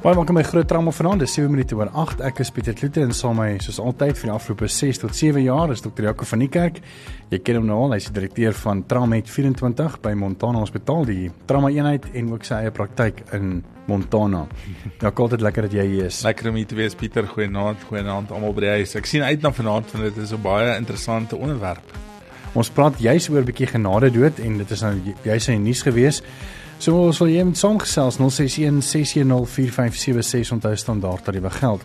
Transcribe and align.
Baie 0.00 0.16
welkom 0.16 0.38
by 0.38 0.42
Groot 0.48 0.64
Trauma 0.64 0.94
vanaand. 0.96 1.20
Dis 1.20 1.34
7 1.36 1.50
minute 1.52 1.76
oor 1.76 1.90
8. 1.92 2.22
Ek 2.24 2.38
is 2.40 2.48
Pieter 2.56 2.72
Kloete 2.72 3.02
en 3.04 3.10
saam 3.12 3.36
met 3.36 3.50
my 3.50 3.56
soos 3.60 3.76
altyd 3.84 4.16
vir 4.16 4.30
die 4.30 4.32
afgelope 4.32 4.68
6 4.72 5.00
tot 5.02 5.12
7 5.12 5.42
jaar 5.44 5.74
is 5.74 5.82
Dr. 5.84 6.06
Jaco 6.06 6.24
van 6.24 6.40
die 6.40 6.46
Kerk. 6.48 6.78
Jy 7.28 7.40
ken 7.44 7.58
hom 7.58 7.66
nou 7.68 7.82
al, 7.82 7.92
hy's 7.98 8.06
die 8.08 8.14
direkteur 8.16 8.56
van 8.62 8.80
Traumet 8.88 9.28
24 9.28 9.98
by 10.00 10.14
Montana 10.16 10.62
Hospitaal, 10.62 11.04
die 11.04 11.28
trauma 11.44 11.68
eenheid 11.68 12.08
en 12.16 12.30
ook 12.32 12.48
sy 12.48 12.62
eie 12.62 12.72
praktyk 12.72 13.20
in 13.36 13.58
Montana. 13.92 14.46
Ja, 15.02 15.12
altyd 15.12 15.44
lekker 15.44 15.68
dat 15.68 15.76
jy 15.76 15.84
hier 15.90 16.08
is. 16.08 16.22
Lekker 16.24 16.48
om 16.48 16.56
hier 16.56 16.70
te 16.72 16.80
wees 16.80 16.96
Pieter. 16.96 17.28
Goeienaand, 17.28 17.84
goeienaand 17.90 18.32
almal 18.32 18.56
by 18.56 18.64
die 18.64 18.72
huis. 18.78 18.96
Ek 18.96 19.10
sien 19.10 19.26
uit 19.28 19.44
na 19.44 19.52
vanaand 19.52 19.92
want 19.92 20.08
dit 20.08 20.22
is 20.24 20.32
'n 20.32 20.40
baie 20.40 20.78
interessante 20.78 21.36
onderwerp. 21.36 21.92
Ons 22.54 22.70
praat 22.70 22.96
juis 22.96 23.28
oor 23.28 23.42
'n 23.44 23.52
bietjie 23.52 23.68
genade 23.76 24.10
dood 24.10 24.40
en 24.40 24.56
dit 24.64 24.70
is 24.70 24.80
nou 24.80 24.94
juis 25.24 25.48
in 25.48 25.60
die 25.60 25.64
nuus 25.68 25.82
gewees. 25.82 26.22
So 26.80 26.96
ons 26.96 27.18
wil 27.20 27.28
jy 27.28 27.42
met 27.44 27.58
saamgesels 27.60 28.16
061 28.16 28.78
610 28.80 29.44
4576 29.52 30.52
onthou 30.54 30.70
standaard 30.80 31.26
tariewe 31.26 31.50
geld. 31.52 31.82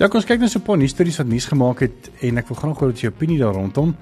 Ja, 0.00 0.08
kom 0.08 0.18
ons 0.18 0.26
kyk 0.26 0.40
net 0.42 0.50
so 0.50 0.58
'n 0.58 0.66
paar 0.66 0.78
nuusstories 0.78 1.18
wat 1.18 1.28
nuus 1.30 1.46
gemaak 1.46 1.78
het 1.80 2.10
en 2.20 2.38
ek 2.38 2.48
wil 2.48 2.56
graag 2.56 2.78
hoor 2.78 2.90
wat 2.90 3.00
jou 3.00 3.12
opinie 3.12 3.38
daar 3.38 3.54
rondom. 3.54 3.94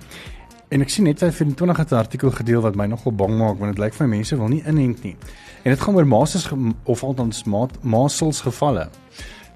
En 0.71 0.81
ek 0.81 0.89
sien 0.89 1.05
net 1.05 1.21
hy 1.21 1.27
het 1.27 1.57
20 1.57 1.77
het 1.77 1.91
'n 1.93 1.95
artikel 1.95 2.31
gedeel 2.31 2.63
wat 2.63 2.75
my 2.75 2.87
nogal 2.87 3.13
bang 3.13 3.37
maak 3.39 3.59
want 3.59 3.77
dit 3.77 3.85
lyk 3.85 3.93
vir 3.95 4.09
mense 4.09 4.37
wil 4.37 4.49
nie 4.49 4.63
inent 4.67 5.03
nie. 5.03 5.17
En 5.63 5.71
dit 5.71 5.81
gaan 5.81 5.95
oor 5.95 6.07
masels 6.07 6.51
of 6.85 7.03
althans 7.03 7.45
masels 7.83 8.41
gevalle. 8.41 8.89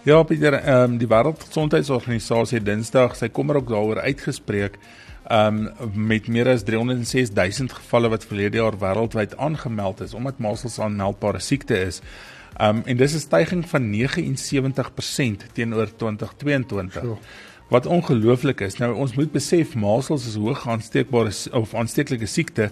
Ja, 0.04 0.22
Pieter, 0.22 0.52
ehm 0.52 0.92
um, 0.92 0.98
die 0.98 1.08
Wêreldgesondheidsorganisasie 1.08 2.62
Dinsdag, 2.62 3.16
sy 3.16 3.28
kom 3.28 3.50
er 3.50 3.56
ook 3.56 3.68
daaroor 3.68 4.00
uitgespreek 4.00 4.78
um 5.28 5.68
met 5.92 6.28
meer 6.28 6.48
as 6.48 6.62
306 6.64 7.30
000 7.34 7.68
gevalle 7.68 8.08
wat 8.08 8.24
verlede 8.24 8.56
jaar 8.56 8.78
wêreldwyd 8.80 9.36
aangemeld 9.36 10.00
is 10.00 10.14
omdat 10.14 10.38
masels 10.38 10.78
'n 10.78 10.82
aanmeldbare 10.82 11.40
siekte 11.40 11.80
is. 11.80 12.00
Um 12.60 12.82
en 12.86 12.96
dis 12.96 13.14
'n 13.14 13.18
stygings 13.18 13.68
van 13.68 13.90
79% 13.90 15.44
teenoor 15.52 15.96
2022. 15.96 17.02
Sure. 17.02 17.16
Wat 17.68 17.86
ongelooflik 17.86 18.60
is. 18.60 18.78
Nou 18.78 18.94
ons 18.94 19.14
moet 19.14 19.32
besef 19.32 19.74
masels 19.74 20.26
is 20.26 20.34
hoog 20.34 20.68
aansteekbare 20.68 21.32
of 21.52 21.74
aansteeklike 21.74 22.26
siekte. 22.26 22.70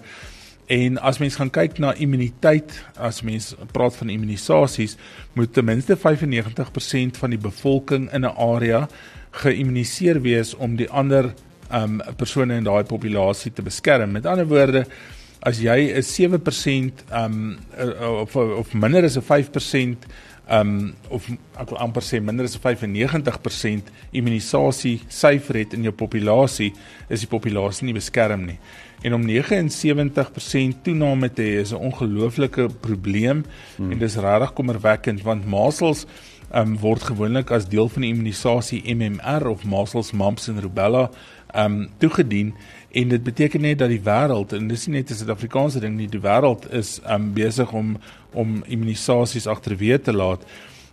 En 0.65 0.97
as 0.97 1.17
mens 1.17 1.35
gaan 1.35 1.49
kyk 1.49 1.77
na 1.77 1.93
immuniteit, 1.93 2.83
as 2.99 3.21
mens 3.21 3.55
praat 3.71 3.95
van 3.95 4.09
immunisasies, 4.09 4.97
moet 5.33 5.53
ten 5.53 5.65
minste 5.65 5.95
95% 5.95 7.17
van 7.17 7.29
die 7.29 7.39
bevolking 7.39 8.11
in 8.13 8.21
'n 8.21 8.35
area 8.35 8.87
geïmmuniseer 9.31 10.21
wees 10.21 10.55
om 10.55 10.75
die 10.75 10.89
ander 10.89 11.33
um 11.71 12.01
persone 12.17 12.55
in 12.55 12.63
daai 12.63 12.83
populasie 12.83 13.51
te 13.53 13.61
beskerm. 13.61 14.11
Met 14.11 14.25
ander 14.25 14.47
woorde, 14.47 14.85
as 15.41 15.59
jy 15.59 15.93
'n 15.93 16.03
7% 16.03 17.03
um 17.11 17.57
of 18.21 18.35
of 18.35 18.73
minder 18.73 19.03
as 19.03 19.17
'n 19.17 19.21
5% 19.21 20.07
um 20.49 20.95
of 21.09 21.27
ek 21.59 21.69
wil 21.69 21.79
amper 21.79 22.01
sê 22.01 22.21
minder 22.21 22.45
as 22.45 22.55
'n 22.55 22.61
95% 22.61 23.91
immunisasie 24.11 25.01
syfer 25.09 25.55
het 25.55 25.73
in 25.73 25.83
jou 25.83 25.91
populasie, 25.91 26.73
is 27.09 27.19
die 27.19 27.27
populasie 27.27 27.85
nie 27.85 27.93
beskerm 27.93 28.45
nie. 28.45 28.59
En 29.03 29.13
om 29.13 29.25
79% 29.25 30.83
toename 30.83 31.29
te 31.33 31.41
hê 31.41 31.59
is 31.61 31.71
'n 31.71 31.75
ongelooflike 31.91 32.69
probleem 32.81 33.45
hmm. 33.77 33.91
en 33.91 33.99
dis 33.99 34.15
regtig 34.15 34.53
kommerwekkend 34.53 35.21
want 35.23 35.45
masels 35.45 36.05
um 36.53 36.77
word 36.79 37.03
gewoonlik 37.03 37.51
as 37.51 37.67
deel 37.67 37.89
van 37.89 38.01
die 38.01 38.11
immunisasie 38.13 38.81
MMR 38.95 39.49
of 39.49 39.65
measles, 39.65 40.13
mumps 40.13 40.47
en 40.47 40.61
rubella 40.61 41.09
um 41.57 41.87
toegedien 41.97 42.53
en 42.91 43.07
dit 43.07 43.23
beteken 43.23 43.61
net 43.61 43.79
dat 43.79 43.89
die 43.89 44.01
wêreld 44.01 44.53
en 44.53 44.67
dis 44.67 44.87
nie 44.87 44.97
net 44.97 45.11
'n 45.11 45.19
Suid-Afrikaanse 45.19 45.79
ding 45.79 45.95
nie, 45.97 46.07
die 46.07 46.21
wêreld 46.21 46.71
is 46.71 46.99
um 47.09 47.33
besig 47.33 47.71
om 47.71 47.97
om 48.33 48.63
immunisasies 48.67 49.47
agterweë 49.47 50.01
te 50.01 50.13
laat. 50.13 50.41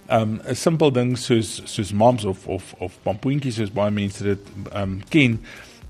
Um 0.09 0.41
'n 0.47 0.55
simpel 0.55 0.93
ding 0.93 1.19
soos 1.19 1.63
soos 1.65 1.93
mumps 1.93 2.25
of 2.25 2.47
of 2.47 2.75
of 2.79 2.99
pampoentjies 3.03 3.55
soos 3.55 3.73
baie 3.73 3.91
mense 3.91 4.25
dit 4.25 4.39
um 4.75 5.01
ken 5.09 5.41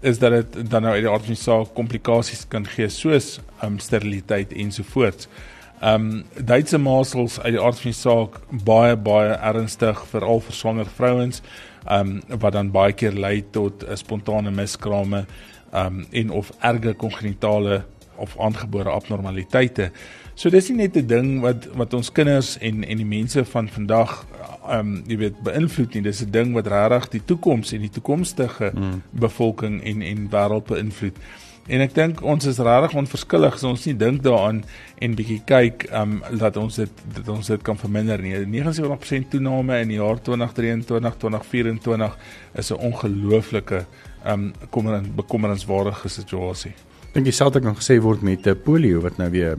is 0.01 0.19
dat 0.19 0.31
dit 0.31 0.71
dan 0.71 0.83
nou 0.83 0.95
uit 0.95 1.03
die 1.03 1.11
aard 1.11 1.25
van 1.25 1.35
die 1.35 1.43
saak 1.43 1.75
komplikasies 1.75 2.45
kan 2.49 2.67
gee 2.67 2.89
soos 2.89 3.41
um 3.63 3.79
steriliteit 3.79 4.53
ensovoorts. 4.53 5.29
Um 5.83 6.25
Duitse 6.45 6.79
masels 6.79 7.41
uit 7.41 7.53
die 7.53 7.63
aard 7.63 7.81
van 7.81 7.91
die 7.91 8.01
saak 8.01 8.41
baie 8.65 8.97
baie 8.97 9.35
ernstig 9.35 10.07
veral 10.11 10.41
vir 10.41 10.55
swanger 10.55 10.87
vrouens 10.87 11.43
um 11.91 12.21
wat 12.29 12.53
dan 12.53 12.71
baie 12.71 12.93
keer 12.93 13.13
lei 13.13 13.45
tot 13.51 13.85
uh, 13.85 13.95
spontane 13.95 14.51
miskrame 14.51 15.25
um 15.75 16.05
en 16.11 16.31
of 16.31 16.53
erge 16.61 16.95
kongenitale 16.95 17.85
of 18.17 18.39
aangebore 18.39 18.91
abnormaliteite. 18.91 19.91
So 20.35 20.51
dis 20.51 20.69
nie 20.69 20.77
net 20.77 20.97
'n 20.97 21.07
ding 21.07 21.41
wat 21.41 21.67
wat 21.75 21.95
ons 21.95 22.13
kinders 22.13 22.59
en 22.59 22.85
en 22.85 22.97
die 22.97 23.07
mense 23.07 23.45
van 23.45 23.69
vandag 23.69 24.27
um 24.71 25.03
jy 25.07 25.17
weet 25.17 25.43
beïnvloed 25.43 25.95
nie. 25.95 26.03
Dis 26.03 26.23
'n 26.23 26.31
ding 26.31 26.55
wat 26.55 26.67
regtig 26.67 27.09
die 27.09 27.25
toekoms 27.25 27.73
en 27.73 27.81
die 27.81 27.91
toekomstige 27.91 28.73
mm. 28.75 29.03
bevolking 29.11 29.83
en 29.83 30.03
en 30.03 30.29
wêreld 30.31 30.67
beïnvloed. 30.67 31.17
En 31.67 31.81
ek 31.81 31.95
dink 31.97 32.21
ons 32.21 32.45
is 32.45 32.59
regtig 32.61 32.97
onverskillig 33.01 33.55
as 33.57 33.63
ons 33.65 33.85
nie 33.89 33.95
dink 33.97 34.21
daaraan 34.25 34.59
en 35.01 35.15
bietjie 35.17 35.39
kyk 35.49 35.87
um 35.97 36.19
dat 36.37 36.59
ons 36.61 36.77
dit 36.77 37.05
dat 37.17 37.31
ons 37.33 37.49
dit 37.55 37.63
kan 37.65 37.79
verminder 37.81 38.21
nie. 38.21 38.35
79% 38.61 39.31
toename 39.33 39.79
in 39.81 39.95
die 39.95 39.97
jaar 39.97 40.21
2023 40.21 41.17
2024 41.23 42.19
is 42.61 42.71
'n 42.71 42.81
ongelooflike 42.91 43.85
um 44.27 44.53
kommerend 44.71 45.17
bekommerenswaardige 45.17 46.09
situasie. 46.09 46.75
Dink 47.15 47.27
ek 47.27 47.63
nog 47.63 47.81
gesê 47.81 48.01
word 48.01 48.23
met 48.23 48.65
polio 48.65 49.01
wat 49.01 49.17
nou 49.19 49.31
weer 49.31 49.59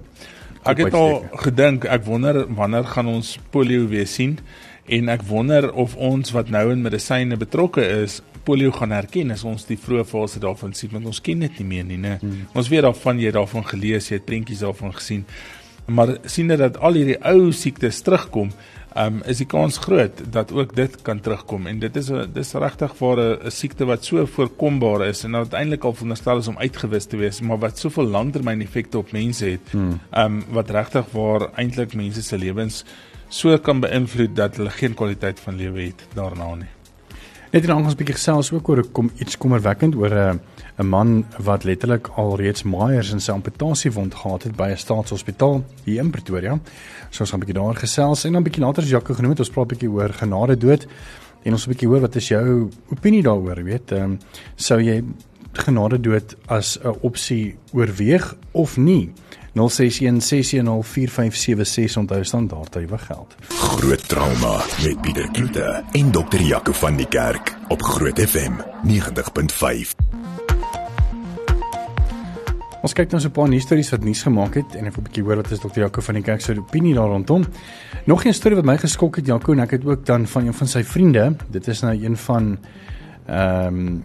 Ek 0.65 0.77
het 0.77 0.93
al 0.93 1.25
gedink 1.45 1.85
ek 1.85 2.05
wonder 2.05 2.45
wanneer 2.49 2.85
gaan 2.89 3.07
ons 3.07 3.39
polio 3.53 3.87
weer 3.87 4.07
sien 4.07 4.39
en 4.85 5.09
ek 5.09 5.21
wonder 5.21 5.73
of 5.73 5.95
ons 5.95 6.31
wat 6.31 6.49
nou 6.49 6.71
in 6.71 6.81
medisyne 6.81 7.37
betrokke 7.37 7.85
is 7.85 8.21
polio 8.45 8.71
gaan 8.71 8.93
herken 8.95 9.31
as 9.31 9.43
ons 9.43 9.65
die 9.65 9.77
vroeë 9.79 10.05
fase 10.09 10.39
daarvan 10.43 10.73
sien 10.77 10.93
want 10.93 11.09
ons 11.11 11.21
ken 11.21 11.43
dit 11.45 11.59
nie 11.59 11.67
meer 11.73 11.85
nie, 11.85 11.99
né? 12.01 12.17
Hmm. 12.21 12.47
Ons 12.53 12.69
weet 12.71 12.85
daarvan 12.87 13.19
jy 13.19 13.31
daarvan 13.35 13.65
gelees, 13.65 14.09
jy 14.09 14.19
het 14.19 14.25
prentjies 14.25 14.63
daarvan 14.65 14.93
gesien. 14.93 15.25
Maar 15.85 16.17
sien 16.25 16.47
dit 16.49 16.57
dat 16.59 16.79
al 16.81 16.97
hierdie 16.97 17.19
ou 17.29 17.51
siektes 17.53 18.01
terugkom, 18.01 18.49
um, 18.97 19.21
is 19.29 19.41
die 19.43 19.47
kans 19.49 19.77
groot 19.83 20.21
dat 20.33 20.53
ook 20.55 20.75
dit 20.75 20.95
kan 21.05 21.19
terugkom 21.21 21.67
en 21.67 21.79
dit 21.79 21.95
is 21.95 22.09
'n 22.11 22.31
dis 22.33 22.53
regtig 22.53 22.95
vir 22.95 23.17
'n 23.19 23.51
siekte 23.51 23.85
wat 23.85 24.05
so 24.05 24.25
voorkombaar 24.25 25.07
is 25.07 25.23
en 25.23 25.31
wat 25.31 25.53
eintlik 25.53 25.83
al 25.83 25.93
veronderstel 25.93 26.37
is 26.37 26.47
om 26.47 26.57
uitgewis 26.57 27.05
te 27.05 27.17
wees, 27.17 27.41
maar 27.41 27.59
wat 27.59 27.79
soveel 27.79 28.07
langtermyn 28.07 28.61
effekte 28.61 28.97
op 28.97 29.11
mense 29.11 29.45
het. 29.45 29.61
Hmm. 29.71 29.99
Um 30.13 30.43
wat 30.49 30.69
regtig 30.69 31.05
waar 31.11 31.49
eintlik 31.55 31.93
mense 31.93 32.21
se 32.21 32.37
lewens 32.37 32.85
so 33.29 33.57
kan 33.57 33.79
beïnvloed 33.79 34.35
dat 34.35 34.55
hulle 34.55 34.69
geen 34.69 34.93
kwaliteit 34.93 35.39
van 35.39 35.55
lewe 35.55 35.81
het 35.81 36.07
daarna 36.13 36.55
nie. 36.55 36.69
Net 37.55 37.69
en 37.69 37.77
ons 37.77 37.93
'n 37.93 37.95
bietjie 37.95 38.17
gesels 38.17 38.51
ook 38.51 38.67
oor 38.67 38.83
kom 38.91 39.09
iets 39.15 39.37
kommerwekkend 39.37 39.95
oor 39.95 40.11
'n 40.11 40.39
'n 40.77 40.85
man 40.85 41.25
wat 41.39 41.63
letterlik 41.63 42.07
alreeds 42.17 42.63
maaiers 42.63 43.11
in 43.11 43.19
sy 43.19 43.31
amputasiewond 43.31 44.13
gehad 44.13 44.43
het 44.43 44.55
by 44.55 44.71
'n 44.71 44.77
staatshospitaal 44.77 45.63
hier 45.85 46.03
in 46.03 46.09
Pretoria. 46.09 46.59
So 47.09 47.23
ons 47.23 47.29
gaan 47.31 47.39
'n 47.39 47.45
bietjie 47.45 47.55
daaroor 47.55 47.75
gesels 47.75 48.25
en 48.25 48.33
dan 48.33 48.41
'n 48.41 48.43
bietjie 48.43 48.61
later 48.61 48.83
as 48.83 48.89
Jaco 48.89 49.13
genoem 49.13 49.31
het, 49.31 49.39
ons 49.39 49.49
praat 49.49 49.71
'n 49.71 49.75
bietjie 49.75 49.89
oor 49.89 50.09
genade 50.09 50.57
dood 50.57 50.87
en 51.43 51.51
ons 51.51 51.65
'n 51.65 51.71
bietjie 51.71 51.87
hoor 51.87 52.01
wat 52.01 52.15
is 52.15 52.27
jou 52.27 52.69
opinie 52.91 53.23
daaroor, 53.23 53.63
weet? 53.63 53.91
Ehm 53.91 54.03
um, 54.03 54.19
sou 54.55 54.81
jy 54.81 55.03
genade 55.53 56.01
dood 56.01 56.35
as 56.47 56.77
'n 56.83 56.95
opsie 57.01 57.55
oorweeg 57.71 58.35
of 58.51 58.77
nie? 58.77 59.13
0616104576 59.55 59.61
onthou 61.97 62.23
standaard 62.23 62.71
tariewe 62.71 62.97
geld. 62.97 63.35
Groot 63.47 64.07
trauma 64.07 64.61
met 64.83 65.01
Pieter 65.01 65.31
Kloete 65.31 65.83
en 65.91 66.11
dokter 66.11 66.41
Jaco 66.41 66.71
van 66.71 66.95
die 66.95 67.07
Kerk 67.07 67.57
op 67.67 67.81
Groot 67.81 68.19
FM 68.19 68.51
90.5. 68.87 69.95
Ons 72.85 72.93
kyk 72.93 73.11
nou 73.11 73.21
so 73.21 73.27
'n 73.27 73.31
paar 73.31 73.49
nuusstories 73.49 73.89
wat 73.89 74.03
nuus 74.03 74.21
gemaak 74.21 74.53
het 74.53 74.75
en 74.75 74.85
ek 74.85 74.95
wil 74.95 75.03
'n 75.03 75.07
bietjie 75.07 75.23
hoor 75.23 75.35
wat 75.35 75.51
is 75.51 75.59
dokter 75.59 75.81
Jaco 75.81 76.01
van 76.01 76.13
die 76.13 76.23
Kerk 76.23 76.41
se 76.41 76.57
opinie 76.57 76.93
daar 76.93 77.07
rondom. 77.07 77.45
Nog 78.05 78.25
'n 78.25 78.33
storie 78.33 78.55
wat 78.55 78.65
my 78.65 78.77
geskok 78.77 79.15
het 79.15 79.25
Jaco 79.25 79.51
en 79.51 79.59
ek 79.59 79.71
het 79.71 79.85
ook 79.85 80.05
dan 80.05 80.27
van 80.27 80.45
een 80.45 80.53
van 80.53 80.67
sy 80.67 80.83
vriende, 80.83 81.35
dit 81.49 81.67
is 81.67 81.81
nou 81.81 82.03
een 82.03 82.17
van 82.17 82.57
ehm 83.25 83.67
um, 83.67 84.03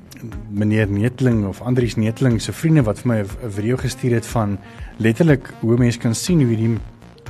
meneer 0.51 0.89
Netling 0.89 1.47
of 1.47 1.61
Andrius 1.61 1.97
Netling 1.97 2.41
se 2.43 2.53
vriende 2.53 2.83
wat 2.83 2.99
vir 3.03 3.09
my 3.09 3.19
'n 3.21 3.51
video 3.51 3.77
gestuur 3.77 4.15
het 4.15 4.27
van 4.27 4.59
letterlik 4.97 5.53
hoe 5.61 5.77
mense 5.79 5.99
kan 5.99 6.15
sien 6.15 6.41
hoe 6.41 6.49
hierdie 6.49 6.79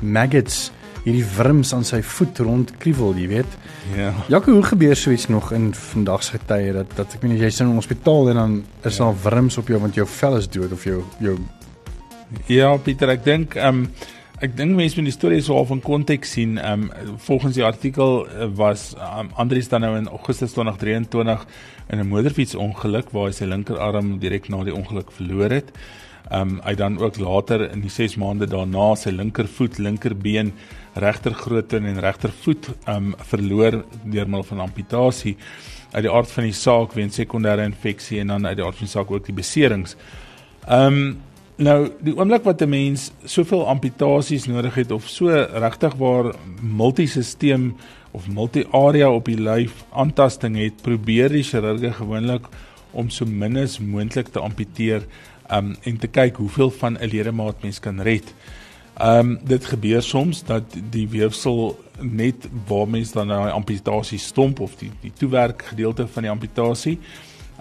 maggots 0.02 0.70
hierdie 1.04 1.24
wurms 1.36 1.72
aan 1.74 1.84
sy 1.84 2.02
voet 2.02 2.38
rond 2.44 2.72
kriewel, 2.78 3.14
jy 3.16 3.28
weet. 3.28 3.56
Ja. 3.96 4.12
Ja, 4.28 4.40
hoe 4.44 4.62
gebeur 4.62 4.96
so 4.96 5.10
iets 5.10 5.28
nog 5.28 5.52
in 5.52 5.70
vandag 5.74 6.22
se 6.22 6.38
tye 6.46 6.72
dat 6.72 6.92
dat 6.96 7.14
ek 7.14 7.22
meen 7.22 7.38
jy 7.38 7.50
sien 7.50 7.66
in 7.66 7.72
'n 7.72 7.80
hospitaal 7.80 8.28
en 8.28 8.34
dan 8.34 8.64
is 8.84 8.96
ja. 8.96 9.04
daar 9.04 9.16
wurms 9.22 9.58
op 9.58 9.68
jou 9.68 9.80
want 9.80 9.94
jou 9.94 10.06
vel 10.06 10.36
is 10.36 10.48
dood 10.48 10.72
of 10.72 10.84
jou 10.84 11.02
jou 11.18 11.38
Ja, 12.46 12.76
Pieter, 12.76 13.08
ek 13.08 13.24
dink 13.24 13.54
ehm 13.54 13.68
um, 13.68 13.88
ek 14.40 14.54
dink 14.56 14.72
mense 14.72 14.96
moet 14.96 15.10
die 15.10 15.12
storie 15.12 15.40
so 15.44 15.56
half 15.58 15.72
in 15.74 15.82
konteks 15.84 16.30
sien. 16.36 16.56
Ehm 16.58 16.86
um, 16.88 17.16
volgens 17.26 17.58
die 17.58 17.64
artikel 17.64 18.22
eh, 18.24 18.46
was 18.56 18.94
um, 18.96 19.28
Andries 19.36 19.68
dan 19.68 19.84
nou 19.84 19.92
in 19.98 20.08
Augustus 20.08 20.54
2023 20.56 21.44
in 21.92 22.00
'n 22.00 22.08
motorfietsongeluk 22.08 23.12
waar 23.12 23.28
hy 23.28 23.34
sy 23.36 23.44
linkerarm 23.44 24.18
direk 24.18 24.48
na 24.48 24.62
die 24.64 24.74
ongeluk 24.74 25.12
verloor 25.12 25.50
het. 25.50 25.68
Ehm 26.30 26.56
um, 26.56 26.60
hy 26.64 26.74
dan 26.74 26.98
ook 26.98 27.18
later 27.18 27.70
in 27.70 27.84
die 27.84 27.92
6 27.92 28.16
maande 28.16 28.46
daarna 28.46 28.94
sy 28.96 29.10
linkervoet, 29.10 29.78
linkerbeen, 29.78 30.52
regtergrootte 30.94 31.76
en 31.76 32.00
regtervoet 32.00 32.72
ehm 32.86 32.96
um, 32.96 33.14
verloor 33.18 33.84
deur 34.04 34.26
middel 34.26 34.48
van 34.54 34.60
amputasie 34.60 35.36
uit 35.92 36.02
die 36.02 36.12
aard 36.12 36.30
van 36.30 36.44
die 36.44 36.56
saak 36.56 36.92
weens 36.94 37.20
sekondêre 37.20 37.64
infeksie 37.64 38.20
en 38.20 38.26
dan 38.26 38.46
uit 38.46 38.56
die 38.56 38.64
aard 38.64 38.76
van 38.76 38.86
die 38.86 38.96
saak 38.96 39.10
ook 39.10 39.26
die 39.26 39.36
beserings. 39.36 39.96
Ehm 40.64 40.86
um, 40.86 41.18
Nou, 41.60 41.90
die 42.00 42.14
oomblik 42.16 42.46
wat 42.48 42.62
'n 42.62 42.68
mens 42.68 43.10
soveel 43.24 43.66
amputasies 43.68 44.46
nodig 44.46 44.74
het 44.74 44.90
of 44.90 45.08
so 45.08 45.28
regtig 45.52 45.94
waar 45.94 46.34
multisisteem 46.62 47.76
of 48.10 48.28
multi-area 48.28 49.10
op 49.10 49.24
die 49.24 49.40
lyf 49.40 49.84
aantasting 49.92 50.56
het, 50.56 50.82
probeer 50.82 51.28
die 51.28 51.42
chirurge 51.42 51.92
gewoonlik 51.92 52.46
om 52.90 53.10
so 53.10 53.24
min 53.26 53.56
as 53.56 53.78
moontlik 53.78 54.28
te 54.28 54.38
amputeer 54.38 55.04
um 55.52 55.76
en 55.82 55.98
te 55.98 56.06
kyk 56.06 56.36
hoeveel 56.36 56.70
van 56.70 56.96
'n 56.96 57.08
ledemaat 57.12 57.62
mens 57.62 57.80
kan 57.80 58.00
red. 58.00 58.34
Um 59.02 59.38
dit 59.44 59.64
gebeur 59.64 60.02
soms 60.02 60.44
dat 60.44 60.64
die 60.90 61.08
weefsel 61.08 61.78
net 62.00 62.48
waar 62.66 62.88
mens 62.88 63.12
dan 63.12 63.28
daai 63.28 63.52
amputasie 63.52 64.18
stomp 64.18 64.60
of 64.60 64.76
die 64.76 64.90
die 65.00 65.12
toewerk 65.12 65.62
gedeelte 65.62 66.06
van 66.06 66.22
die 66.22 66.30
amputasie, 66.30 66.98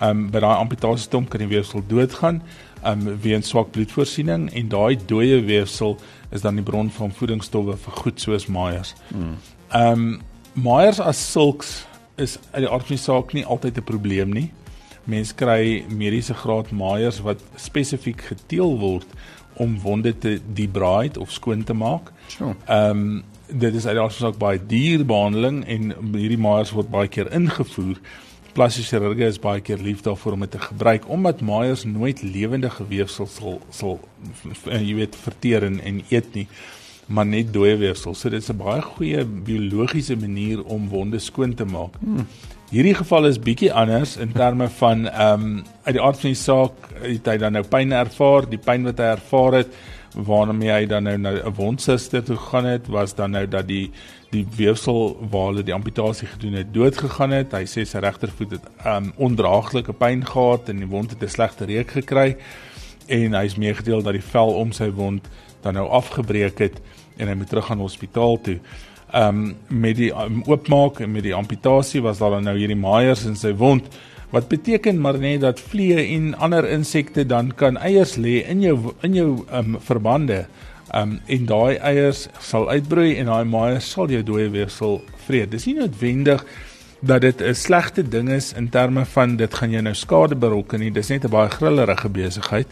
um 0.02 0.30
by 0.32 0.42
daai 0.44 0.56
amputasie 0.58 1.06
stomp 1.06 1.30
kan 1.30 1.44
die 1.44 1.50
weefsel 1.52 1.84
doodgaan 1.88 2.42
um 2.88 3.06
weens 3.24 3.52
swak 3.52 3.72
bloedvoorsiening 3.76 4.48
en 4.56 4.72
daai 4.72 4.98
dooie 5.12 5.42
weefsel 5.46 5.98
is 6.32 6.46
dan 6.46 6.60
die 6.60 6.66
bron 6.66 6.92
van 6.96 7.12
voedingsstowwe 7.12 7.76
vir 7.78 7.98
goed 8.04 8.22
soos 8.22 8.48
Myers. 8.48 8.96
Hmm. 9.12 9.36
Um 9.76 10.22
Myers 10.54 11.00
as 11.00 11.20
sulks 11.32 11.86
is 12.20 12.38
uit 12.52 12.64
die 12.66 12.70
aard 12.70 12.88
van 12.88 12.96
die 12.96 13.04
saak 13.04 13.34
nie 13.34 13.46
altyd 13.46 13.78
'n 13.78 13.84
probleem 13.84 14.32
nie. 14.34 14.52
Mense 15.04 15.36
kry 15.36 15.84
mediese 15.90 16.34
graad 16.34 16.72
Myers 16.72 17.22
wat 17.22 17.44
spesifiek 17.56 18.22
geteel 18.22 18.78
word 18.80 19.08
om 19.56 19.80
wonde 19.82 20.18
te 20.18 20.40
debride 20.54 21.20
of 21.20 21.32
skoon 21.32 21.64
te 21.64 21.74
maak. 21.74 22.12
Sure. 22.28 22.56
Um 22.68 23.24
dit 23.50 23.74
is 23.74 23.86
uit 23.86 23.96
die 23.96 24.02
aard 24.02 24.14
van 24.14 24.26
die 24.26 24.32
saak 24.32 24.40
baie 24.40 24.60
duur 24.68 25.06
behandeling 25.06 25.66
en 25.66 25.94
hierdie 26.14 26.38
Myers 26.38 26.72
word 26.72 26.90
baie 26.90 27.08
keer 27.08 27.32
ingevoer 27.34 27.98
plastiese 28.54 28.96
chirurge 28.96 29.28
is 29.28 29.40
baie 29.40 29.62
keer 29.62 29.78
lief 29.78 30.02
daarvoor 30.02 30.38
om 30.38 30.46
dit 30.46 30.52
te 30.52 30.60
gebruik 30.60 31.08
omdat 31.10 31.42
maaiers 31.42 31.86
nooit 31.86 32.22
lewende 32.24 32.72
weefsel 32.90 33.28
sal 33.28 33.62
sal 33.70 34.00
eh, 34.68 34.82
jy 34.82 34.96
weet 34.96 35.16
verteer 35.16 35.64
en, 35.64 35.80
en 35.80 36.04
eet 36.10 36.34
nie 36.34 36.48
maar 37.10 37.26
net 37.26 37.48
dooie 37.54 37.74
weefsel. 37.78 38.14
So 38.14 38.30
dit 38.30 38.42
is 38.42 38.50
'n 38.50 38.58
baie 38.58 38.82
goeie 38.82 39.26
biologiese 39.26 40.16
manier 40.16 40.64
om 40.64 40.90
wonde 40.90 41.20
skoon 41.20 41.54
te 41.54 41.66
maak. 41.66 41.98
Hmm. 42.00 42.28
Hierdie 42.70 42.94
geval 42.94 43.26
is 43.26 43.40
bietjie 43.40 43.74
anders 43.74 44.18
in 44.18 44.32
terme 44.32 44.70
van 44.70 45.08
ehm 45.08 45.42
um, 45.42 45.64
uit 45.84 45.96
die 45.96 46.02
aard 46.02 46.20
van 46.20 46.30
die 46.30 46.42
saak 46.42 46.72
het 47.02 47.26
hy 47.26 47.38
dan 47.38 47.54
nou 47.54 47.64
pyn 47.64 47.92
ervaar, 47.92 48.50
die 48.50 48.62
pyn 48.62 48.84
wat 48.84 48.98
hy 48.98 49.06
ervaar 49.16 49.54
het 49.54 49.68
waarmee 50.16 50.72
hy 50.72 50.86
dan 50.86 51.04
nou 51.04 51.18
na 51.18 51.32
'n 51.32 51.54
wondsuster 51.56 52.24
toe 52.24 52.36
gegaan 52.36 52.66
het 52.66 52.88
was 52.88 53.16
dan 53.16 53.32
nou 53.32 53.48
dat 53.48 53.68
die 53.68 53.92
die 54.30 54.48
weefsel 54.56 55.18
waar 55.30 55.48
hulle 55.48 55.64
die 55.64 55.74
amputasie 55.74 56.28
gedoen 56.28 56.54
het 56.54 56.74
dood 56.74 56.98
gegaan 56.98 57.32
het. 57.32 57.52
Hy 57.52 57.66
sê 57.66 57.86
sy 57.86 57.98
regtervoet 57.98 58.52
het 58.52 58.66
um 58.86 59.14
ondraaglike 59.16 59.94
pyn 59.94 60.26
gehad 60.26 60.70
en 60.70 60.78
die 60.78 60.88
wond 60.88 61.10
het 61.10 61.24
'n 61.24 61.28
slegte 61.28 61.66
reuk 61.66 61.92
gekry 61.92 62.38
en 63.08 63.34
hy's 63.34 63.56
meegedeel 63.56 64.02
dat 64.02 64.14
die 64.14 64.22
vel 64.32 64.54
om 64.54 64.72
sy 64.72 64.92
wond 64.92 65.30
dan 65.62 65.74
nou 65.74 65.88
afgebreek 65.88 66.60
het 66.60 66.82
en 67.18 67.28
hy 67.28 67.34
moet 67.34 67.50
terug 67.50 67.66
gaan 67.66 67.80
hospitaal 67.80 68.42
toe. 68.42 68.60
Um 69.14 69.56
met 69.68 69.96
die 69.96 70.12
um, 70.14 70.44
oopmaak 70.46 71.00
en 71.00 71.12
met 71.12 71.24
die 71.24 71.36
amputasie 71.36 72.02
was 72.02 72.18
daar 72.18 72.30
dan 72.30 72.44
nou 72.44 72.58
hierdie 72.58 72.78
maaiers 72.78 73.26
in 73.26 73.36
sy 73.36 73.54
wond 73.54 73.88
wat 74.30 74.48
beteken 74.48 75.02
maar 75.02 75.18
net 75.20 75.42
dat 75.42 75.60
vliee 75.60 76.06
en 76.16 76.34
ander 76.38 76.68
insekte 76.70 77.26
dan 77.26 77.54
kan 77.56 77.78
eiers 77.78 78.16
lê 78.16 78.44
in 78.46 78.62
jou 78.62 78.94
in 79.02 79.14
jou 79.14 79.30
um, 79.54 79.78
verbande 79.82 80.46
um, 80.96 81.20
en 81.26 81.46
daai 81.46 81.78
eiers 81.78 82.28
sal 82.40 82.70
uitbroei 82.70 83.16
en 83.18 83.30
daai 83.32 83.46
maaiers 83.46 83.92
sal 83.92 84.10
jou 84.10 84.24
dooie 84.24 84.50
weefsel 84.54 85.00
vreet. 85.26 85.52
Dis 85.52 85.66
nie 85.70 85.80
noodwendig 85.80 86.46
dat 87.00 87.22
dit 87.22 87.42
'n 87.42 87.56
slegte 87.56 88.04
ding 88.04 88.30
is 88.30 88.54
in 88.54 88.70
terme 88.70 89.06
van 89.06 89.36
dit 89.36 89.54
gaan 89.54 89.72
jou 89.72 89.82
nou 89.82 89.96
skade 89.96 90.36
berokken 90.36 90.80
nie. 90.80 90.92
Dis 90.92 91.10
net 91.10 91.24
'n 91.24 91.30
baie 91.30 91.50
grillerige 91.50 92.10
besigheid. 92.10 92.68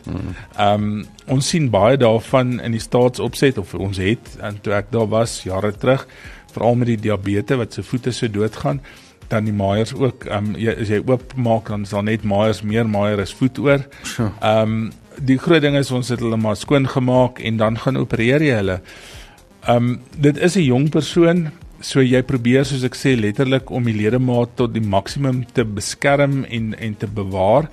Ehm 0.58 0.84
um, 0.84 1.06
ons 1.28 1.48
sien 1.48 1.70
baie 1.70 1.98
daarvan 1.98 2.60
in 2.60 2.72
die 2.72 2.80
staatsopset 2.80 3.58
of 3.58 3.74
ons 3.74 3.98
het 3.98 4.38
en 4.42 4.62
toe 4.62 4.74
ek 4.74 4.92
daar 4.92 5.08
was 5.08 5.44
jare 5.44 5.72
terug 5.72 6.08
veral 6.52 6.76
met 6.76 6.88
die 6.88 6.98
diabetes 6.98 7.58
wat 7.58 7.74
se 7.74 7.84
voete 7.84 8.12
so 8.12 8.28
doodgaan 8.28 8.82
dan 9.32 9.48
die 9.48 9.56
maaiers 9.56 9.94
ook 9.94 10.26
ehm 10.28 10.54
um, 10.54 10.56
jy 10.60 10.76
as 10.82 10.92
jy 10.94 11.02
oopmaak 11.04 11.70
dan 11.72 11.84
is 11.88 11.94
daar 11.96 12.06
net 12.08 12.24
maaiers 12.24 12.64
meer 12.64 12.88
maaier 12.88 13.22
as 13.22 13.34
voet 13.34 13.60
oor. 13.60 13.86
Ehm 14.18 14.62
um, 14.62 14.90
die 15.18 15.40
groot 15.42 15.62
ding 15.62 15.76
is 15.76 15.92
ons 15.92 16.12
het 16.14 16.22
hulle 16.22 16.38
maar 16.38 16.56
skoon 16.56 16.86
gemaak 16.88 17.40
en 17.42 17.58
dan 17.58 17.78
gaan 17.82 17.98
opereer 17.98 18.44
jy 18.46 18.60
hulle. 18.62 18.82
Ehm 19.66 19.76
um, 19.76 20.00
dit 20.18 20.38
is 20.38 20.56
'n 20.56 20.68
jong 20.68 20.90
persoon 20.90 21.48
so 21.82 22.02
jy 22.02 22.22
probeer 22.22 22.66
soos 22.66 22.84
ek 22.84 22.96
sê 22.96 23.16
letterlik 23.20 23.70
om 23.70 23.84
die 23.84 23.98
ledemaat 23.98 24.56
tot 24.56 24.74
die 24.74 24.82
maksimum 24.82 25.46
te 25.54 25.66
beskerm 25.66 26.44
en 26.46 26.74
en 26.74 26.98
te 26.98 27.08
bewaar. 27.08 27.70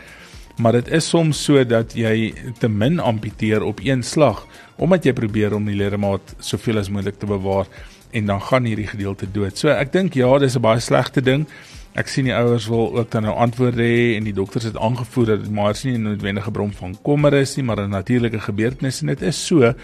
Maar 0.57 0.73
dit 0.73 0.89
is 0.89 1.09
soms 1.09 1.45
so 1.45 1.65
dat 1.65 1.95
jy 1.95 2.35
te 2.59 2.69
min 2.69 3.01
amputeer 3.01 3.63
op 3.63 3.81
een 3.83 4.03
slag 4.03 4.47
omdat 4.77 5.05
jy 5.05 5.13
probeer 5.13 5.55
om 5.55 5.67
die 5.67 5.77
ledemaat 5.77 6.35
soveel 6.39 6.79
as 6.79 6.91
moontlik 6.91 7.19
te 7.19 7.27
bewaar 7.27 7.67
en 8.15 8.27
dan 8.31 8.43
gaan 8.43 8.65
hierdie 8.65 8.87
gedeelte 8.87 9.27
dood. 9.31 9.59
So 9.59 9.73
ek 9.75 9.93
dink 9.93 10.15
ja, 10.15 10.31
dis 10.39 10.55
'n 10.57 10.63
baie 10.63 10.81
slegte 10.81 11.21
ding. 11.21 11.47
Ek 11.95 12.09
sien 12.09 12.25
die 12.25 12.35
ouers 12.35 12.67
wil 12.67 12.97
ook 12.99 13.11
dan 13.11 13.23
nou 13.23 13.35
antwoorde 13.35 13.83
hê 13.83 14.17
en 14.17 14.25
die 14.25 14.35
dokters 14.35 14.65
het 14.65 14.77
aangevoer 14.79 15.27
dat 15.27 15.45
dit 15.45 15.51
maar 15.51 15.75
nie 15.83 15.99
'n 15.99 16.03
noodwendige 16.03 16.51
bron 16.51 16.73
van 16.73 16.97
kommer 17.03 17.35
is 17.35 17.57
nie, 17.57 17.65
maar 17.65 17.81
'n 17.81 17.91
natuurlike 17.91 18.41
gebeurtenis 18.41 19.01
en 19.01 19.07
dit 19.07 19.23
is 19.23 19.47
so. 19.47 19.75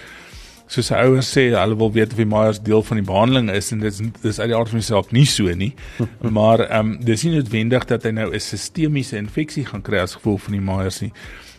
Soos 0.66 0.88
die 0.88 0.96
ouers 0.96 1.30
sê, 1.36 1.50
hulle 1.50 1.76
wil 1.76 1.92
weet 1.92 2.10
of 2.10 2.16
die 2.16 2.26
Myers 2.26 2.62
deel 2.62 2.82
van 2.82 2.96
die 2.96 3.06
behandeling 3.06 3.50
is 3.50 3.72
en 3.72 3.78
dit 3.80 3.92
is 3.92 4.00
dis 4.22 4.38
uit 4.38 4.48
die 4.48 4.56
aard 4.56 4.68
van 4.68 4.78
die 4.78 4.86
saak 4.86 5.10
nie 5.10 5.26
so 5.26 5.54
nie. 5.54 5.74
maar 6.38 6.60
ehm 6.60 6.86
um, 6.86 7.04
dis 7.04 7.22
nie 7.22 7.34
noodwendig 7.34 7.84
dat 7.84 8.02
hy 8.02 8.10
nou 8.10 8.34
'n 8.34 8.40
sistemiese 8.40 9.16
infeksie 9.16 9.64
gaan 9.64 9.82
kry 9.82 9.98
as 9.98 10.14
gevolg 10.14 10.42
van 10.42 10.52
die 10.52 10.60
Myers 10.60 11.00
nie. 11.00 11.12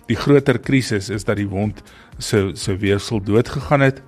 Die 0.08 0.16
groter 0.16 0.60
krisis 0.60 1.10
is 1.10 1.24
dat 1.24 1.36
die 1.38 1.50
wond 1.50 1.84
se 2.18 2.52
se 2.54 2.78
weefsel 2.78 3.24
dood 3.24 3.50
gegaan 3.50 3.82
het. 3.82 4.02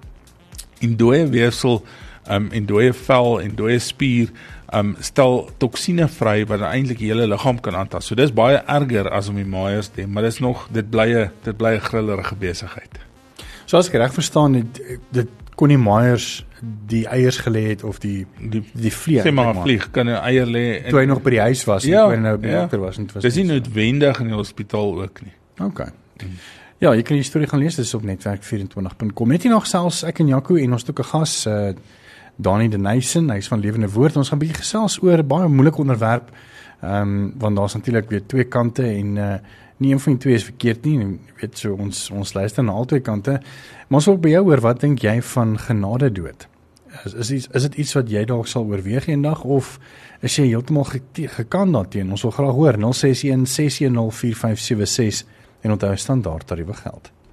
En 0.79 0.97
dooie 0.97 1.27
weefsel 1.27 1.83
um, 2.29 2.49
en 2.51 2.65
dooie 2.65 2.93
vel 2.93 3.41
en 3.41 3.55
dooie 3.55 3.79
spier 3.79 4.31
um 4.73 4.95
stel 5.05 5.43
toksine 5.61 6.07
vry 6.09 6.45
wat 6.49 6.63
eintlik 6.65 6.97
die 7.03 7.11
hele 7.11 7.27
liggaam 7.29 7.59
kan 7.61 7.75
aantas. 7.77 8.07
So 8.09 8.17
dis 8.17 8.33
baie 8.33 8.57
erger 8.57 9.09
as 9.13 9.29
om 9.29 9.37
die 9.37 9.45
maaiers 9.45 9.91
te, 9.93 10.07
maar 10.07 10.25
dis 10.25 10.39
nog 10.41 10.67
dit 10.73 10.89
bly 10.89 11.07
'n 11.13 11.29
dit 11.43 11.57
bly 11.57 11.75
'n 11.75 11.79
grillerige 11.89 12.35
besigheid. 12.35 12.99
So 13.65 13.77
as 13.77 13.87
ek 13.87 13.93
reg 13.93 14.13
verstaan 14.13 14.53
het 14.53 14.81
dit 15.11 15.29
kon 15.55 15.69
die 15.69 15.77
maaiers 15.77 16.45
die 16.87 17.05
eiers 17.07 17.37
gelê 17.37 17.67
het 17.67 17.83
of 17.83 17.99
die 17.99 18.25
die 18.39 18.63
die 18.73 18.91
vlieg. 18.91 19.23
Sê 19.23 19.31
maar 19.31 19.55
vlieg 19.61 19.91
kan 19.91 20.07
'n 20.07 20.21
eier 20.23 20.45
lê 20.45 20.89
toe 20.89 20.99
hy 20.99 21.05
nog 21.05 21.21
by 21.21 21.29
die 21.29 21.39
huis 21.39 21.63
was 21.65 21.83
ja, 21.83 22.11
en 22.11 22.21
nou 22.21 22.37
by 22.37 22.47
die 22.47 22.55
ja. 22.55 22.61
dokter 22.61 22.79
was 22.79 22.97
en 22.97 23.05
dit 23.05 23.13
was 23.13 23.23
Dis 23.23 23.35
nie 23.35 23.45
noodwendig 23.45 24.19
in 24.19 24.27
die 24.27 24.35
hospitaal 24.35 25.01
ook 25.01 25.21
nie. 25.21 25.33
OK. 25.61 25.85
Ja, 26.79 26.93
jy 26.93 27.01
kan 27.01 27.15
die 27.15 27.23
storie 27.23 27.47
gaan 27.47 27.59
lees 27.59 27.75
dis 27.75 27.93
op 27.93 28.03
netwerk24.com. 28.03 29.31
Het 29.31 29.43
jy 29.43 29.49
nog 29.49 29.67
selfs 29.67 30.03
ek 30.03 30.19
en 30.19 30.27
Jaco 30.27 30.55
en 30.55 30.71
ons 30.71 30.81
het 30.81 30.89
ook 30.89 31.05
'n 31.05 31.09
gas 31.09 31.45
uh 31.45 31.73
Dani 32.35 32.69
Denison, 32.69 33.29
hy's 33.29 33.47
van 33.47 33.59
Lewende 33.59 33.89
Woord. 33.89 34.17
Ons 34.17 34.29
gaan 34.29 34.39
'n 34.39 34.45
bietjie 34.45 34.61
gesels 34.61 35.01
oor 35.01 35.17
'n 35.17 35.27
baie 35.27 35.47
moeilike 35.47 35.81
onderwerp. 35.81 36.31
Ehm 36.81 37.01
um, 37.01 37.33
want 37.37 37.55
daar's 37.55 37.73
natuurlik 37.73 38.09
weer 38.09 38.25
twee 38.25 38.43
kante 38.43 38.83
en 38.83 39.15
uh 39.15 39.35
nie 39.77 39.91
een 39.91 39.99
van 39.99 40.11
die 40.13 40.21
twee 40.21 40.33
is 40.33 40.43
verkeerd 40.43 40.85
nie. 40.85 40.99
Jy 40.99 41.33
weet 41.41 41.57
so 41.57 41.73
ons 41.73 42.09
ons 42.11 42.33
luister 42.33 42.63
na 42.63 42.71
albei 42.71 43.01
kante. 43.01 43.31
Maar 43.87 43.99
ons 43.99 44.05
wil 44.05 44.17
by 44.17 44.29
jou 44.29 44.43
hoor, 44.43 44.61
wat 44.61 44.79
dink 44.79 45.01
jy 45.01 45.21
van 45.21 45.57
genade 45.59 46.11
dood? 46.11 46.47
Is 47.05 47.13
is 47.13 47.31
iets, 47.31 47.47
is 47.51 47.61
dit 47.61 47.75
iets 47.75 47.93
wat 47.93 48.09
jy 48.09 48.25
dalk 48.25 48.47
sal 48.47 48.65
oorweeg 48.69 49.07
eendag 49.07 49.43
of 49.43 49.79
is 50.21 50.35
jy 50.35 50.45
heeltemal 50.47 50.85
gekant 51.13 51.73
daarteen? 51.73 52.11
Ons 52.11 52.21
wil 52.21 52.31
graag 52.31 52.53
hoor 52.53 52.77
061 52.93 53.47
610 53.47 54.11
4576 54.11 55.25
en 55.61 55.71
onthou 55.71 55.95
standaard 55.97 56.47
tariewe 56.47 56.73
geld. 56.73 57.11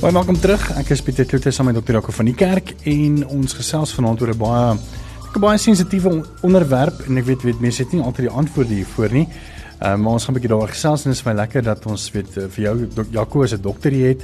Baie 0.00 0.14
welkom 0.16 0.38
terug. 0.40 0.62
Ek 0.80 0.94
is 0.94 1.02
Pieter 1.04 1.26
Kloete 1.28 1.50
saam 1.52 1.66
met 1.68 1.76
Dr. 1.76 1.98
Jaco 1.98 2.12
van 2.16 2.24
die 2.24 2.32
kerk 2.32 2.70
en 2.88 3.18
ons 3.36 3.52
gesels 3.52 3.90
vanaand 3.92 4.22
oor 4.24 4.30
'n 4.32 4.38
baie 4.40 4.78
'n 5.36 5.40
baie 5.40 5.58
sensitiewe 5.58 6.24
onderwerp 6.40 7.02
en 7.06 7.18
ek 7.18 7.26
weet 7.26 7.42
weet 7.44 7.60
mense 7.60 7.82
het 7.82 7.92
nie 7.92 8.00
altyd 8.00 8.24
die 8.28 8.36
antwoorde 8.40 8.74
hiervoor 8.74 9.12
nie. 9.12 9.28
Ehm 9.28 9.92
uh, 9.92 9.96
maar 10.00 10.12
ons 10.12 10.24
gaan 10.24 10.32
'n 10.32 10.40
bietjie 10.40 10.48
daaroor 10.48 10.72
gesels 10.72 11.04
en 11.04 11.10
dit 11.10 11.18
is 11.18 11.22
baie 11.22 11.36
lekker 11.36 11.62
dat 11.62 11.86
ons 11.86 12.10
weet 12.12 12.36
uh, 12.36 12.48
vir 12.48 12.62
jou 12.64 12.88
Jaco 13.10 13.42
as 13.42 13.52
'n 13.52 13.60
dokter 13.60 13.92
hier 13.92 14.08
het 14.08 14.22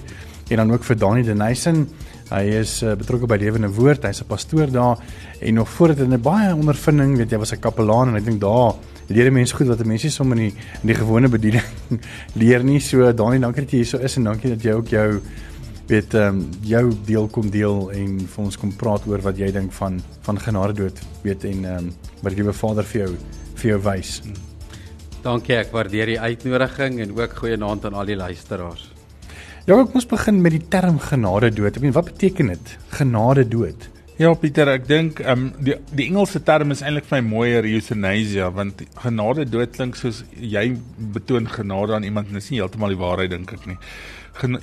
en 0.48 0.56
dan 0.56 0.72
ook 0.72 0.84
vir 0.84 0.96
Dani 0.96 1.22
Denison. 1.22 1.88
Hy 2.30 2.42
is 2.42 2.82
uh, 2.82 2.94
betrokke 2.94 3.26
by 3.26 3.36
Lewende 3.36 3.68
Woord, 3.68 4.02
hy's 4.02 4.22
'n 4.22 4.26
pastoor 4.26 4.70
daar 4.70 4.96
en 5.40 5.54
nog 5.54 5.68
voordat 5.68 5.98
hy 5.98 6.04
'n 6.04 6.22
baie 6.22 6.54
ondervinding, 6.54 7.16
weet 7.16 7.30
jy, 7.30 7.38
was 7.38 7.52
'n 7.52 7.60
kapelaan 7.60 8.08
en 8.08 8.16
ek 8.16 8.24
dink 8.24 8.40
daar 8.40 8.74
leer 9.08 9.30
mense 9.30 9.54
goed 9.54 9.66
wat 9.66 9.84
mense 9.84 10.10
sommer 10.10 10.38
in 10.38 10.48
die 10.48 10.54
in 10.82 10.86
die 10.86 10.94
gewone 10.94 11.28
bediening 11.28 11.64
leer 12.40 12.64
nie. 12.64 12.80
So 12.80 13.12
Dani, 13.12 13.38
dankie 13.38 13.62
dat 13.62 13.70
jy 13.70 13.76
hier 13.76 13.86
so 13.86 13.98
is 13.98 14.16
en 14.16 14.24
dankie 14.24 14.50
dat 14.50 14.62
jy 14.62 14.72
ook 14.72 14.88
jou 14.88 15.20
weet 15.86 16.14
ehm 16.14 16.40
um, 16.40 16.42
jou 16.66 16.90
deel 17.06 17.28
kom 17.30 17.50
deel 17.50 17.90
en 17.94 18.18
vir 18.26 18.44
ons 18.44 18.58
kom 18.58 18.72
praat 18.74 19.06
oor 19.06 19.22
wat 19.22 19.38
jy 19.38 19.52
dink 19.54 19.72
van 19.72 20.00
van 20.26 20.40
genade 20.42 20.74
dood 20.80 21.00
weet 21.22 21.44
en 21.44 21.64
ehm 21.64 21.86
um, 21.86 21.92
wat 22.22 22.34
die 22.34 22.42
liewe 22.42 22.54
Vader 22.56 22.84
vir 22.84 23.00
jou 23.04 23.14
vir 23.56 23.70
jou 23.70 23.78
wys. 23.86 24.20
Dankie, 25.22 25.56
ek 25.58 25.72
waardeer 25.74 26.06
die 26.06 26.20
uitnodiging 26.20 27.00
en 27.02 27.16
ook 27.16 27.32
goeienaand 27.40 27.86
aan 27.88 27.94
al 27.98 28.06
die 28.06 28.18
luisteraars. 28.18 28.92
Ja, 29.66 29.74
ek 29.80 29.94
moet 29.96 30.06
begin 30.06 30.36
met 30.42 30.54
die 30.54 30.62
term 30.70 31.00
genade 31.02 31.50
dood. 31.50 31.74
Ek 31.74 31.82
meen, 31.82 31.94
wat 31.96 32.12
beteken 32.12 32.52
dit? 32.52 32.74
Genade 32.94 33.42
dood. 33.50 33.88
Ja, 34.16 34.30
Pieter, 34.32 34.70
ek 34.72 34.86
dink 34.88 35.18
ehm 35.20 35.42
um, 35.42 35.48
die 35.60 35.74
die 35.92 36.06
Engelse 36.06 36.40
term 36.40 36.70
is 36.72 36.80
eintlik 36.80 37.04
vir 37.04 37.18
my 37.18 37.26
mooier 37.26 37.66
euthanasia 37.68 38.46
want 38.56 38.80
genade 39.02 39.44
dood 39.52 39.74
klink 39.74 39.98
soos 40.00 40.22
jy 40.40 40.62
betoon 41.12 41.44
genade 41.52 41.92
aan 41.92 42.06
iemand 42.08 42.30
en 42.32 42.38
dit 42.38 42.46
is 42.46 42.48
nie 42.54 42.62
heeltemal 42.62 42.94
die 42.94 43.00
waarheid 43.02 43.34
dink 43.34 43.52
ek 43.52 43.68
nie. 43.68 43.76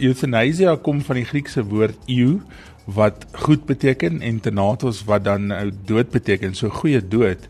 Euthanasia 0.09 0.73
kom 0.81 1.05
van 1.05 1.21
die 1.21 1.27
Griekse 1.29 1.61
woord 1.69 2.09
eu 2.09 2.39
wat 2.97 3.29
goed 3.45 3.69
beteken 3.69 4.23
en 4.25 4.41
thanatos 4.41 5.05
wat 5.05 5.29
dan 5.29 5.51
nou 5.53 5.69
dood 5.85 6.09
beteken, 6.09 6.57
so 6.57 6.73
goeie 6.81 7.05
dood. 7.13 7.45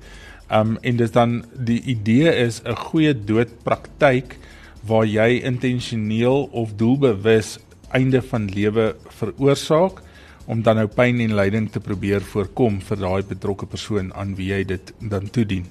Um 0.52 0.76
en 0.84 1.00
dis 1.00 1.16
dan 1.16 1.46
die 1.56 1.80
idee 1.88 2.36
is 2.36 2.60
'n 2.68 2.76
goeie 2.92 3.16
doodpraktyk 3.16 4.36
waar 4.84 5.08
jy 5.08 5.40
intentioneel 5.40 6.50
of 6.52 6.76
doelbewus 6.76 7.60
einde 7.96 8.22
van 8.22 8.52
lewe 8.52 8.96
veroorsaak 9.08 10.04
om 10.46 10.62
dan 10.64 10.76
nou 10.82 10.88
pyn 10.92 11.22
en 11.24 11.36
lyding 11.36 11.70
te 11.72 11.80
probeer 11.80 12.24
voorkom 12.34 12.82
vir 12.84 13.00
daai 13.00 13.24
betrokke 13.28 13.68
persoon 13.70 14.12
aan 14.14 14.36
wie 14.36 14.50
jy 14.52 14.64
dit 14.74 14.94
dan 15.00 15.30
toedien. 15.32 15.68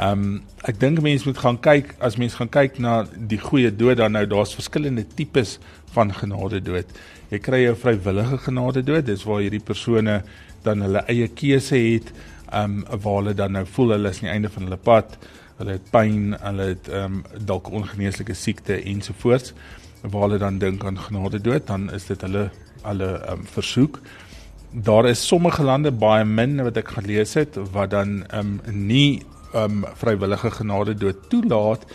Um 0.00 0.42
ek 0.68 0.78
dink 0.80 1.02
mense 1.04 1.28
moet 1.28 1.40
gaan 1.42 1.58
kyk 1.60 1.94
as 2.00 2.16
mense 2.20 2.36
gaan 2.36 2.52
kyk 2.52 2.78
na 2.80 3.02
die 3.16 3.40
goeie 3.40 3.70
dood 3.70 3.98
dan 4.00 4.16
nou 4.16 4.24
daar's 4.26 4.54
verskillende 4.56 5.04
tipes 5.16 5.58
van 5.92 6.12
genade 6.16 6.62
dood. 6.64 6.88
Jy 7.30 7.38
kry 7.38 7.66
'n 7.68 7.76
vrywillige 7.76 8.38
genade 8.38 8.82
dood, 8.82 9.06
dis 9.06 9.24
waar 9.24 9.40
hierdie 9.40 9.60
persone 9.60 10.22
dan 10.62 10.80
hulle 10.80 11.04
eie 11.08 11.28
keuse 11.28 11.76
het, 11.76 12.12
um 12.52 12.84
waar 12.88 13.16
hulle 13.22 13.34
dan 13.34 13.52
nou 13.52 13.66
voel 13.66 13.90
hulle 13.96 14.08
is 14.08 14.20
aan 14.22 14.28
die 14.28 14.34
einde 14.34 14.48
van 14.48 14.62
hulle 14.62 14.76
pad, 14.76 15.18
hulle 15.58 15.72
het 15.72 15.90
pyn, 15.90 16.36
hulle 16.40 16.62
het 16.62 16.88
um 16.88 17.24
dalk 17.38 17.70
ongeneeslike 17.70 18.34
siekte 18.34 18.82
ensovoorts, 18.82 19.52
waar 20.02 20.22
hulle 20.22 20.38
dan 20.38 20.58
dink 20.58 20.84
aan 20.84 20.98
genade 20.98 21.40
dood, 21.40 21.66
dan 21.66 21.90
is 21.90 22.06
dit 22.06 22.20
hulle 22.20 22.50
hulle 22.82 23.10
um 23.32 23.44
versoek. 23.44 24.00
Daar 24.72 25.06
is 25.06 25.26
sommige 25.26 25.62
lande 25.62 25.92
baie 25.92 26.24
min 26.24 26.62
wat 26.64 26.76
ek 26.76 26.88
gelees 26.88 27.34
het 27.34 27.58
wat 27.72 27.90
dan 27.90 28.24
um 28.32 28.60
nie 28.66 29.22
um 29.54 29.84
vrywillige 30.00 30.50
genade 30.50 30.94
dood 30.94 31.28
toelaat 31.28 31.86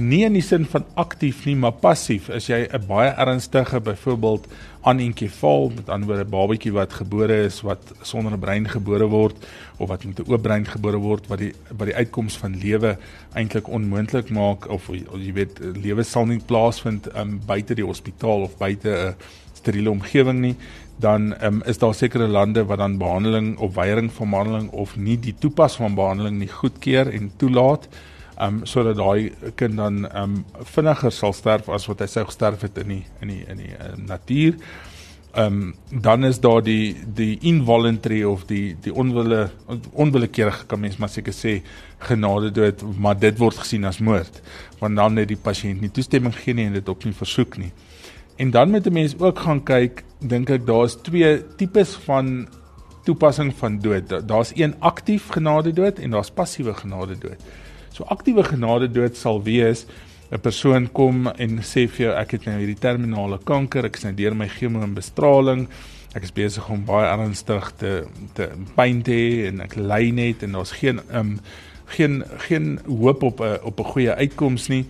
nie 0.00 0.22
in 0.24 0.36
die 0.36 0.44
sin 0.44 0.64
van 0.70 0.84
aktief 1.00 1.44
nie, 1.48 1.56
maar 1.58 1.74
passief. 1.82 2.30
As 2.30 2.46
jy 2.48 2.68
'n 2.70 2.86
baie 2.86 3.10
ernstige 3.10 3.80
byvoorbeeld 3.80 4.46
anenkefaal 4.82 5.70
met 5.76 5.88
ander 5.88 6.08
woorde 6.08 6.24
'n 6.24 6.30
babatjie 6.30 6.72
wat 6.72 6.92
gebore 6.92 7.44
is 7.44 7.60
wat 7.62 7.82
sonder 8.02 8.32
'n 8.32 8.38
brein 8.38 8.68
gebore 8.68 9.06
word 9.06 9.36
of 9.78 9.88
wat 9.88 10.04
met 10.04 10.20
'n 10.20 10.30
oop 10.32 10.42
brein 10.42 10.64
gebore 10.64 10.96
word 10.96 11.26
wat 11.26 11.38
die 11.38 11.52
wat 11.76 11.86
die 11.86 11.96
uitkoms 11.96 12.36
van 12.36 12.56
lewe 12.56 12.96
eintlik 13.34 13.68
onmoontlik 13.68 14.30
maak 14.30 14.68
of 14.68 14.88
jy 14.88 15.32
weet 15.32 15.58
lewe 15.58 16.02
sal 16.02 16.26
nie 16.26 16.40
plaasvind 16.40 17.08
um, 17.16 17.40
buite 17.46 17.74
die 17.74 17.84
hospitaal 17.84 18.42
of 18.42 18.56
buite 18.56 18.88
'n 18.88 19.14
steriele 19.60 19.92
omgewing 19.92 20.40
nie 20.42 20.54
dan 21.00 21.32
um, 21.40 21.62
is 21.64 21.78
daar 21.80 21.94
sekere 21.96 22.28
lande 22.28 22.64
wat 22.68 22.78
dan 22.78 22.98
behandeling 23.00 23.54
of 23.58 23.74
weiering 23.74 24.12
van 24.12 24.30
behandeling 24.30 24.70
of 24.70 24.96
nie 24.96 25.16
die 25.18 25.34
toepas 25.38 25.78
van 25.80 25.94
behandeling 25.94 26.38
nie 26.42 26.50
goedkeur 26.60 27.08
en 27.08 27.30
toelaat 27.40 27.88
um 28.40 28.60
sodat 28.68 28.96
daai 28.96 29.32
kind 29.60 29.76
dan 29.76 30.04
um 30.16 30.38
vinniger 30.74 31.12
sal 31.12 31.34
sterf 31.36 31.68
as 31.68 31.88
wat 31.90 32.04
hy 32.04 32.08
sou 32.10 32.24
gesterf 32.28 32.64
het 32.66 32.78
in 32.84 32.94
die 32.94 33.02
in 33.20 33.34
die 33.34 33.42
in 33.52 33.60
die 33.64 33.74
uh, 33.74 33.92
natuur. 34.06 34.56
Um 35.40 35.74
dan 35.90 36.24
is 36.26 36.40
daar 36.42 36.62
die 36.66 36.96
die 37.20 37.36
involuntary 37.46 38.22
of 38.26 38.46
die 38.48 38.76
die 38.82 38.94
onwille 38.94 39.50
onwillekeurige 39.92 40.66
kan 40.66 40.80
mens 40.80 40.96
maar 40.98 41.12
seker 41.12 41.36
sê 41.36 41.60
genade 42.08 42.50
dood, 42.50 42.82
maar 42.96 43.18
dit 43.18 43.38
word 43.38 43.60
gesien 43.60 43.84
as 43.84 44.00
moord 44.00 44.40
want 44.80 44.96
dan 44.96 45.20
het 45.20 45.28
die 45.28 45.38
pasiënt 45.38 45.84
nie 45.84 45.92
toestemming 45.92 46.34
gegee 46.34 46.56
nie 46.56 46.66
en 46.70 46.78
dit 46.80 46.88
ook 46.88 47.04
nie 47.04 47.16
versoek 47.16 47.60
nie. 47.60 47.72
En 48.40 48.50
dan 48.50 48.70
moet 48.70 48.86
'n 48.86 48.92
mens 48.92 49.18
ook 49.18 49.38
gaan 49.38 49.62
kyk, 49.62 50.04
dink 50.18 50.50
ek 50.50 50.66
daar's 50.66 50.96
twee 51.02 51.46
tipes 51.56 51.92
van 51.94 52.48
toepassing 53.04 53.54
van 53.54 53.78
dood. 53.78 54.28
Daar's 54.28 54.52
een 54.54 54.74
aktief 54.78 55.28
genade 55.28 55.72
dood 55.72 55.98
en 55.98 56.10
daar's 56.10 56.30
passiewe 56.30 56.74
genade 56.74 57.18
dood. 57.18 57.40
So 57.92 58.04
aktiewe 58.04 58.44
genade 58.44 58.90
dood 58.90 59.16
sal 59.16 59.42
wees 59.42 59.86
'n 60.30 60.40
persoon 60.40 60.92
kom 60.92 61.26
en 61.26 61.58
sê 61.58 61.88
vir 61.88 62.06
jou 62.06 62.12
ek 62.14 62.30
het 62.30 62.44
nou 62.44 62.56
hierdie 62.58 62.78
terminale 62.78 63.38
kanker, 63.44 63.84
ek 63.84 63.96
is 63.96 64.02
nou 64.02 64.14
deur 64.14 64.36
my 64.36 64.48
chemo 64.48 64.82
en 64.82 64.94
bestraling. 64.94 65.68
Ek 66.14 66.22
is 66.22 66.32
besig 66.32 66.68
om 66.68 66.84
baie 66.84 67.06
ernstig 67.10 67.72
te 67.76 68.04
te 68.34 68.48
pyn 68.74 69.02
te 69.02 69.10
hê 69.10 69.46
en 69.48 69.60
ek 69.60 69.76
ly 69.76 70.10
net 70.10 70.42
en 70.42 70.52
daar's 70.52 70.72
geen 70.72 71.00
um 71.12 71.40
geen 71.86 72.24
geen 72.36 72.78
hoop 72.86 73.22
op 73.22 73.40
'n 73.40 73.58
op 73.62 73.80
'n 73.80 73.90
goeie 73.92 74.14
uitkoms 74.14 74.68
nie. 74.68 74.86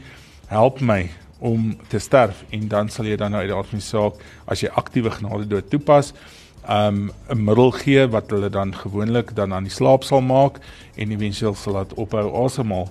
Help 0.46 0.80
my 0.80 1.10
om 1.40 1.72
te 1.88 1.98
sterf 1.98 2.44
en 2.50 2.68
dan 2.68 2.88
sal 2.88 3.08
jy 3.08 3.16
dan 3.16 3.32
nou 3.32 3.40
uit 3.40 3.50
die 3.50 3.56
aard 3.56 3.72
van 3.72 3.80
die 3.80 3.86
saak 3.86 4.20
as 4.46 4.62
jy 4.62 4.70
aktiewe 4.80 5.10
genade 5.10 5.48
dood 5.48 5.70
toepas 5.72 6.12
um 6.68 7.10
'n 7.28 7.44
middel 7.44 7.70
gee 7.70 8.06
wat 8.06 8.30
hulle 8.30 8.50
dan 8.50 8.74
gewoonlik 8.74 9.34
dan 9.34 9.52
aan 9.52 9.64
die 9.64 9.72
slaap 9.72 10.04
sal 10.04 10.20
maak 10.20 10.60
en 10.96 11.10
eventueel 11.10 11.54
sal 11.54 11.72
dit 11.84 11.94
ophou 11.94 12.44
asemhaal. 12.44 12.88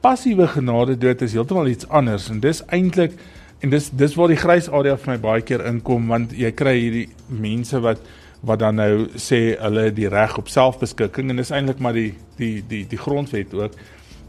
Passiewe 0.00 0.46
genade 0.46 0.98
dood 0.98 1.22
is 1.22 1.32
heeltemal 1.32 1.66
iets 1.66 1.88
anders 1.88 2.30
en 2.30 2.40
dis 2.40 2.62
eintlik 2.66 3.12
en 3.60 3.70
dis 3.70 3.90
dis 3.90 4.14
waar 4.14 4.28
die 4.28 4.40
grys 4.40 4.68
area 4.70 4.96
vir 4.96 5.12
my 5.12 5.18
baie 5.18 5.42
keer 5.42 5.66
inkom 5.66 6.08
want 6.08 6.32
jy 6.32 6.50
kry 6.50 6.78
hierdie 6.78 7.08
mense 7.28 7.80
wat 7.80 7.98
wat 8.42 8.58
dan 8.58 8.74
nou 8.74 9.06
sê 9.14 9.56
hulle 9.60 9.92
die 9.94 10.08
reg 10.08 10.38
op 10.38 10.48
selfbeskikking 10.48 11.30
en 11.30 11.36
dis 11.36 11.50
eintlik 11.50 11.78
maar 11.78 11.92
die 11.92 12.14
die 12.36 12.62
die 12.68 12.84
die 12.88 12.98
grondwet 12.98 13.54
ook. 13.54 13.76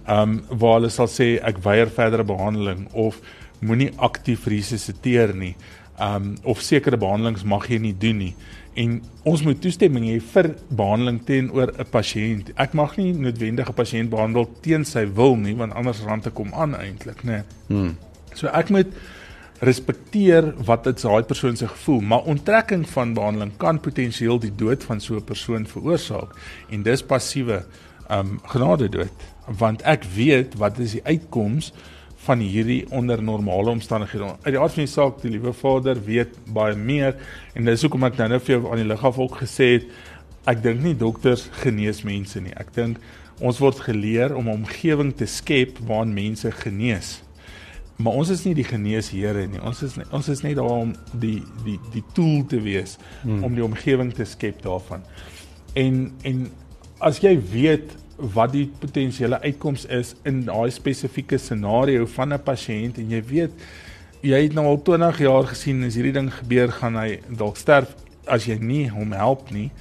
Um 0.08 0.44
waar 0.50 0.76
hulle 0.80 0.90
sal 0.90 1.08
sê 1.08 1.40
ek 1.42 1.64
weier 1.64 1.90
verdere 1.90 2.24
behandeling 2.24 2.88
of 2.92 3.22
moenie 3.64 3.92
aktief 3.98 4.48
resusiteer 4.48 5.36
nie. 5.36 5.56
Um 6.00 6.36
of 6.44 6.62
sekere 6.62 6.98
behandelings 6.98 7.44
mag 7.44 7.70
jy 7.70 7.80
nie 7.80 7.98
doen 7.98 8.18
nie 8.18 8.36
en 8.80 8.96
ons 9.30 9.42
moet 9.46 9.60
toestemming 9.62 10.08
hê 10.10 10.20
vir 10.34 10.54
behandeling 10.74 11.20
teenoor 11.28 11.74
'n 11.78 11.90
pasiënt. 11.92 12.54
Ek 12.58 12.74
mag 12.74 12.98
nie 12.98 13.14
noodwendig 13.14 13.70
'n 13.70 13.74
pasiënt 13.74 14.10
behandel 14.10 14.50
teen 14.62 14.86
sy 14.86 15.06
wil 15.06 15.36
nie, 15.36 15.56
want 15.56 15.74
anders 15.74 16.02
rande 16.02 16.32
kom 16.32 16.54
aan 16.54 16.76
eintlik, 16.76 17.24
né? 17.24 17.44
Hmm. 17.68 17.98
So 18.34 18.48
ek 18.48 18.70
moet 18.70 18.88
respekteer 19.60 20.54
wat 20.66 20.84
dit 20.84 21.02
daai 21.02 21.24
persoon 21.24 21.56
se 21.56 21.68
gevoel, 21.68 22.02
maar 22.02 22.24
onttrekking 22.24 22.90
van 22.90 23.14
behandeling 23.14 23.58
kan 23.58 23.80
potensieel 23.80 24.40
die 24.40 24.56
dood 24.56 24.84
van 24.84 25.00
so 25.00 25.16
'n 25.16 25.24
persoon 25.24 25.66
veroorsaak 25.66 26.36
en 26.70 26.84
dis 26.84 27.04
passiewe 27.04 27.64
um, 28.10 28.40
genade 28.44 28.90
dood, 28.90 29.14
want 29.48 29.82
ek 29.82 30.04
weet 30.04 30.56
wat 30.56 30.80
is 30.80 30.92
die 30.92 31.04
uitkoms 31.04 31.74
van 32.24 32.40
hierdie 32.40 32.86
onder 32.96 33.24
normale 33.24 33.70
omstandighede. 33.70 34.36
Uit 34.44 34.54
die 34.56 34.60
aard 34.60 34.76
van 34.78 34.86
die 34.86 34.92
saak, 34.92 35.20
die 35.22 35.32
liewe 35.34 35.54
Vader 35.54 36.00
weet 36.06 36.38
baie 36.56 36.76
meer 36.76 37.18
en 37.54 37.68
dis 37.68 37.84
hoekom 37.84 38.08
ek 38.08 38.18
nou 38.22 38.30
net 38.32 38.46
vir 38.46 38.56
jou 38.58 38.64
aan 38.72 38.80
die 38.80 38.88
lig 38.88 39.04
af 39.04 39.20
ook 39.20 39.42
gesê 39.44 39.74
het 39.76 39.90
ek 40.50 40.64
dink 40.64 40.84
nie 40.84 40.96
dokters 41.00 41.50
genees 41.64 42.04
mense 42.08 42.40
nie. 42.44 42.56
Ek 42.60 42.72
dink 42.76 43.00
ons 43.44 43.60
word 43.60 43.80
geleer 43.84 44.36
om 44.36 44.48
'n 44.48 44.64
omgewing 44.64 45.14
te 45.16 45.26
skep 45.26 45.80
waarin 45.88 46.14
mense 46.14 46.52
genees. 46.52 47.22
Maar 47.96 48.14
ons 48.14 48.30
is 48.30 48.44
nie 48.46 48.56
die 48.58 48.68
geneesheere 48.68 49.48
nie. 49.48 49.62
Ons 49.62 49.84
is 49.84 49.96
nie, 49.96 50.06
ons 50.12 50.28
is 50.28 50.42
net 50.42 50.56
daar 50.56 50.70
om 50.70 50.96
die 51.14 51.44
die 51.66 51.80
die 51.94 52.04
tool 52.14 52.46
te 52.50 52.60
wees 52.62 52.98
hmm. 53.22 53.44
om 53.44 53.56
die 53.56 53.64
omgewing 53.64 54.14
te 54.14 54.26
skep 54.26 54.62
daarvan. 54.62 55.04
En 55.74 56.12
en 56.24 56.50
as 57.00 57.20
jy 57.20 57.36
weet 57.52 57.96
wat 58.18 58.52
die 58.52 58.68
potensiële 58.80 59.40
uitkoms 59.42 59.86
is 59.86 60.16
in 60.24 60.44
daai 60.46 60.72
spesifieke 60.72 61.38
scenario 61.38 62.06
van 62.06 62.34
'n 62.34 62.44
pasiënt 62.44 62.98
en 62.98 63.10
jy 63.10 63.24
weet 63.24 63.52
jy 64.22 64.44
het 64.44 64.54
nou 64.54 64.66
al 64.66 64.82
20 64.82 65.20
jaar 65.20 65.48
gesien 65.48 65.84
as 65.84 65.96
hierdie 65.96 66.14
ding 66.14 66.32
gebeur 66.34 66.72
gaan 66.72 66.96
hy 66.96 67.20
dalk 67.30 67.58
sterf 67.58 67.96
as 68.26 68.46
jy 68.46 68.58
nie 68.60 68.90
hom 68.90 69.12
help 69.12 69.52
nie 69.52 69.72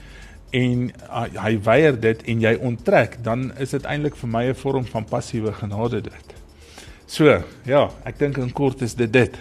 en 0.52 0.90
uh, 1.08 1.24
hy 1.44 1.56
weier 1.64 1.96
dit 2.00 2.22
en 2.28 2.40
jy 2.40 2.54
onttrek 2.60 3.16
dan 3.24 3.52
is 3.58 3.70
dit 3.70 3.84
eintlik 3.88 4.16
vir 4.16 4.28
my 4.28 4.44
'n 4.48 4.54
vorm 4.54 4.84
van 4.84 5.04
passiewe 5.04 5.52
genade 5.52 6.00
dit. 6.00 6.34
So, 7.06 7.42
ja, 7.64 7.90
ek 8.04 8.18
dink 8.18 8.38
in 8.38 8.52
kort 8.52 8.82
is 8.82 8.94
dit 8.94 9.12
dit. 9.12 9.38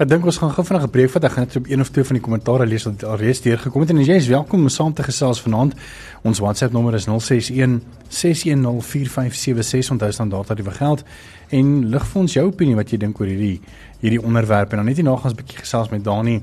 Ek 0.00 0.08
dink 0.08 0.24
ons 0.24 0.38
gaan 0.40 0.48
gou 0.56 0.62
vinnig 0.64 0.84
'n 0.86 0.90
breek 0.90 1.10
vat. 1.10 1.24
Ek 1.24 1.32
gaan 1.32 1.44
net 1.44 1.56
op 1.56 1.66
een 1.68 1.80
of 1.80 1.90
twee 1.90 2.04
van 2.04 2.16
die 2.16 2.22
kommentare 2.24 2.66
lees 2.66 2.84
wat 2.84 3.04
alreeds 3.04 3.40
deurgekom 3.40 3.80
het 3.80 3.90
en 3.90 4.00
jy 4.00 4.14
is 4.16 4.28
welkom 4.28 4.60
om 4.60 4.68
saam 4.68 4.94
te 4.94 5.02
gesels 5.02 5.42
vanaand. 5.42 5.74
Ons 6.22 6.38
WhatsApp 6.38 6.72
nommer 6.72 6.94
is 6.94 7.04
061 7.04 7.82
610 8.08 8.80
4576. 8.82 9.90
Onthou 9.90 10.12
standaard 10.12 10.46
dat 10.46 10.56
dit 10.56 10.68
geld 10.68 11.04
en 11.48 11.88
lig 11.88 12.06
vir 12.06 12.20
ons 12.20 12.32
jou 12.32 12.46
opinie 12.46 12.74
wat 12.74 12.90
jy 12.90 12.96
dink 12.96 13.20
oor 13.20 13.26
hierdie 13.26 13.60
hierdie 14.00 14.22
onderwerp 14.22 14.70
en 14.70 14.76
dan 14.76 14.86
net 14.86 14.96
hierna 14.96 15.16
gaan 15.16 15.30
ons 15.30 15.32
'n 15.32 15.44
bietjie 15.44 15.58
gesels 15.58 15.90
met 15.90 16.04
Dani 16.04 16.42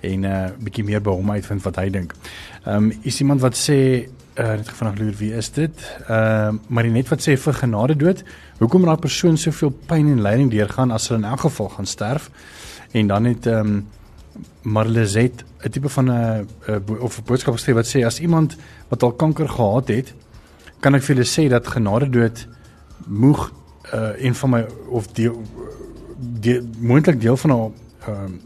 en 0.00 0.20
'n 0.20 0.24
uh, 0.24 0.50
bietjie 0.58 0.84
meer 0.84 1.00
by 1.00 1.10
hom 1.10 1.30
uitvind 1.30 1.62
wat 1.62 1.76
hy 1.76 1.88
dink. 1.90 2.12
Ehm 2.66 2.76
um, 2.76 2.92
is 3.02 3.20
iemand 3.20 3.40
wat 3.40 3.56
sê 3.56 4.04
uh, 4.36 4.52
net 4.52 4.68
vanaand 4.68 4.98
loer 4.98 5.14
wie 5.16 5.32
is 5.32 5.50
dit? 5.50 5.72
Ehm 6.08 6.54
uh, 6.54 6.60
maar 6.68 6.84
net 6.84 7.08
wat 7.08 7.20
sê 7.20 7.38
vir 7.38 7.52
genade 7.52 7.96
dood. 7.96 8.24
Hoekom 8.58 8.84
raak 8.84 8.98
'n 8.98 9.00
persoon 9.00 9.36
soveel 9.36 9.72
pyn 9.86 10.06
en 10.06 10.22
lyding 10.22 10.50
deurgaan 10.50 10.90
as 10.90 11.08
hulle 11.08 11.24
in 11.24 11.30
elk 11.30 11.40
geval 11.40 11.68
gaan 11.68 11.86
sterf? 11.86 12.30
En 12.90 13.06
dan 13.06 13.24
het 13.24 13.46
ehm 13.46 13.66
um, 13.66 13.86
Marlezet 14.62 15.44
'n 15.62 15.70
tipe 15.70 15.88
van 15.88 16.10
'n 16.10 16.46
of 17.00 17.18
'n 17.18 17.24
boodskap 17.24 17.54
geskryf 17.54 17.74
wat 17.74 17.88
sê 17.96 18.04
as 18.04 18.20
iemand 18.20 18.56
wat 18.88 19.02
al 19.02 19.12
kanker 19.12 19.48
gehad 19.48 19.88
het, 19.88 20.14
kan 20.80 20.94
ek 20.94 21.02
vir 21.02 21.16
julle 21.16 21.26
sê 21.26 21.48
dat 21.48 21.66
genade 21.66 22.10
dood 22.10 22.46
moeg 23.06 23.52
uh, 23.94 24.22
een 24.24 24.34
van 24.34 24.50
my 24.50 24.66
of 24.88 25.06
die 25.06 25.30
die 26.18 26.60
moontlik 26.78 27.20
deel 27.20 27.36
van 27.36 27.50
'n 27.50 27.72
ehm 28.06 28.24
um, 28.24 28.40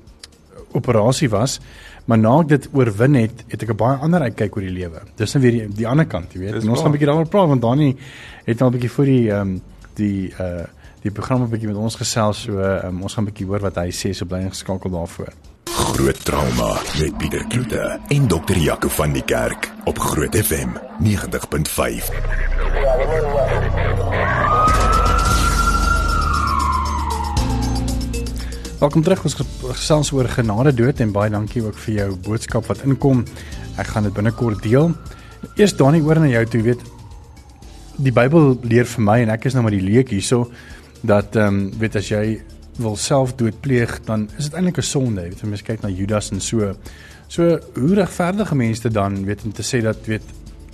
operasie 0.73 1.29
was 1.29 1.61
maar 2.05 2.19
na 2.19 2.33
ek 2.43 2.49
dit 2.49 2.69
oorwin 2.73 3.15
het, 3.15 3.45
het 3.49 3.63
ek 3.63 3.71
'n 3.71 3.77
baie 3.77 3.97
ander 3.97 4.21
uitkyk 4.21 4.57
oor 4.57 4.63
die 4.63 4.75
lewe. 4.75 5.03
Dis 5.17 5.33
nou 5.35 5.43
weer 5.45 5.53
die, 5.53 5.69
die 5.69 5.89
ander 5.89 6.07
kant, 6.07 6.33
jy 6.33 6.41
weet. 6.41 6.63
En 6.63 6.69
ons 6.69 6.81
gaan 6.81 6.89
'n 6.89 6.93
bietjie 6.93 7.07
daaroor 7.07 7.29
praat 7.29 7.49
want 7.49 7.63
Dani 7.63 7.97
het 8.45 8.59
nou 8.59 8.71
'n 8.71 8.73
bietjie 8.73 8.91
vir 8.91 9.05
die 9.05 9.31
ehm 9.31 9.41
um, 9.41 9.63
die 9.95 10.33
uh 10.41 10.65
die 11.03 11.11
programme 11.11 11.49
bietjie 11.51 11.67
met 11.67 11.79
ons 11.83 11.97
gesels 11.99 12.45
so 12.47 12.63
um, 12.63 13.01
ons 13.03 13.15
gaan 13.17 13.25
'n 13.25 13.31
bietjie 13.31 13.47
hoor 13.47 13.63
wat 13.67 13.77
hy 13.77 13.91
sê 13.91 14.13
so 14.15 14.25
bly 14.25 14.39
ingeskakel 14.47 14.91
daarvoor. 14.91 15.33
Groot 15.67 16.25
trauma 16.25 16.79
met 16.99 17.19
Pieter 17.19 17.45
Kloete 17.49 17.99
en 18.09 18.29
dokter 18.29 18.57
Jaco 18.57 18.89
van 18.89 19.13
die 19.13 19.23
Kerk 19.23 19.73
op 19.85 19.99
Groot 19.99 20.37
FM 20.37 20.79
90.5. 21.03 22.07
Welkom 28.79 29.03
terug. 29.03 29.25
Ons 29.25 29.37
gesels 29.63 30.13
oor 30.13 30.29
genade 30.29 30.75
dood 30.75 31.01
en 31.01 31.13
baie 31.13 31.31
dankie 31.31 31.63
ook 31.63 31.79
vir 31.79 31.95
jou 31.95 32.17
boodskap 32.17 32.67
wat 32.67 32.83
inkom. 32.87 33.25
Ek 33.77 33.87
gaan 33.87 34.03
dit 34.03 34.13
binnekort 34.13 34.63
deel. 34.63 34.95
Eers 35.57 35.75
Dani 35.77 36.01
oor 36.01 36.21
na 36.21 36.27
jou 36.27 36.47
toe, 36.47 36.63
weet 36.63 36.83
die 37.97 38.13
Bybel 38.13 38.59
leer 38.63 38.87
vir 38.87 39.03
my 39.03 39.19
en 39.23 39.31
ek 39.31 39.45
is 39.45 39.55
nou 39.55 39.63
maar 39.63 39.75
die 39.75 39.83
leek 39.83 40.09
hierso 40.15 40.47
dat 41.03 41.37
ehm 41.37 41.47
um, 41.47 41.79
weet 41.79 41.97
as 41.97 42.09
jy 42.09 42.43
wil 42.81 42.97
selfdood 42.97 43.61
pleeg, 43.61 43.99
dan 44.07 44.29
is 44.39 44.49
dit 44.49 44.55
eintlik 44.55 44.79
'n 44.79 44.83
sonde. 44.83 45.23
Weet 45.23 45.41
jy, 45.41 45.49
mens 45.49 45.63
kyk 45.63 45.83
na 45.83 45.89
Judas 45.89 46.31
en 46.31 46.41
so. 46.41 46.75
So 47.29 47.59
hoe 47.75 47.95
regverdige 47.95 48.55
mense 48.55 48.89
dan 48.89 49.25
weet 49.25 49.45
om 49.45 49.53
te 49.53 49.63
sê 49.63 49.83
dat 49.83 50.07
weet 50.07 50.23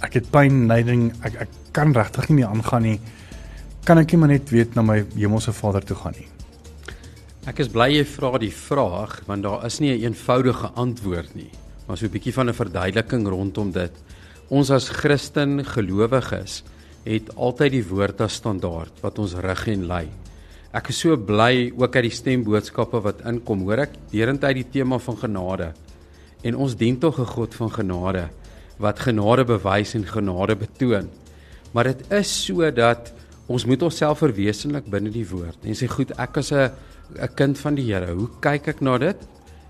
ek 0.01 0.15
het 0.15 0.31
pyn, 0.31 0.67
lyding, 0.67 1.13
ek 1.23 1.35
ek 1.35 1.49
kan 1.73 1.93
regtig 1.93 2.29
nie 2.29 2.37
meer 2.37 2.47
aangaan 2.47 2.83
nie. 2.83 3.01
Kan 3.85 3.99
ek 3.99 4.13
nie 4.13 4.19
maar 4.19 4.29
net 4.29 4.51
weet 4.51 4.75
na 4.75 4.83
my 4.83 5.05
hemelse 5.15 5.53
Vader 5.53 5.85
toe 5.85 5.97
gaan 5.97 6.15
nie. 6.17 6.29
Ek 7.47 7.59
is 7.59 7.69
bly 7.69 7.89
jy 7.95 8.05
vra 8.05 8.39
die 8.39 8.53
vraag 8.53 9.23
want 9.27 9.43
daar 9.43 9.65
is 9.67 9.81
nie 9.81 9.91
'n 9.91 9.95
een 9.95 10.13
eenvoudige 10.13 10.71
antwoord 10.75 11.35
nie. 11.35 11.51
Maar 11.87 11.97
so 11.97 12.07
'n 12.07 12.11
bietjie 12.11 12.35
van 12.35 12.49
'n 12.49 12.55
verduideliking 12.55 13.29
rondom 13.29 13.73
dit. 13.73 13.93
Ons 14.49 14.71
as 14.71 14.89
Christen 14.89 15.65
gelowiges 15.65 16.63
het 17.05 17.31
altyd 17.37 17.73
die 17.73 17.85
woord 17.87 18.21
as 18.21 18.39
standaard 18.41 19.03
wat 19.03 19.19
ons 19.19 19.35
rig 19.35 19.67
en 19.69 19.87
lei. 19.87 20.07
Ek 20.77 20.91
is 20.93 20.99
so 21.01 21.17
bly 21.17 21.71
ook 21.73 21.97
uit 21.97 22.09
die 22.11 22.17
stemboodskappe 22.17 23.01
wat 23.01 23.23
inkom. 23.29 23.63
Hoor 23.65 23.87
ek 23.87 23.95
derentyd 24.13 24.61
die 24.61 24.69
tema 24.79 24.99
van 25.01 25.17
genade. 25.17 25.73
En 26.45 26.59
ons 26.59 26.77
dien 26.77 26.99
tog 26.99 27.19
'n 27.19 27.27
God 27.27 27.55
van 27.55 27.71
genade 27.71 28.29
wat 28.79 29.01
genade 29.01 29.45
bewys 29.45 29.95
en 29.95 30.05
genade 30.05 30.55
betoon. 30.57 31.09
Maar 31.73 31.85
dit 31.85 32.13
is 32.13 32.45
so 32.45 32.71
dat 32.71 33.13
ons 33.47 33.65
moet 33.65 33.83
onsself 33.83 34.19
verwesenlik 34.19 34.87
binne 34.91 35.11
die 35.11 35.27
woord. 35.27 35.59
En 35.65 35.75
sê 35.75 35.89
goed, 35.89 36.13
ek 36.19 36.37
as 36.37 36.53
'n 36.53 36.71
'n 37.17 37.35
kind 37.35 37.59
van 37.59 37.75
die 37.75 37.93
Here. 37.93 38.13
Hoe 38.13 38.29
kyk 38.41 38.69
ek 38.69 38.81
na 38.81 38.99
dit? 38.99 39.17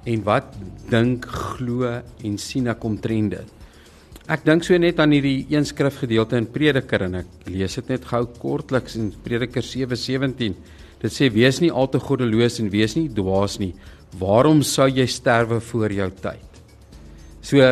En 0.05 0.25
wat 0.25 0.45
dink, 0.91 1.25
glo 1.27 2.03
en 2.25 2.39
sien 2.39 2.67
ek 2.67 2.85
omtrent 2.85 3.31
dit? 3.31 3.58
Ek 4.29 4.43
dink 4.45 4.61
so 4.61 4.77
net 4.77 4.99
aan 5.01 5.15
hierdie 5.17 5.47
een 5.49 5.65
skrifgedeelte 5.65 6.37
in 6.37 6.47
Prediker 6.53 7.07
en 7.07 7.23
ek 7.23 7.47
lees 7.49 7.79
dit 7.79 7.93
net 7.95 8.05
gou 8.11 8.27
kortliks 8.37 8.99
in 9.01 9.07
Prediker 9.25 9.65
7:17. 9.65 10.53
Dit 11.01 11.15
sê 11.15 11.31
wees 11.33 11.63
nie 11.65 11.71
al 11.73 11.89
te 11.89 11.97
goddeloos 11.97 12.59
en 12.61 12.69
wees 12.69 12.95
nie 12.99 13.09
dwaas 13.09 13.57
nie. 13.59 13.73
Waarom 14.21 14.61
sou 14.61 14.85
jy 14.85 15.07
sterwe 15.09 15.63
voor 15.71 15.95
jou 15.97 16.11
tyd? 16.11 16.61
So 17.41 17.65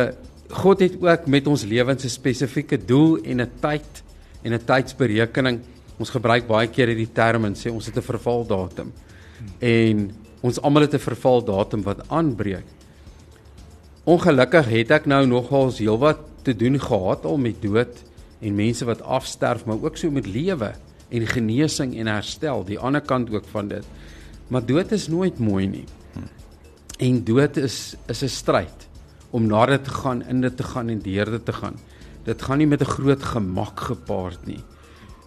God 0.49 0.81
het 0.81 0.95
ook 0.97 1.27
met 1.27 1.45
ons 1.47 1.63
lewens 1.63 2.05
'n 2.05 2.09
spesifieke 2.09 2.77
doel 2.77 3.19
en 3.23 3.41
'n 3.41 3.51
tyd 3.61 4.03
en 4.43 4.53
'n 4.53 4.65
tydsberekening. 4.65 5.59
Ons 5.99 6.09
gebruik 6.09 6.47
baie 6.47 6.67
keer 6.67 6.87
hierdie 6.87 7.13
term 7.13 7.45
en 7.45 7.53
sê 7.53 7.69
ons 7.69 7.85
het 7.85 7.97
'n 7.97 8.01
vervaldatum 8.01 8.91
en 9.61 10.11
ons 10.41 10.61
almal 10.61 10.81
het 10.81 10.95
'n 10.95 10.99
vervaldatum 10.99 11.83
wat 11.83 12.09
aanbreek. 12.09 12.65
Ongelukkig 14.05 14.65
het 14.65 14.91
ek 14.91 15.05
nou 15.05 15.25
nogals 15.27 15.77
heelwat 15.77 16.26
te 16.47 16.55
doen 16.55 16.79
gehad 16.79 17.25
al 17.27 17.37
met 17.37 17.61
dood 17.61 18.03
en 18.39 18.55
mense 18.55 18.85
wat 18.87 19.01
afsterf, 19.01 19.65
maar 19.65 19.81
ook 19.83 19.97
so 19.99 20.11
met 20.13 20.27
lewe 20.29 20.71
en 21.09 21.27
genesing 21.27 21.95
en 21.97 22.07
herstel, 22.07 22.63
die 22.67 22.79
ander 22.79 23.01
kant 23.01 23.31
ook 23.33 23.47
van 23.51 23.67
dit. 23.67 23.85
Maar 24.47 24.65
dood 24.65 24.91
is 24.95 25.07
nooit 25.11 25.39
mooi 25.39 25.67
nie. 25.67 25.85
En 27.03 27.23
dood 27.23 27.57
is 27.57 27.95
is 28.07 28.23
'n 28.23 28.29
stryd 28.29 28.87
om 29.29 29.47
na 29.47 29.65
dit 29.65 29.83
te 29.83 29.89
gaan, 29.89 30.23
in 30.23 30.41
dit 30.41 30.57
te 30.57 30.63
gaan 30.63 30.89
en 30.89 30.99
deur 30.99 31.25
dit 31.25 31.45
te 31.45 31.53
gaan. 31.53 31.75
Dit 32.23 32.41
gaan 32.41 32.57
nie 32.57 32.67
met 32.67 32.81
'n 32.81 32.93
groot 32.95 33.23
gemak 33.23 33.79
gepaard 33.79 34.45
nie. 34.45 34.63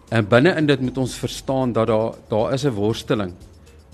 En 0.08 0.28
binne 0.28 0.56
in 0.56 0.66
dit 0.66 0.80
moet 0.80 0.98
ons 0.98 1.14
verstaan 1.14 1.72
dat 1.72 1.86
daar 1.86 2.14
daar 2.28 2.52
is 2.52 2.64
'n 2.64 2.72
worsteling 2.72 3.32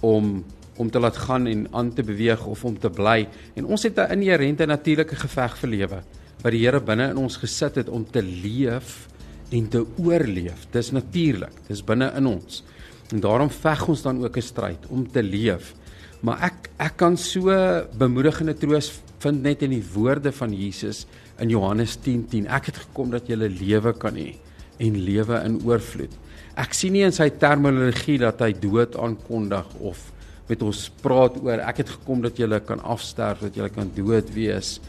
om 0.00 0.44
om 0.76 0.90
te 0.90 0.98
laat 0.98 1.16
gaan 1.16 1.46
en 1.46 1.66
aan 1.72 1.92
te 1.92 2.02
beweeg 2.02 2.46
of 2.46 2.64
om 2.64 2.78
te 2.78 2.90
bly. 2.90 3.28
En 3.54 3.64
ons 3.64 3.82
het 3.82 3.96
'n 3.96 4.12
inherente 4.12 4.66
natuurlike 4.66 5.16
geveg 5.16 5.58
vir 5.58 5.68
lewe 5.68 6.02
wat 6.46 6.54
die 6.54 6.62
Here 6.62 6.78
binne 6.78 7.11
in 7.11 7.18
ons 7.18 7.40
gesit 7.42 7.80
het 7.80 7.90
om 7.90 8.04
te 8.06 8.22
leef 8.22 9.09
en 9.54 9.66
te 9.70 9.82
oorleef. 9.98 10.68
Dis 10.70 10.92
natuurlik. 10.94 11.54
Dis 11.66 11.82
binne 11.87 12.12
in 12.18 12.28
ons. 12.30 12.62
En 13.11 13.22
daarom 13.22 13.50
veg 13.50 13.82
ons 13.90 14.02
dan 14.02 14.22
ook 14.22 14.37
'n 14.37 14.42
stryd 14.42 14.87
om 14.88 15.06
te 15.11 15.22
leef. 15.22 15.74
Maar 16.22 16.38
ek 16.42 16.70
ek 16.78 16.96
kan 16.96 17.16
so 17.16 17.50
bemoedigende 17.98 18.54
troos 18.54 19.00
vind 19.18 19.42
net 19.42 19.62
in 19.62 19.70
die 19.70 19.85
woorde 19.94 20.32
van 20.32 20.52
Jesus 20.52 21.06
in 21.38 21.48
Johannes 21.48 21.96
10:10. 21.96 22.28
10. 22.28 22.46
Ek 22.46 22.66
het 22.66 22.76
gekom 22.76 23.11
dat 23.11 23.28
jy 23.28 23.37
lewe 23.37 23.92
kan 23.92 24.14
hê 24.14 24.37
en 24.78 25.04
lewe 25.04 25.42
in 25.44 25.61
oorvloed. 25.64 26.12
Ek 26.56 26.74
sien 26.74 26.92
nie 26.92 27.04
in 27.04 27.12
sy 27.12 27.30
terminologie 27.30 28.18
dat 28.18 28.40
hy 28.40 28.52
dood 28.52 28.96
aankondig 28.96 29.66
of 29.80 30.12
met 30.48 30.62
ons 30.62 30.90
praat 31.02 31.37
oor 31.42 31.59
ek 31.59 31.76
het 31.76 31.88
gekom 31.88 32.22
dat 32.22 32.38
jy 32.38 32.61
kan 32.61 32.80
afsterf, 32.80 33.40
dat 33.40 33.56
jy 33.56 33.68
kan 33.68 33.90
dood 33.94 34.30
wees. 34.35 34.80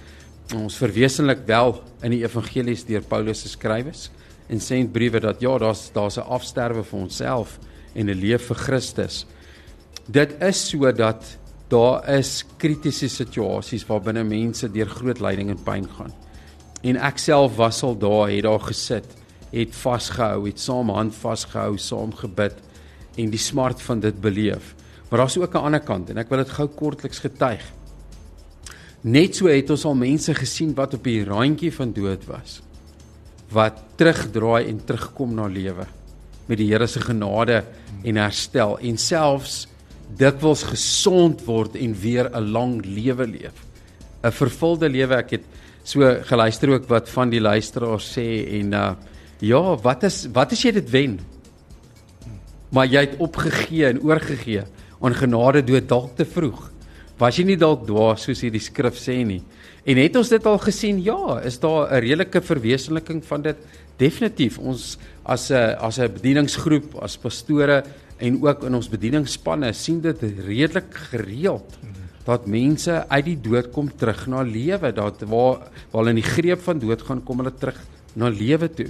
Ons 0.55 0.77
verwesenlik 0.79 1.41
wel 1.45 1.73
in 2.07 2.13
die 2.15 2.23
evangelies 2.23 2.85
deur 2.87 3.03
Paulus 3.03 3.41
se 3.43 3.49
skrywes 3.51 4.05
en 4.47 4.61
sê 4.63 4.77
in 4.79 4.87
briewe 4.91 5.19
dat 5.19 5.41
ja, 5.43 5.57
daar's 5.59 5.89
daar's 5.91 6.17
'n 6.17 6.23
afsterwe 6.23 6.83
vir 6.83 6.99
onsself 6.99 7.59
en 7.95 8.09
'n 8.09 8.15
lewe 8.15 8.39
vir 8.39 8.55
Christus. 8.55 9.25
Dit 10.07 10.41
is 10.41 10.69
sodat 10.69 11.37
daar 11.67 12.09
is 12.09 12.45
kritiese 12.57 13.09
situasies 13.09 13.85
waar 13.87 14.01
binne 14.01 14.23
mense 14.23 14.71
deur 14.71 14.87
groot 14.87 15.19
lyding 15.19 15.49
en 15.49 15.63
pyn 15.63 15.87
gaan. 15.97 16.13
En 16.83 16.95
ek 16.95 17.17
self 17.17 17.55
was 17.55 17.83
al 17.83 17.97
daar, 17.97 18.29
het 18.29 18.43
daar 18.43 18.59
gesit 18.59 19.05
het 19.51 19.75
vasgehou, 19.75 20.45
het 20.47 20.59
saam 20.59 20.89
hand 20.89 21.15
vasgehou, 21.15 21.77
saam 21.77 22.13
gebid 22.13 22.55
en 23.17 23.29
die 23.29 23.39
smart 23.39 23.81
van 23.81 23.99
dit 23.99 24.21
beleef. 24.21 24.75
Maar 25.09 25.19
daar's 25.19 25.37
ook 25.37 25.53
'n 25.53 25.65
ander 25.65 25.79
kant 25.79 26.09
en 26.09 26.17
ek 26.17 26.29
wil 26.29 26.37
dit 26.37 26.49
gou 26.49 26.67
kortliks 26.67 27.19
getuig. 27.19 27.76
Net 29.07 29.37
so 29.37 29.47
het 29.47 29.69
ons 29.71 29.85
al 29.87 29.95
mense 29.95 30.33
gesien 30.35 30.73
wat 30.75 30.97
op 30.97 31.05
die 31.07 31.21
randjie 31.23 31.71
van 31.71 31.93
dood 31.95 32.25
was. 32.27 32.57
Wat 33.53 33.77
terugdraai 33.95 34.67
en 34.67 34.81
terugkom 34.83 35.35
na 35.37 35.47
lewe 35.47 35.85
met 36.47 36.59
die 36.59 36.69
Here 36.69 36.87
se 36.87 37.01
genade 37.03 37.61
en 38.07 38.19
herstel 38.19 38.77
en 38.79 38.97
selfs 38.99 39.65
dikwels 40.19 40.63
gesond 40.69 41.41
word 41.45 41.75
en 41.75 41.93
weer 41.93 42.29
'n 42.31 42.51
lang 42.51 42.85
lewe 42.85 43.27
leef. 43.27 43.55
'n 44.23 44.31
Vervulde 44.31 44.89
lewe. 44.89 45.15
Ek 45.15 45.31
het 45.31 45.43
so 45.83 46.01
geluister 46.23 46.69
ook 46.69 46.87
wat 46.87 47.09
van 47.09 47.29
die 47.29 47.41
luisteraars 47.41 48.17
sê 48.17 48.59
en 48.59 48.73
uh 48.73 48.93
Ja, 49.39 49.75
wat 49.75 50.03
is 50.03 50.27
wat 50.33 50.51
as 50.51 50.63
jy 50.63 50.71
dit 50.71 50.89
wen? 50.89 51.19
Maar 52.73 52.87
jy 52.87 52.99
het 53.05 53.19
opgegee 53.19 53.85
en 53.85 54.01
oorgegee 54.01 54.63
aan 55.01 55.13
genade 55.13 55.61
dood 55.63 55.87
dalk 55.87 56.15
te 56.15 56.25
vroeg. 56.25 56.71
Was 57.17 57.39
jy 57.39 57.47
nie 57.49 57.57
dalk 57.57 57.87
dwaas 57.87 58.27
soos 58.27 58.43
hierdie 58.45 58.61
skrif 58.61 58.97
sê 59.01 59.15
nie? 59.25 59.39
En 59.89 59.97
het 59.97 60.17
ons 60.19 60.29
dit 60.29 60.43
al 60.45 60.59
gesien? 60.61 60.99
Ja, 61.01 61.39
is 61.41 61.57
daar 61.57 61.89
'n 61.89 62.01
redelike 62.05 62.41
verwesenliking 62.41 63.25
van 63.25 63.41
dit? 63.41 63.57
Definitief. 63.97 64.59
Ons 64.59 64.99
as 65.25 65.49
'n 65.49 65.75
as 65.81 65.97
'n 65.97 66.13
bedieningsgroep, 66.13 66.95
as 67.01 67.17
pastore 67.17 67.83
en 68.19 68.41
ook 68.43 68.63
in 68.65 68.75
ons 68.75 68.89
bedieningsspanne 68.89 69.73
sien 69.73 70.01
dit 70.01 70.21
redelik 70.45 70.93
gereeld 71.11 71.77
dat 72.25 72.45
mense 72.45 73.07
uit 73.07 73.25
die 73.25 73.41
dood 73.41 73.71
kom 73.71 73.89
terug 73.89 74.27
na 74.27 74.41
lewe, 74.41 74.91
dat 74.91 75.21
waar 75.21 75.57
waar 75.91 76.03
hulle 76.03 76.09
in 76.09 76.21
die 76.21 76.33
greep 76.35 76.61
van 76.61 76.79
dood 76.79 77.01
gaan 77.01 77.23
kom 77.23 77.37
hulle 77.37 77.53
terug 77.57 77.79
na 78.15 78.29
lewe 78.29 78.69
toe. 78.69 78.89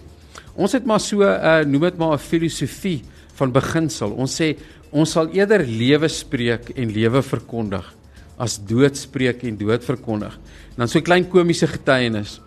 Ons 0.55 0.73
het 0.73 0.85
maar 0.85 0.99
so 0.99 1.21
'n 1.21 1.23
uh, 1.23 1.63
noem 1.63 1.81
dit 1.81 1.97
maar 1.97 2.13
'n 2.13 2.19
filosofie 2.19 3.03
van 3.35 3.51
beginsel. 3.51 4.11
Ons 4.11 4.41
sê 4.41 4.57
ons 4.91 5.11
sal 5.11 5.29
eerder 5.29 5.63
lewe 5.65 6.07
spreek 6.07 6.71
en 6.75 6.91
lewe 6.91 7.21
verkondig 7.21 7.96
as 8.37 8.57
dood 8.57 8.97
spreek 8.97 9.43
en 9.47 9.57
dood 9.57 9.85
verkondig. 9.85 10.35
En 10.75 10.85
dan 10.85 10.87
so 10.87 10.99
'n 10.99 11.03
klein 11.03 11.29
komiese 11.29 11.67
getuienis. 11.67 12.41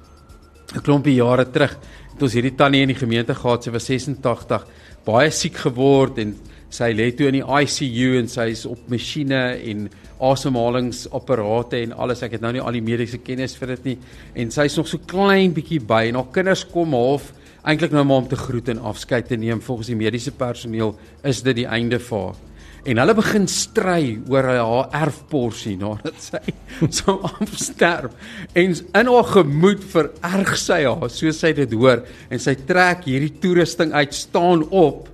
'n 0.75 0.83
Klompie 0.83 1.15
jare 1.15 1.51
terug 1.51 1.77
het 2.13 2.23
ons 2.23 2.33
hierdie 2.33 2.57
tannie 2.57 2.83
in 2.83 2.89
die 2.89 2.95
gemeente 2.95 3.35
gehad, 3.35 3.65
sy 3.65 3.71
was 3.71 3.87
86, 3.87 4.67
baie 5.07 5.31
siek 5.31 5.57
geword 5.57 6.19
en 6.19 6.37
sy 6.71 6.93
lê 6.93 7.11
toe 7.17 7.27
in 7.27 7.41
die 7.41 7.63
ICU 7.63 8.19
en 8.21 8.29
sy 8.29 8.51
is 8.53 8.67
op 8.67 8.79
masjiene 8.89 9.59
en 9.71 9.89
asemhalingsapparate 10.21 11.81
en 11.83 11.93
alles. 11.93 12.23
Ek 12.23 12.33
het 12.33 12.41
nou 12.41 12.53
nie 12.53 12.61
al 12.61 12.73
die 12.73 12.85
mediese 12.85 13.19
kennis 13.19 13.57
vir 13.57 13.75
dit 13.75 13.85
nie 13.85 13.99
en 14.35 14.51
sy 14.51 14.69
is 14.69 14.77
nog 14.77 14.87
so 14.87 14.99
klein 14.99 15.55
bietjie 15.57 15.81
by 15.81 16.05
en 16.09 16.21
haar 16.21 16.31
kinders 16.33 16.65
kom 16.65 16.93
half 16.93 17.33
eintlik 17.65 17.93
nou 17.93 18.05
maar 18.05 18.23
om 18.23 18.29
te 18.29 18.37
groet 18.37 18.69
en 18.69 18.79
afskeid 18.79 19.27
te 19.29 19.37
neem. 19.37 19.61
Volgens 19.61 19.91
die 19.91 19.99
mediese 19.99 20.33
personeel 20.33 20.95
is 21.25 21.43
dit 21.43 21.57
die 21.57 21.67
einde 21.67 21.99
vir 21.99 22.29
haar 22.29 22.39
en 22.85 23.01
hulle 23.03 23.15
begin 23.17 23.47
stry 23.51 24.15
oor 24.31 24.49
haar 24.49 24.95
erfporsie 25.03 25.77
nadat 25.81 26.17
sy 26.23 26.41
so 26.89 27.19
afsterf. 27.31 28.15
En 28.57 28.75
in 28.75 29.13
haar 29.13 29.31
gemoed 29.35 29.85
vererg 29.93 30.57
sy 30.61 30.83
haar 30.87 31.13
soos 31.13 31.41
sy 31.45 31.53
dit 31.57 31.73
hoor 31.77 32.05
en 32.31 32.43
sy 32.43 32.57
trek 32.69 33.07
hierdie 33.09 33.35
toerusting 33.43 33.93
uit 33.97 34.17
staan 34.17 34.65
op. 34.71 35.09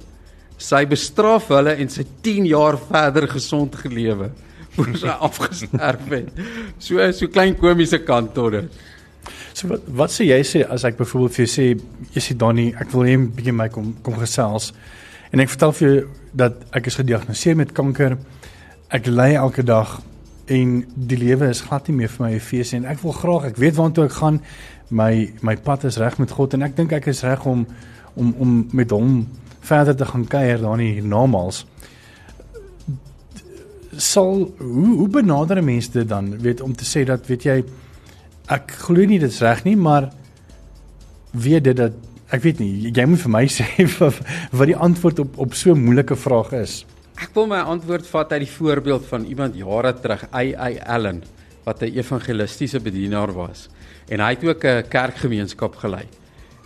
Sy 0.57 0.85
bestraf 0.89 1.51
hulle 1.53 1.75
en 1.77 1.91
sy 1.93 2.07
10 2.25 2.51
jaar 2.53 2.79
verder 2.81 3.27
gesond 3.29 3.75
gelewe 3.83 4.31
voor 4.77 4.93
sy 4.97 5.17
afgesterf 5.29 6.13
het. 6.13 6.45
So 6.79 7.03
so 7.13 7.33
klein 7.33 7.59
komiese 7.59 8.03
kant 8.07 8.35
tot 8.37 8.61
dit. 8.61 8.85
So 9.57 9.73
wat 9.73 9.89
wat 9.99 10.15
sê 10.15 10.29
jy 10.31 10.43
sê 10.47 10.63
as 10.71 10.85
ek 10.87 11.01
byvoorbeeld 11.01 11.35
vir 11.35 11.45
jou 11.47 11.53
sê 11.57 11.67
jy 12.15 12.23
sê 12.23 12.39
Donnie 12.39 12.75
ek 12.79 12.95
wil 12.95 13.09
hê 13.09 13.17
'n 13.17 13.27
bietjie 13.35 13.57
my 13.57 13.69
kom 13.73 13.95
kom 14.07 14.21
gesels 14.23 14.71
en 15.33 15.43
ek 15.43 15.53
vertel 15.55 15.73
vir 15.73 15.89
jou 15.89 15.97
dat 16.37 16.61
ek 16.77 16.87
is 16.91 16.99
gediagnoseer 17.01 17.57
met 17.57 17.73
kanker. 17.73 18.19
Ek 18.93 19.09
ly 19.11 19.33
elke 19.35 19.65
dag 19.67 20.01
en 20.53 20.77
die 20.95 21.19
lewe 21.19 21.49
is 21.51 21.65
glad 21.67 21.89
nie 21.89 21.97
meer 21.97 22.13
vir 22.13 22.27
my 22.27 22.33
'n 22.35 22.41
fees 22.41 22.73
en 22.73 22.85
ek 22.85 23.03
wil 23.03 23.13
graag, 23.13 23.45
ek 23.45 23.57
weet 23.57 23.75
waartoe 23.75 24.05
ek 24.05 24.13
gaan. 24.13 24.41
My 24.91 25.33
my 25.43 25.57
pad 25.57 25.85
is 25.85 25.99
reg 25.99 26.19
met 26.19 26.31
God 26.31 26.55
en 26.55 26.63
ek 26.63 26.77
dink 26.77 26.93
ek 26.93 27.07
is 27.07 27.23
reg 27.23 27.47
om 27.47 27.67
om 28.15 28.35
om 28.39 28.69
met 28.73 28.91
hom 28.91 29.27
verder 29.61 29.97
te 29.97 30.05
gaan 30.05 30.27
kuier 30.27 30.61
daar 30.61 30.81
in 30.81 30.93
hiernamaals. 30.93 31.67
Sal 33.97 34.53
hoe 34.59 34.97
hoe 34.97 35.09
benader 35.09 35.65
mense 35.65 35.91
dit 35.93 36.09
dan 36.09 36.39
weet 36.39 36.61
om 36.61 36.75
te 36.77 36.85
sê 36.85 37.05
dat 37.05 37.27
weet 37.27 37.43
jy 37.43 37.65
ek 38.47 38.71
glo 38.87 39.05
nie 39.05 39.19
dit 39.19 39.31
is 39.31 39.41
reg 39.41 39.65
nie, 39.65 39.77
maar 39.77 40.13
weet 41.33 41.65
dit 41.65 41.77
dat 41.77 41.93
Ek 42.35 42.43
weet 42.43 42.59
nie, 42.59 42.91
jy 42.91 43.05
moet 43.07 43.21
vir 43.23 43.31
my 43.31 43.45
sê 43.57 43.87
wat 44.01 44.67
die 44.67 44.75
antwoord 44.75 45.21
op 45.23 45.39
op 45.39 45.55
so 45.55 45.71
'n 45.75 45.85
moeilike 45.85 46.17
vraag 46.17 46.53
is. 46.59 46.85
Ek 47.23 47.31
wil 47.35 47.47
my 47.47 47.63
antwoord 47.63 48.07
vat 48.07 48.33
uit 48.33 48.43
die 48.43 48.51
voorbeeld 48.51 49.07
van 49.07 49.25
iemand 49.25 49.55
jare 49.55 49.95
terug, 49.95 50.27
A.I. 50.35 50.79
Allen, 50.85 51.23
wat 51.65 51.83
'n 51.83 51.95
evangelistiese 51.95 52.81
bedienaar 52.81 53.33
was. 53.33 53.69
En 54.09 54.21
hy 54.21 54.35
het 54.35 54.45
ook 54.45 54.65
'n 54.65 54.89
kerkgemeenskap 54.89 55.77
gelei. 55.77 56.07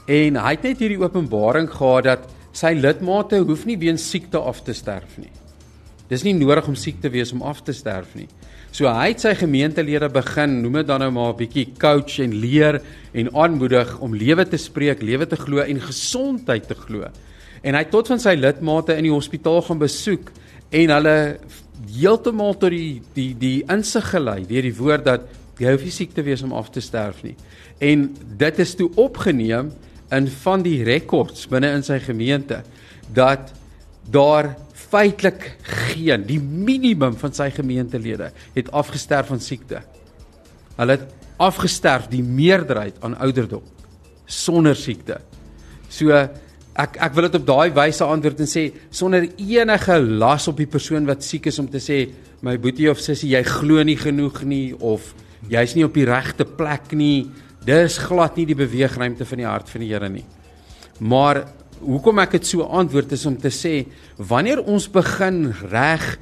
En 0.07 0.37
hy 0.37 0.51
het 0.51 0.63
net 0.63 0.79
hierdie 0.79 1.03
openbaring 1.03 1.71
gehad 1.71 2.05
dat 2.05 2.21
sy 2.53 2.73
lidmate 2.75 3.39
hoef 3.39 3.67
nie 3.67 3.79
weens 3.79 4.11
siekte 4.11 4.39
af 4.39 4.63
te 4.63 4.73
sterf 4.73 5.19
nie. 5.19 5.31
Dis 6.09 6.23
nie 6.23 6.35
nodig 6.35 6.67
om 6.67 6.75
siek 6.75 7.01
te 7.01 7.11
wees 7.11 7.33
om 7.33 7.43
af 7.43 7.63
te 7.63 7.73
sterf 7.73 8.15
nie. 8.15 8.29
So 8.71 8.87
hy 8.87 9.09
het 9.11 9.23
sy 9.25 9.33
gemeentelede 9.35 10.07
begin, 10.15 10.61
noem 10.63 10.81
dit 10.81 10.87
dan 10.87 11.03
nou 11.03 11.11
maar 11.11 11.33
'n 11.33 11.41
bietjie 11.43 11.73
coach 11.79 12.21
en 12.21 12.35
leer 12.35 12.81
en 13.13 13.35
aanmoedig 13.35 13.99
om 13.99 14.15
lewe 14.15 14.47
te 14.47 14.57
spreek, 14.57 15.03
lewe 15.03 15.27
te 15.27 15.37
glo 15.37 15.59
en 15.59 15.81
gesondheid 15.81 16.69
te 16.69 16.75
glo. 16.75 17.09
En 17.63 17.75
hy 17.75 17.81
het 17.83 17.91
tot 17.91 18.07
van 18.07 18.21
sy 18.21 18.35
lidmate 18.35 18.95
in 18.97 19.03
die 19.03 19.13
hospitaal 19.13 19.63
gaan 19.63 19.79
besoek 19.79 20.31
en 20.71 20.91
hulle 20.91 21.39
heeltemal 21.91 22.55
tot 22.55 22.71
die 22.71 23.03
die 23.15 23.35
die 23.39 23.65
insig 23.69 24.11
gelei 24.11 24.47
deur 24.47 24.63
die 24.63 24.77
woord 24.77 25.05
dat 25.05 25.21
jy 25.59 25.73
hoef 25.73 25.83
nie 25.83 25.91
siek 25.91 26.15
te 26.15 26.23
wees 26.23 26.43
om 26.43 26.53
af 26.53 26.71
te 26.71 26.81
sterf 26.81 27.23
nie. 27.23 27.37
En 27.81 28.17
dit 28.39 28.59
is 28.59 28.75
toe 28.75 28.91
opgeneem 28.97 29.73
in 30.11 30.29
van 30.29 30.63
die 30.63 30.83
rekords 30.85 31.49
binne 31.49 31.73
in 31.75 31.83
sy 31.83 31.99
gemeente 31.99 32.63
dat 33.13 33.53
daar 34.11 34.57
feitelik 34.91 35.47
geen 35.95 36.25
die 36.27 36.41
minimum 36.41 37.15
van 37.19 37.35
sy 37.37 37.49
gemeentelede 37.55 38.31
het 38.55 38.71
afgesterf 38.75 39.31
van 39.31 39.43
siekte. 39.43 39.83
Hulle 40.79 40.97
het 40.99 41.09
afgesterf 41.41 42.09
die 42.13 42.23
meerderheid 42.25 42.99
aan 43.05 43.17
ouderdom 43.23 43.65
sonder 44.31 44.77
siekte. 44.79 45.21
So 45.91 46.15
ek 46.81 46.97
ek 47.03 47.15
wil 47.17 47.27
dit 47.27 47.39
op 47.41 47.47
daai 47.49 47.71
wyse 47.77 48.07
antwoord 48.07 48.43
en 48.45 48.51
sê 48.51 48.67
sonder 48.95 49.27
enige 49.27 49.99
las 50.01 50.49
op 50.51 50.61
die 50.61 50.71
persoon 50.71 51.09
wat 51.09 51.25
siek 51.27 51.51
is 51.51 51.59
om 51.59 51.69
te 51.71 51.83
sê 51.83 52.05
my 52.47 52.57
boetie 52.61 52.89
of 52.91 53.01
sussie 53.03 53.35
jy 53.35 53.43
glo 53.47 53.83
nie 53.85 53.99
genoeg 54.01 54.45
nie 54.49 54.73
of 54.79 55.13
jy's 55.51 55.75
nie 55.77 55.85
op 55.85 55.97
die 55.97 56.07
regte 56.09 56.47
plek 56.47 56.93
nie. 56.97 57.31
Dis 57.65 57.99
glad 58.01 58.39
nie 58.39 58.47
die 58.49 58.57
beweegruimte 58.57 59.27
van 59.29 59.43
die 59.43 59.49
hart 59.49 59.69
van 59.69 59.83
die 59.85 59.91
Here 59.91 60.09
nie. 60.09 60.25
Maar 61.01 61.45
hoekom 61.81 62.21
ek 62.23 62.39
dit 62.39 62.47
so 62.47 62.67
antwoord 62.69 63.13
is 63.17 63.27
om 63.27 63.37
te 63.41 63.51
sê 63.53 63.87
wanneer 64.17 64.61
ons 64.63 64.89
begin 64.93 65.51
reg 65.71 66.19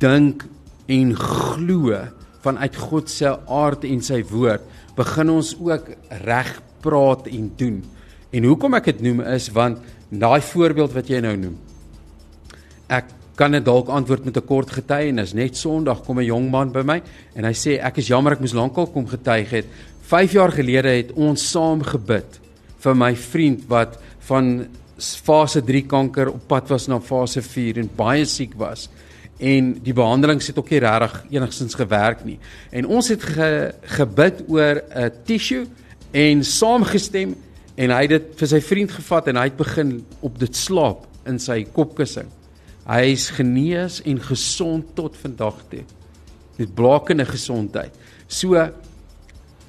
dink 0.00 0.44
en 0.90 1.14
glo 1.16 1.98
vanuit 2.44 2.76
God 2.76 3.10
se 3.12 3.30
aard 3.30 3.84
en 3.84 4.02
sy 4.04 4.22
woord, 4.30 4.64
begin 4.96 5.32
ons 5.34 5.52
ook 5.60 5.90
reg 6.24 6.52
praat 6.80 7.28
en 7.28 7.48
doen. 7.60 7.80
En 8.32 8.46
hoekom 8.48 8.76
ek 8.78 8.92
dit 8.92 9.02
noem 9.10 9.24
is 9.34 9.50
want 9.52 9.80
daai 10.10 10.40
voorbeeld 10.44 10.94
wat 10.96 11.10
jy 11.10 11.20
nou 11.24 11.34
noem. 11.36 11.56
Ek 12.90 13.12
kan 13.40 13.54
dit 13.56 13.64
dalk 13.64 13.88
antwoord 13.88 14.24
met 14.24 14.36
'n 14.36 14.46
kort 14.46 14.70
getuienis. 14.70 15.34
Net 15.34 15.56
Sondag 15.56 16.02
kom 16.04 16.18
'n 16.18 16.24
jong 16.24 16.50
man 16.50 16.72
by 16.72 16.82
my 16.82 17.02
en 17.34 17.44
hy 17.44 17.52
sê 17.52 17.78
ek 17.80 17.98
is 17.98 18.08
jammer 18.08 18.32
ek 18.32 18.40
moes 18.40 18.52
lankal 18.52 18.86
kom 18.86 19.06
getuig 19.06 19.50
het. 19.50 19.66
5 20.02 20.32
jaar 20.32 20.52
gelede 20.52 20.88
het 20.88 21.12
ons 21.12 21.50
saam 21.50 21.82
gebid 21.82 22.40
vir 22.78 22.94
my 22.94 23.14
vriend 23.14 23.68
wat 23.68 23.98
van 24.20 24.66
fase 25.00 25.62
3 25.64 25.86
kanker 25.86 26.28
op 26.28 26.46
pad 26.46 26.68
was 26.68 26.86
na 26.86 27.00
fase 27.00 27.42
4 27.42 27.78
en 27.78 27.90
baie 27.96 28.24
siek 28.24 28.54
was 28.60 28.88
en 29.40 29.70
die 29.80 29.94
behandeling 29.96 30.42
het 30.44 30.58
ook 30.58 30.70
nie 30.70 30.80
regtig 30.84 31.14
enigstens 31.32 31.74
gewerk 31.74 32.24
nie. 32.24 32.36
En 32.70 32.86
ons 32.86 33.08
het 33.08 33.22
ge, 33.24 33.72
gebid 33.96 34.42
oor 34.48 34.82
'n 34.92 35.12
tissue 35.24 35.66
en 36.12 36.44
saamgestem 36.44 37.34
en 37.76 37.90
hy 37.90 38.02
het 38.02 38.10
dit 38.10 38.26
vir 38.36 38.48
sy 38.48 38.60
vriend 38.60 38.90
gevat 38.90 39.28
en 39.28 39.36
hy 39.36 39.44
het 39.44 39.56
begin 39.56 40.04
op 40.20 40.38
dit 40.38 40.56
slaap 40.56 41.06
in 41.26 41.38
sy 41.38 41.64
kopkussing. 41.72 42.28
Hy 42.86 43.12
is 43.12 43.30
genees 43.30 44.02
en 44.02 44.20
gesond 44.20 44.84
tot 44.94 45.16
vandag 45.16 45.64
toe. 45.70 45.84
Met 46.56 46.74
blakende 46.74 47.24
gesondheid. 47.24 47.92
So 48.28 48.68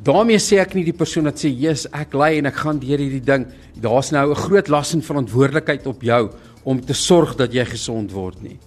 daarmee 0.03 0.39
sê 0.39 0.59
ek 0.61 0.73
nie 0.75 0.83
die 0.83 0.97
persoon 0.97 1.29
wat 1.29 1.41
sê 1.41 1.49
Jesus 1.49 1.87
ek 1.93 2.13
ly 2.13 2.37
en 2.39 2.49
ek 2.49 2.55
gaan 2.63 2.79
deur 2.79 2.97
hierdie 2.97 3.25
ding. 3.25 3.45
Daar's 3.75 4.11
nou 4.11 4.31
'n 4.31 4.35
groot 4.35 4.67
las 4.67 4.93
en 4.93 5.01
verantwoordelikheid 5.01 5.87
op 5.87 6.01
jou 6.01 6.29
om 6.63 6.81
te 6.81 6.93
sorg 6.93 7.35
dat 7.35 7.53
jy 7.53 7.65
gesond 7.65 8.11
word 8.11 8.41
nie. 8.41 8.59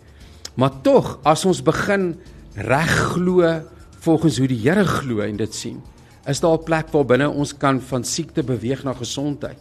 Maar 0.56 0.82
tog 0.82 1.18
as 1.24 1.44
ons 1.44 1.62
begin 1.62 2.14
reg 2.54 3.14
glo 3.14 3.62
volgens 4.00 4.38
hoe 4.38 4.48
die 4.48 4.62
Here 4.62 4.84
glo 4.84 5.20
en 5.20 5.36
dit 5.36 5.54
sien 5.54 5.82
is 6.26 6.40
daar 6.40 6.58
'n 6.58 6.64
plek 6.64 6.92
waar 6.92 7.04
binne 7.04 7.28
ons 7.28 7.52
kan 7.52 7.80
van 7.80 8.04
siekte 8.04 8.42
beweeg 8.42 8.84
na 8.84 8.92
gesondheid 8.92 9.58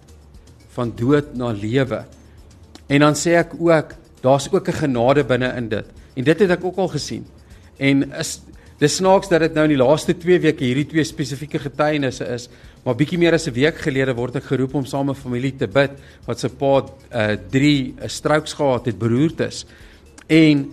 van 0.69 0.93
dood 0.95 1.35
na 1.35 1.51
lewe. 1.51 2.05
En 2.87 2.99
dan 2.99 3.13
sê 3.13 3.35
ek 3.37 3.53
ook 3.59 3.93
daar's 4.21 4.49
ook 4.51 4.67
'n 4.67 4.73
genade 4.73 5.23
binne 5.23 5.53
in 5.57 5.69
dit. 5.69 5.85
En 6.15 6.23
dit 6.23 6.39
het 6.39 6.49
ek 6.49 6.63
ook 6.63 6.77
al 6.77 6.87
gesien. 6.87 7.25
En 7.77 8.11
is 8.11 8.41
Dis 8.83 8.97
snaaks 8.99 9.29
dat 9.31 9.45
dit 9.45 9.53
nou 9.55 9.63
in 9.69 9.77
die 9.77 9.79
laaste 9.79 10.11
2 10.19 10.41
weke 10.43 10.65
hierdie 10.65 10.89
twee 10.91 11.03
spesifieke 11.07 11.61
getuienisse 11.61 12.25
is, 12.33 12.49
maar 12.83 12.97
bietjie 12.99 13.19
meer 13.21 13.37
as 13.37 13.47
'n 13.47 13.55
week 13.55 13.77
gelede 13.79 14.13
word 14.13 14.35
ek 14.35 14.49
geroep 14.49 14.75
om 14.75 14.85
saam 14.85 15.07
met 15.07 15.15
familie 15.15 15.55
te 15.55 15.67
bid 15.67 15.91
wat 16.27 16.39
se 16.39 16.49
pa 16.49 16.81
'n 16.81 16.89
uh, 17.15 17.37
3 17.49 17.95
'n 18.03 18.09
strokes 18.09 18.53
gehad 18.53 18.85
het, 18.85 18.99
beroertes. 18.99 19.65
En 20.27 20.67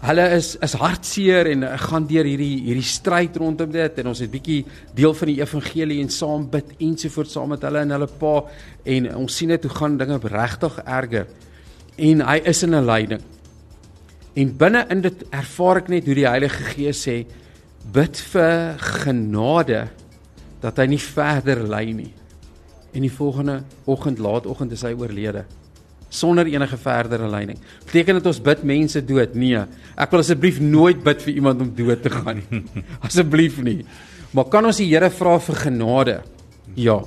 hulle 0.00 0.26
is 0.36 0.56
is 0.62 0.72
hartseer 0.72 1.46
en 1.46 1.78
gaan 1.78 2.06
deur 2.06 2.24
hierdie 2.24 2.62
hierdie 2.70 2.82
stryd 2.88 3.36
rondom 3.36 3.70
dit 3.70 3.98
en 3.98 4.06
ons 4.06 4.18
het 4.18 4.30
bietjie 4.30 4.64
deel 4.94 5.14
van 5.14 5.28
die 5.28 5.40
evangelie 5.40 6.00
en 6.00 6.08
saam 6.08 6.48
bid 6.50 6.72
ensovoorts 6.78 7.32
saam 7.32 7.48
met 7.48 7.62
hulle 7.62 7.80
en 7.80 7.90
hulle 7.90 8.08
pa 8.18 8.44
en 8.84 9.16
ons 9.16 9.36
sien 9.36 9.48
dit 9.48 9.62
hoe 9.62 9.76
gaan 9.76 9.98
dinge 9.98 10.20
regtig 10.22 10.80
erger. 10.86 11.26
En 11.98 12.20
hy 12.20 12.40
is 12.44 12.62
in 12.62 12.74
'n 12.74 12.86
lyding. 12.86 13.35
En 14.36 14.56
binne 14.60 14.84
in 14.92 15.02
dit 15.04 15.26
ervaar 15.32 15.80
ek 15.80 15.92
net 15.92 16.08
hoe 16.08 16.16
die 16.18 16.28
Heilige 16.28 16.70
Gees 16.74 17.02
sê 17.06 17.22
bid 17.92 18.18
vir 18.32 18.80
genade 19.02 19.86
dat 20.60 20.80
hy 20.82 20.88
nie 20.90 21.00
verder 21.00 21.62
ly 21.64 21.84
nie. 21.96 22.12
En 22.96 23.04
die 23.04 23.12
volgende 23.12 23.62
oggend, 23.84 24.20
laatoggend 24.20 24.74
is 24.76 24.84
hy 24.84 24.92
oorlede. 24.96 25.44
sonder 26.08 26.46
enige 26.46 26.76
verdere 26.76 27.28
leiding. 27.28 27.58
Beteken 27.86 28.20
dit 28.20 28.28
ons 28.30 28.40
bid 28.42 28.62
mense 28.66 29.02
dood? 29.04 29.34
Nee. 29.38 29.64
Ek 29.98 30.12
wil 30.12 30.22
asseblief 30.22 30.60
nooit 30.62 31.02
bid 31.04 31.24
vir 31.24 31.34
iemand 31.40 31.64
om 31.64 31.72
dood 31.76 32.02
te 32.04 32.12
gaan 32.12 32.40
nie. 32.40 32.62
asseblief 33.06 33.58
nie. 33.64 33.80
Maar 34.36 34.48
kan 34.52 34.66
ons 34.68 34.80
die 34.80 34.88
Here 34.90 35.10
vra 35.12 35.36
vir 35.42 35.60
genade? 35.66 36.16
Ja. 36.78 37.00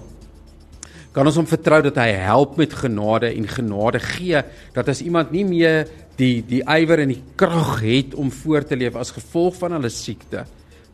Kan 1.15 1.29
ons 1.29 1.39
hom 1.39 1.47
vertrou 1.49 1.81
dat 1.85 1.97
hy 2.01 2.11
help 2.21 2.57
met 2.59 2.75
genade 2.75 3.31
en 3.31 3.49
genade 3.49 4.01
gee 4.03 4.43
dat 4.75 4.91
as 4.91 5.01
iemand 5.05 5.33
nie 5.33 5.45
meer 5.47 5.87
die 6.19 6.41
die 6.43 6.61
ywer 6.67 7.05
en 7.05 7.13
die 7.13 7.23
krag 7.39 7.79
het 7.85 8.15
om 8.19 8.31
voort 8.33 8.69
te 8.69 8.77
leef 8.77 8.97
as 8.99 9.13
gevolg 9.15 9.55
van 9.61 9.77
hulle 9.77 9.91
siekte, 9.93 10.43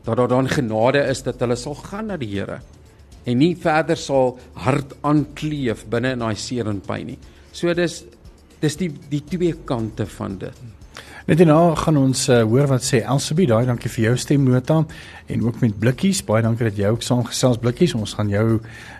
dat 0.06 0.16
daar 0.16 0.30
dan 0.30 0.48
genade 0.48 1.02
is 1.10 1.24
dat 1.26 1.40
hulle 1.42 1.58
sal 1.58 1.74
gaan 1.82 2.12
na 2.12 2.16
die 2.20 2.30
Here 2.36 2.60
en 3.26 3.40
nie 3.42 3.54
verder 3.58 3.98
sal 3.98 4.36
hard 4.62 4.94
aankleef 5.06 5.84
binne 5.90 6.14
in 6.14 6.22
daai 6.22 6.38
seer 6.38 6.70
en 6.70 6.78
pyn 6.84 7.10
nie. 7.10 7.18
So 7.50 7.74
dis 7.74 8.04
dis 8.62 8.78
die 8.78 8.90
die 9.10 9.22
twee 9.26 9.56
kante 9.66 10.06
van 10.16 10.38
dit. 10.38 10.75
Net 11.26 11.40
nou 11.42 11.72
gaan 11.74 11.96
ons 11.98 12.20
uh, 12.30 12.44
hoor 12.46 12.68
wat 12.70 12.84
sê 12.86 13.00
Elsabie, 13.02 13.48
daai 13.50 13.66
dankie 13.66 13.90
vir 13.90 14.04
jou 14.04 14.12
stemnota 14.22 14.76
en 15.26 15.40
ook 15.42 15.56
met 15.58 15.72
blikkies. 15.74 16.20
Baie 16.22 16.44
dankie 16.44 16.68
dat 16.68 16.78
jy 16.78 16.92
ook 16.94 17.02
saamgesels 17.02 17.58
blikkies. 17.64 17.96
Ons 17.98 18.14
gaan 18.14 18.30
jou 18.30 18.44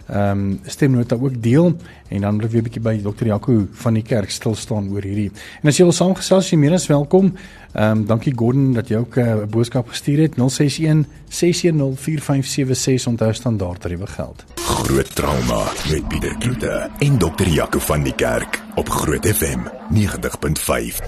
ehm 0.06 0.32
um, 0.32 0.58
stemnota 0.66 1.14
ook 1.18 1.38
deel 1.42 1.72
en 2.10 2.26
dan 2.26 2.40
ek 2.42 2.50
weer 2.50 2.62
'n 2.62 2.66
bietjie 2.66 2.82
by 2.82 2.96
Dr. 2.98 3.26
Jaco 3.30 3.68
van 3.72 3.94
die 3.94 4.02
kerk 4.02 4.30
stil 4.30 4.54
staan 4.54 4.90
oor 4.90 5.02
hierdie. 5.02 5.30
En 5.62 5.68
as 5.68 5.78
jy 5.78 5.84
wil 5.84 5.92
saamgesels, 5.92 6.50
jy 6.50 6.58
meer 6.58 6.74
as 6.74 6.88
welkom. 6.90 7.32
Ehm 7.74 7.90
um, 7.90 8.06
dankie 8.06 8.34
Gordon 8.34 8.72
dat 8.74 8.88
jy 8.88 8.96
ook 8.96 9.16
eh, 9.16 9.24
'n 9.24 9.42
uh, 9.42 9.46
boodskap 9.46 9.88
gestuur 9.88 10.18
het 10.18 10.34
061 10.34 11.06
610 11.28 11.96
4576 11.96 13.06
onthou 13.06 13.32
standaard 13.32 13.80
tariewe 13.80 14.06
geld. 14.06 14.44
Groot 14.76 15.14
trauma 15.14 15.62
met 15.90 16.08
Pieter 16.08 16.34
Kloete 16.38 16.90
en 16.98 17.18
Dr. 17.18 17.48
Jaco 17.48 17.78
van 17.78 18.02
die 18.04 18.12
kerk 18.12 18.58
op 18.76 18.88
Groot 18.92 19.24
FM 19.26 19.62
90.5. 19.94 20.98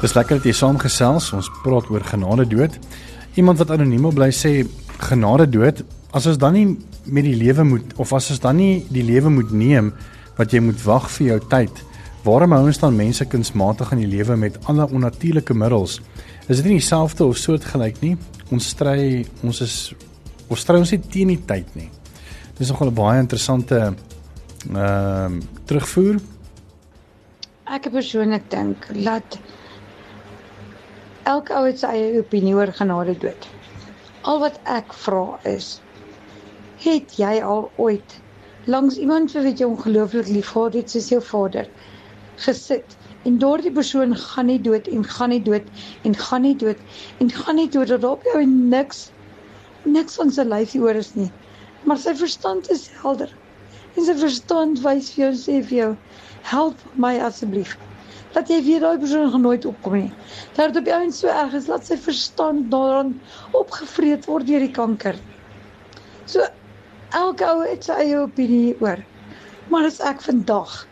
Dis 0.00 0.14
lekker 0.14 0.38
dat 0.38 0.46
jy 0.46 0.52
saamgesels. 0.54 1.32
Ons 1.34 1.48
praat 1.64 1.90
oor 1.90 2.04
genade 2.06 2.46
dood. 2.52 2.76
Iemand 3.34 3.58
wat 3.58 3.72
anoniem 3.74 4.06
bly 4.14 4.28
sê 4.30 4.52
genade 5.08 5.48
dood, 5.50 5.82
as 6.14 6.28
ons 6.30 6.38
dan 6.38 6.54
nie 6.54 6.68
met 7.04 7.26
die 7.26 7.34
lewe 7.40 7.66
moet 7.66 7.96
of 7.98 8.12
as 8.14 8.30
ons 8.30 8.42
dan 8.44 8.60
nie 8.62 8.84
die 8.94 9.04
lewe 9.08 9.32
moet 9.40 9.50
neem 9.50 9.90
wat 10.38 10.54
jy 10.54 10.62
moet 10.62 10.78
wag 10.86 11.08
vir 11.16 11.32
jou 11.32 11.40
tyd. 11.50 11.82
Waarom 12.22 12.54
hou 12.54 12.60
ons 12.68 12.78
dan 12.78 12.94
mense 12.94 13.26
kunsmatig 13.26 13.90
in 13.96 14.04
die 14.04 14.12
lewe 14.12 14.38
met 14.38 14.60
ander 14.70 14.86
onnatuurlike 14.86 15.56
middels? 15.56 15.98
Is 16.46 16.62
dit 16.62 16.70
nie 16.70 16.78
dieselfde 16.78 17.26
of 17.26 17.42
soortgelyk 17.42 17.98
nie? 18.04 18.14
Ons 18.54 18.70
stry, 18.70 19.26
ons 19.42 19.64
is 19.66 19.76
ons 20.50 20.60
stry 20.60 20.78
ons 20.78 20.92
nie 20.92 21.00
teen 21.14 21.32
die 21.32 21.40
tyd 21.46 21.74
nie. 21.78 21.88
Dis 22.58 22.68
nogal 22.68 22.90
'n 22.90 22.94
baie 22.94 23.20
interessante 23.20 23.78
ehm 23.80 24.76
uh, 24.76 25.40
terugvoer 25.64 26.20
Ek 27.70 27.86
persoonlik 27.94 28.50
dink 28.50 28.86
dat 29.04 29.38
elke 31.22 31.54
ou 31.54 31.66
het 31.66 31.78
sy 31.78 31.92
eie 31.94 32.18
opinie 32.18 32.54
oor 32.56 32.72
genade 32.74 33.14
dood. 33.22 33.46
Al 34.26 34.40
wat 34.42 34.58
ek 34.64 34.92
vra 34.92 35.38
is: 35.46 35.80
het 36.82 37.14
jy 37.20 37.38
al 37.42 37.70
ooit 37.76 38.16
langs 38.66 38.96
iemand 38.98 39.32
vir 39.32 39.46
wie 39.46 39.54
jy 39.54 39.68
ongelooflik 39.68 40.28
liefgehad 40.28 40.74
het 40.80 40.90
soos 40.90 41.08
jou 41.12 41.20
vader 41.24 41.70
gesit 42.44 42.96
en 43.28 43.38
daardie 43.38 43.72
persoon 43.72 44.16
gaan 44.16 44.50
nie 44.50 44.60
dood 44.66 44.88
en 44.88 45.04
gaan 45.04 45.32
nie 45.34 45.42
dood 45.44 45.66
en 46.08 46.14
gaan 46.26 46.42
nie 46.46 46.56
dood 46.56 46.78
en 47.20 47.32
gaan 47.38 47.60
nie 47.60 47.68
dood 47.68 47.92
dat 47.94 48.04
op 48.04 48.24
jou 48.32 48.42
niks 48.46 49.10
niks 49.84 50.18
van 50.20 50.30
sy 50.34 50.44
lyfie 50.48 50.80
oor 50.82 50.98
is 50.98 51.14
nie. 51.14 51.30
Maar 51.88 51.98
sy 51.98 52.14
verstand 52.14 52.70
is 52.70 52.88
helder. 53.02 53.30
En 53.96 54.04
sy 54.06 54.14
verstand 54.20 54.82
wys 54.84 55.12
vir 55.14 55.24
jou 55.24 55.32
sê 55.42 55.60
vir 55.70 55.76
jou 55.78 55.90
help 56.50 56.82
my 56.94 57.16
asseblief. 57.24 57.76
Dat 58.34 58.50
jy 58.52 58.60
weer 58.66 58.84
daai 58.84 59.00
persoon 59.02 59.32
genooit 59.32 59.66
opkom 59.66 59.96
nie. 59.98 60.12
Dat 60.56 60.72
dit 60.72 60.82
op 60.82 60.90
jou 60.92 61.00
en 61.06 61.12
so 61.12 61.32
erg 61.32 61.56
is 61.58 61.68
dat 61.70 61.86
sy 61.86 61.98
verstand 61.98 62.70
daaraan 62.72 63.14
opgevreet 63.58 64.28
word 64.30 64.46
deur 64.46 64.62
die 64.62 64.74
kanker. 64.76 65.18
So 66.30 66.46
elke 67.16 67.48
ou 67.48 67.64
het 67.64 67.88
sy 67.88 67.96
eie 68.04 68.20
opinie 68.20 68.76
oor. 68.84 69.00
Maar 69.70 69.88
as 69.88 69.98
ek 70.04 70.22
vandag 70.22 70.84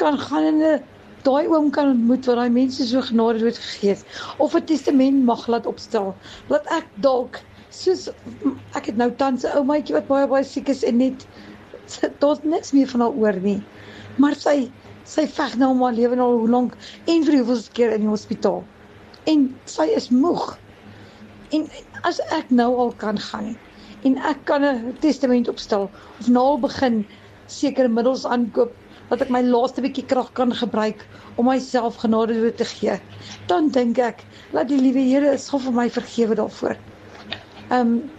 kan 0.00 0.18
gaan 0.18 0.46
in 0.52 0.62
'n 0.62 0.80
daai 1.26 1.48
oom 1.50 1.70
kan 1.74 1.90
ontmoet 1.92 2.26
wat 2.26 2.38
daai 2.40 2.50
mense 2.54 2.86
so 2.86 3.02
genade 3.02 3.42
dood 3.42 3.58
gegee 3.58 3.90
het 3.94 4.04
of 4.38 4.54
'n 4.54 4.64
testament 4.64 5.24
mag 5.24 5.46
laat 5.46 5.66
opstel, 5.66 6.14
laat 6.48 6.66
ek 6.78 6.86
dalk 7.04 7.40
soos 7.70 8.08
ek 8.78 8.86
het 8.90 8.96
nou 8.96 9.10
tans 9.20 9.44
'n 9.44 9.56
oumaatjie 9.60 9.94
wat 9.94 10.08
baie 10.08 10.26
baie 10.26 10.44
siek 10.44 10.68
is 10.68 10.84
en 10.84 10.96
net 11.02 11.26
tot 12.24 12.44
niks 12.44 12.72
meer 12.72 12.88
van 12.88 13.00
haar 13.00 13.16
oor 13.24 13.40
nie. 13.44 13.60
Maar 14.16 14.34
sy 14.34 14.70
sy 15.04 15.26
veg 15.26 15.56
nou 15.56 15.70
om 15.72 15.82
haar 15.82 15.96
lewe 15.96 16.16
nou 16.16 16.28
hoe 16.38 16.48
lank 16.48 16.74
en 17.06 17.24
vir 17.24 17.38
hoeveel 17.38 17.62
keer 17.72 17.92
in 17.96 18.04
die 18.04 18.12
hospitaal. 18.12 18.64
En 19.24 19.46
sy 19.64 19.86
is 19.96 20.10
moeg. 20.10 20.58
En 21.56 21.64
as 22.08 22.20
ek 22.36 22.50
nou 22.50 22.68
al 22.76 22.92
kan 23.04 23.18
gaan 23.18 23.56
en 24.06 24.18
ek 24.30 24.44
kan 24.44 24.64
'n 24.64 24.96
testament 25.00 25.48
opstel 25.48 25.90
of 26.20 26.28
nou 26.28 26.58
begin 26.60 27.06
sekere 27.46 27.88
middels 27.88 28.26
aankoop 28.26 28.72
dat 29.08 29.22
ek 29.24 29.30
my 29.32 29.40
laaste 29.42 29.80
bietjie 29.80 30.04
krag 30.06 30.32
kan 30.36 30.52
gebruik 30.52 31.06
om 31.36 31.48
myself 31.48 31.96
genade 31.96 32.54
te 32.54 32.64
gee, 32.64 32.98
dan 33.46 33.70
dink 33.72 33.98
ek 33.98 34.24
dat 34.52 34.68
die 34.68 34.80
liewe 34.80 35.00
Here 35.00 35.38
sal 35.38 35.58
vir 35.58 35.72
my 35.72 35.88
vergewe 35.90 36.34
daarvoor. 36.34 36.76
Ehm 37.70 37.80
um, 37.80 38.10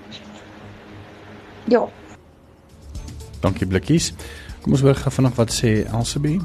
Ja. 1.69 1.87
Dankie 3.41 3.67
blikkies. 3.67 4.13
Kom 4.61 4.73
ons 4.73 4.81
hoor 4.81 4.95
gou 4.95 5.11
vanaand 5.13 5.37
wat 5.37 5.53
sê 5.53 5.83
Elsabie 5.85 6.39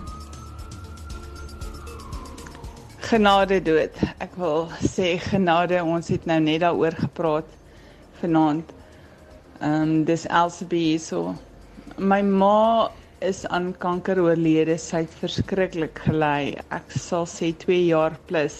genade 3.15 3.61
dood. 3.63 3.95
Ek 4.19 4.33
wil 4.41 4.65
sê 4.83 5.15
genade, 5.23 5.77
ons 5.87 6.09
het 6.11 6.25
nou 6.27 6.41
net 6.43 6.65
daaroor 6.65 6.97
gepraat 6.99 7.51
vanaand. 8.19 8.73
Ehm 9.61 9.83
um, 9.83 9.93
dis 10.09 10.25
Elsabie 10.27 10.95
hierso. 10.95 11.35
My 11.99 12.23
ma 12.27 12.91
is 13.23 13.45
aan 13.47 13.71
kanker 13.85 14.19
oorlede. 14.25 14.75
Sy 14.83 15.05
het 15.05 15.15
verskriklik 15.21 16.01
gely. 16.09 16.57
Ek 16.75 16.97
sal 16.99 17.29
sê 17.31 17.53
2 17.67 17.85
jaar 17.85 18.19
plus. 18.27 18.57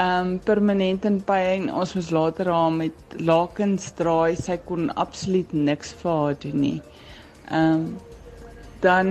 Um, 0.00 0.38
permanent 0.44 1.04
in 1.04 1.18
pyn. 1.28 1.66
Ons 1.68 1.90
moes 1.92 2.06
later 2.14 2.48
haar 2.48 2.70
met 2.72 3.16
lakens 3.20 3.90
draai. 3.98 4.32
Sy 4.38 4.56
kon 4.64 4.88
absoluut 4.96 5.50
niks 5.52 5.92
vir 6.00 6.14
haar 6.22 6.38
doen 6.44 6.60
nie. 6.60 6.78
Ehm 7.50 7.74
um, 7.74 7.90
dan 8.80 9.10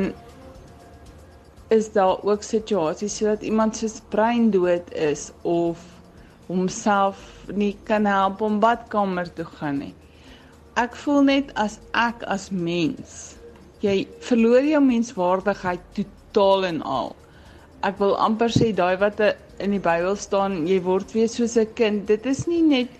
is 1.69 1.91
daar 1.93 2.23
ook 2.25 2.41
situasies 2.41 3.17
sodat 3.19 3.43
iemand 3.45 3.77
se 3.77 3.89
brein 4.09 4.49
dood 4.49 4.93
is 4.93 5.27
of 5.41 5.77
homself 6.47 7.21
nie 7.53 7.77
kan 7.83 8.05
help 8.05 8.41
om 8.41 8.57
badkamer 8.59 9.29
toe 9.33 9.45
gaan 9.45 9.77
nie. 9.83 9.93
Ek 10.73 10.95
voel 10.97 11.21
net 11.27 11.51
as 11.53 11.77
ek 11.93 12.25
as 12.25 12.49
mens, 12.49 13.35
jy 13.85 14.07
verloor 14.25 14.65
jou 14.65 14.81
menswaardigheid 14.81 15.85
totaal 15.99 16.65
en 16.71 16.81
al. 16.81 17.13
Ek 17.85 18.01
wil 18.01 18.17
amper 18.17 18.49
sê 18.57 18.71
daai 18.73 18.97
wat 18.97 19.21
in 19.59 19.75
die 19.75 19.83
Bybel 19.83 20.15
staan, 20.19 20.63
jy 20.67 20.79
word 20.85 21.13
weer 21.15 21.29
soos 21.29 21.57
'n 21.57 21.73
kind. 21.75 22.07
Dit 22.07 22.25
is 22.25 22.45
nie 22.47 22.61
net 22.63 22.91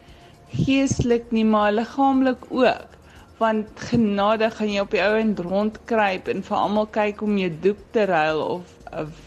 geestelik 0.53 1.31
nie, 1.31 1.45
maar 1.45 1.71
liggaamlik 1.71 2.49
ook. 2.49 2.97
Want 3.39 3.67
genade 3.89 4.49
gaan 4.51 4.73
jy 4.73 4.81
op 4.81 4.91
die 4.91 5.01
ou 5.03 5.15
en 5.19 5.35
rondkruip 5.37 6.27
en 6.27 6.43
vir 6.43 6.57
almal 6.57 6.87
kyk 6.87 7.21
om 7.21 7.37
jou 7.37 7.51
doek 7.61 7.77
te 7.91 8.05
ruil 8.05 8.41
of 8.41 8.63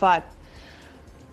wat. 0.01 0.29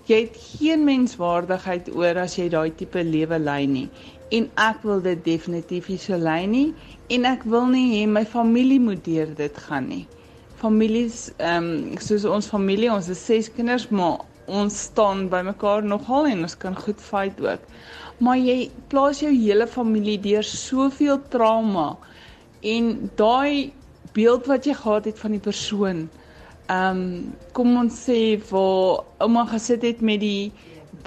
Jy 0.06 0.22
het 0.22 0.38
geen 0.38 0.86
menswaardigheid 0.86 1.92
oor 1.96 2.18
as 2.18 2.38
jy 2.38 2.48
daai 2.50 2.72
tipe 2.76 3.04
lewe 3.04 3.40
lei 3.40 3.66
nie. 3.68 3.90
En 4.32 4.50
ek 4.56 4.82
wil 4.84 5.02
dit 5.02 5.20
definitief 5.26 5.90
nie 5.90 5.98
so 5.98 6.18
lei 6.18 6.46
nie. 6.48 6.74
En 7.10 7.26
ek 7.26 7.44
wil 7.44 7.68
nie 7.68 7.88
hê 7.98 8.08
my 8.08 8.26
familie 8.26 8.80
moet 8.80 9.04
deur 9.06 9.36
dit 9.36 9.58
gaan 9.68 9.90
nie. 9.90 10.08
Families 10.62 11.30
ehm 11.38 11.70
um, 11.70 12.00
soos 12.00 12.26
ons 12.26 12.48
familie 12.48 12.92
ons 12.92 13.08
is 13.10 13.26
ses 13.26 13.52
kinders 13.54 13.90
maar 13.90 14.26
ons 14.50 14.82
staan 14.90 15.28
by 15.32 15.42
mekaar 15.48 15.84
nogal 15.86 16.28
en 16.30 16.46
ons 16.48 16.58
kan 16.58 16.76
goed 16.76 17.02
fight 17.02 17.40
ook. 17.46 17.66
Maar 18.20 18.38
jy 18.38 18.70
plaas 18.92 19.22
jou 19.24 19.32
hele 19.32 19.68
familie 19.68 20.18
deur 20.22 20.44
soveel 20.44 21.22
trauma 21.34 21.92
en 22.62 22.96
daai 23.16 23.72
beeld 24.14 24.50
wat 24.52 24.66
jy 24.68 24.74
gehad 24.76 25.06
het 25.08 25.20
van 25.22 25.38
die 25.38 25.44
persoon 25.44 26.08
ehm 26.70 26.98
um, 26.98 27.30
kom 27.58 27.78
ons 27.82 27.96
sê 28.06 28.38
waar 28.52 29.00
ouma 29.26 29.46
gesit 29.50 29.86
het 29.88 30.02
met 30.06 30.20
die 30.22 30.52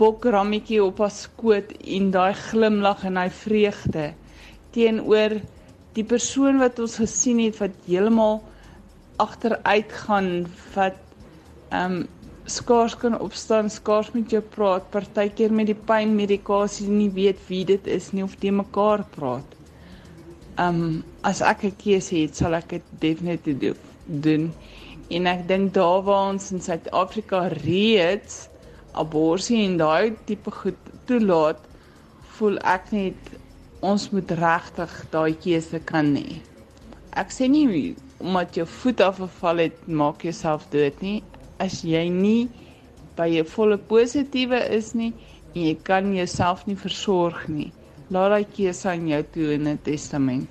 bokrammetjie 0.00 0.81
op 0.83 0.98
haar 1.05 1.12
skoot 1.14 1.70
en 1.96 2.09
daai 2.16 2.33
glimlag 2.48 3.05
en 3.07 3.20
hy 3.20 3.28
vreugde 3.42 4.09
teenoor 4.74 5.37
die 5.98 6.07
persoon 6.14 6.59
wat 6.62 6.81
ons 6.83 6.96
gesien 7.02 7.44
het 7.44 7.61
wat 7.61 7.76
heeltemal 7.87 8.40
agteruit 9.22 9.94
gaan 10.07 10.33
wat 10.74 10.98
ehm 11.70 12.00
um, 12.00 12.02
skaars 12.52 12.94
kan 13.00 13.16
opstaan, 13.18 13.70
skaars 13.70 14.12
met 14.14 14.30
jou 14.30 14.42
praat, 14.54 14.84
partykeer 14.92 15.52
met 15.52 15.70
die 15.70 15.78
pynmedikasie 15.88 16.88
nie 16.90 17.10
weet 17.14 17.40
wie 17.48 17.64
dit 17.68 17.86
is 17.86 18.10
nie 18.12 18.24
of 18.26 18.36
te 18.40 18.52
mekaar 18.52 19.04
praat. 19.16 19.58
Um, 20.60 21.02
as 21.24 21.40
ek 21.40 21.64
'n 21.64 21.76
keuse 21.82 22.14
het, 22.16 22.36
sal 22.36 22.54
ek 22.54 22.68
dit 22.68 22.84
definitief 23.00 23.78
doen. 24.06 24.52
En 25.10 25.26
ek 25.26 25.48
dink 25.48 25.74
daar 25.74 26.02
waar 26.02 26.28
ons 26.32 26.52
in 26.52 26.60
Suid-Afrika 26.60 27.48
reeds 27.64 28.48
abortus 28.92 29.50
en 29.50 29.76
daai 29.76 30.16
tipe 30.26 30.50
goed 30.50 30.78
toelaat, 31.06 31.60
voel 32.36 32.58
ek 32.58 32.92
net 32.92 33.16
ons 33.80 34.10
moet 34.12 34.30
regtig 34.30 34.92
daai 35.10 35.34
keuse 35.34 35.80
kan 35.88 36.14
hê. 36.16 36.40
Ek 37.12 37.32
sê 37.32 37.48
nie 37.48 37.96
omdat 38.22 38.54
jou 38.54 38.66
voet 38.66 39.00
afgeval 39.00 39.64
het 39.66 39.88
maak 39.88 40.22
jouself 40.22 40.68
dood 40.70 41.00
nie. 41.02 41.22
As 41.62 41.83
jy 41.87 42.09
nie 42.11 42.48
by 43.16 43.29
'n 43.40 43.46
volle 43.55 43.79
positiewe 43.79 44.59
is 44.79 44.94
nie 44.94 45.12
en 45.55 45.62
jy 45.62 45.77
kan 45.85 46.14
jouself 46.14 46.66
nie 46.66 46.77
versorg 46.77 47.48
nie, 47.48 47.72
laat 48.11 48.31
daai 48.31 48.46
keuse 48.57 48.88
aan 48.88 49.09
jou 49.09 49.22
toe 49.33 49.53
in 49.55 49.68
'n 49.68 49.79
testament. 49.83 50.48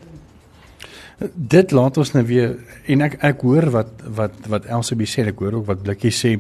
Dit 1.36 1.72
laat 1.72 1.98
ons 1.98 2.14
nou 2.14 2.24
weer 2.26 2.58
en 2.88 3.02
ek 3.02 3.18
ek 3.24 3.42
hoor 3.42 3.70
wat 3.72 3.90
wat 4.06 4.34
wat 4.48 4.66
Elsabie 4.66 5.08
sê, 5.08 5.28
ek 5.28 5.40
hoor 5.40 5.54
ook 5.54 5.68
wat 5.68 5.84
Blikkie 5.84 6.12
sê 6.12 6.40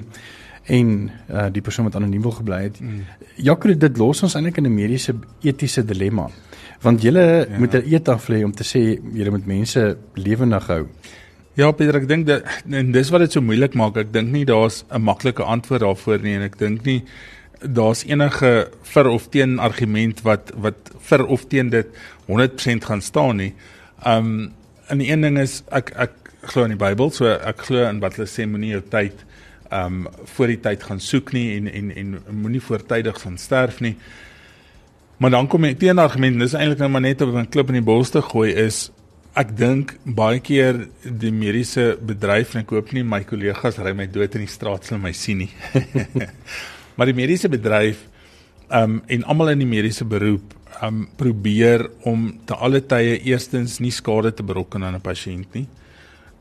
en 0.66 1.12
uh, 1.30 1.48
die 1.52 1.62
persoon 1.62 1.86
wat 1.86 1.96
anoniem 1.96 2.22
wil 2.22 2.32
gebly 2.32 2.64
het. 2.64 2.80
Mm. 2.82 3.06
Jaco 3.36 3.74
dit 3.74 3.98
los 3.98 4.24
ons 4.24 4.36
eintlik 4.36 4.58
in 4.58 4.66
'n 4.66 4.74
mediese 4.74 5.16
etiese 5.42 5.86
dilemma. 5.86 6.30
Want 6.82 7.02
jy 7.02 7.12
ja. 7.12 7.58
moet 7.60 7.74
'n 7.74 7.84
eet 7.86 8.08
aflê 8.10 8.44
om 8.44 8.52
te 8.52 8.64
sê 8.64 9.00
jy 9.14 9.30
moet 9.30 9.46
mense 9.46 9.98
lewendig 10.16 10.68
hou. 10.68 10.88
Ja, 11.60 11.68
Pieter, 11.76 11.98
ek 12.00 12.06
dink 12.08 12.30
dat 12.30 12.46
en 12.72 12.94
dis 12.96 13.10
wat 13.12 13.26
dit 13.26 13.34
so 13.36 13.44
moeilik 13.44 13.74
maak. 13.76 13.98
Ek 14.00 14.14
dink 14.16 14.30
nie 14.32 14.46
daar's 14.48 14.86
'n 14.88 15.04
maklike 15.04 15.44
antwoord 15.44 15.82
daarvoor 15.84 16.24
nie 16.24 16.36
en 16.36 16.44
ek 16.48 16.58
dink 16.58 16.86
nie 16.86 17.04
daar's 17.60 18.06
enige 18.08 18.72
vir 18.94 19.10
of 19.10 19.28
teen 19.30 19.60
argument 19.60 20.22
wat 20.24 20.54
wat 20.56 20.92
vir 21.10 21.26
of 21.28 21.44
teen 21.50 21.70
dit 21.70 21.88
100% 22.28 22.86
gaan 22.86 23.02
staan 23.02 23.36
nie. 23.38 23.54
Um 24.06 24.54
en 24.88 24.98
die 24.98 25.12
een 25.12 25.22
ding 25.22 25.38
is 25.38 25.64
ek 25.72 25.92
ek 25.96 26.12
glo 26.42 26.64
in 26.64 26.78
die 26.78 26.86
Bybel, 26.86 27.12
so 27.12 27.28
ek 27.28 27.68
glo 27.68 27.84
in 27.84 28.00
wat 28.00 28.16
hulle 28.16 28.28
sê 28.28 28.48
moenie 28.48 28.72
jou 28.72 28.84
tyd 28.90 29.26
um 29.72 30.08
voor 30.24 30.48
die 30.48 30.62
tyd 30.62 30.84
gaan 30.84 31.00
soek 31.00 31.34
nie 31.34 31.58
en 31.58 31.68
en 31.68 31.92
en 31.92 32.24
moenie 32.32 32.62
voortydig 32.62 33.22
gaan 33.22 33.38
sterf 33.38 33.82
nie. 33.82 33.98
Maar 35.18 35.32
dan 35.32 35.48
kom 35.48 35.66
jy 35.66 35.76
teenargument, 35.76 36.40
dis 36.40 36.54
eintlik 36.54 36.80
nou 36.80 36.90
maar 36.90 37.02
net 37.02 37.22
op 37.22 37.36
'n 37.36 37.50
klip 37.50 37.68
in 37.68 37.84
die 37.84 37.92
bos 37.92 38.10
te 38.10 38.22
gooi 38.22 38.54
is 38.54 38.90
ek 39.38 39.54
dink 39.56 39.94
baie 40.04 40.41
keer 40.44 40.88
die 41.06 41.32
mediese 41.32 41.96
bedryf 42.04 42.56
en 42.56 42.65
ek 42.65 42.72
hoop 42.76 42.91
nie 42.96 43.04
my 43.08 43.22
kollegas 43.24 43.80
ry 43.80 43.94
my 43.96 44.08
dood 44.12 44.36
in 44.36 44.44
die 44.44 44.52
straat 44.52 44.88
sal 44.88 45.00
my 45.00 45.13
sien 45.15 45.46
nie. 45.46 45.52
maar 46.96 47.08
die 47.08 47.15
mediese 47.15 47.52
bedryf 47.52 48.04
um 48.76 49.00
en 49.08 49.24
almal 49.24 49.54
in 49.54 49.63
die 49.63 49.70
mediese 49.70 50.08
beroep 50.08 50.56
um 50.84 51.06
probeer 51.20 51.86
om 52.08 52.28
te 52.48 52.56
alle 52.56 52.82
tye 52.84 53.20
eerstens 53.20 53.80
nie 53.80 53.94
skade 53.96 54.34
te 54.36 54.44
berokken 54.44 54.84
aan 54.84 55.00
'n 55.00 55.06
pasiënt 55.06 55.56
nie 55.56 55.67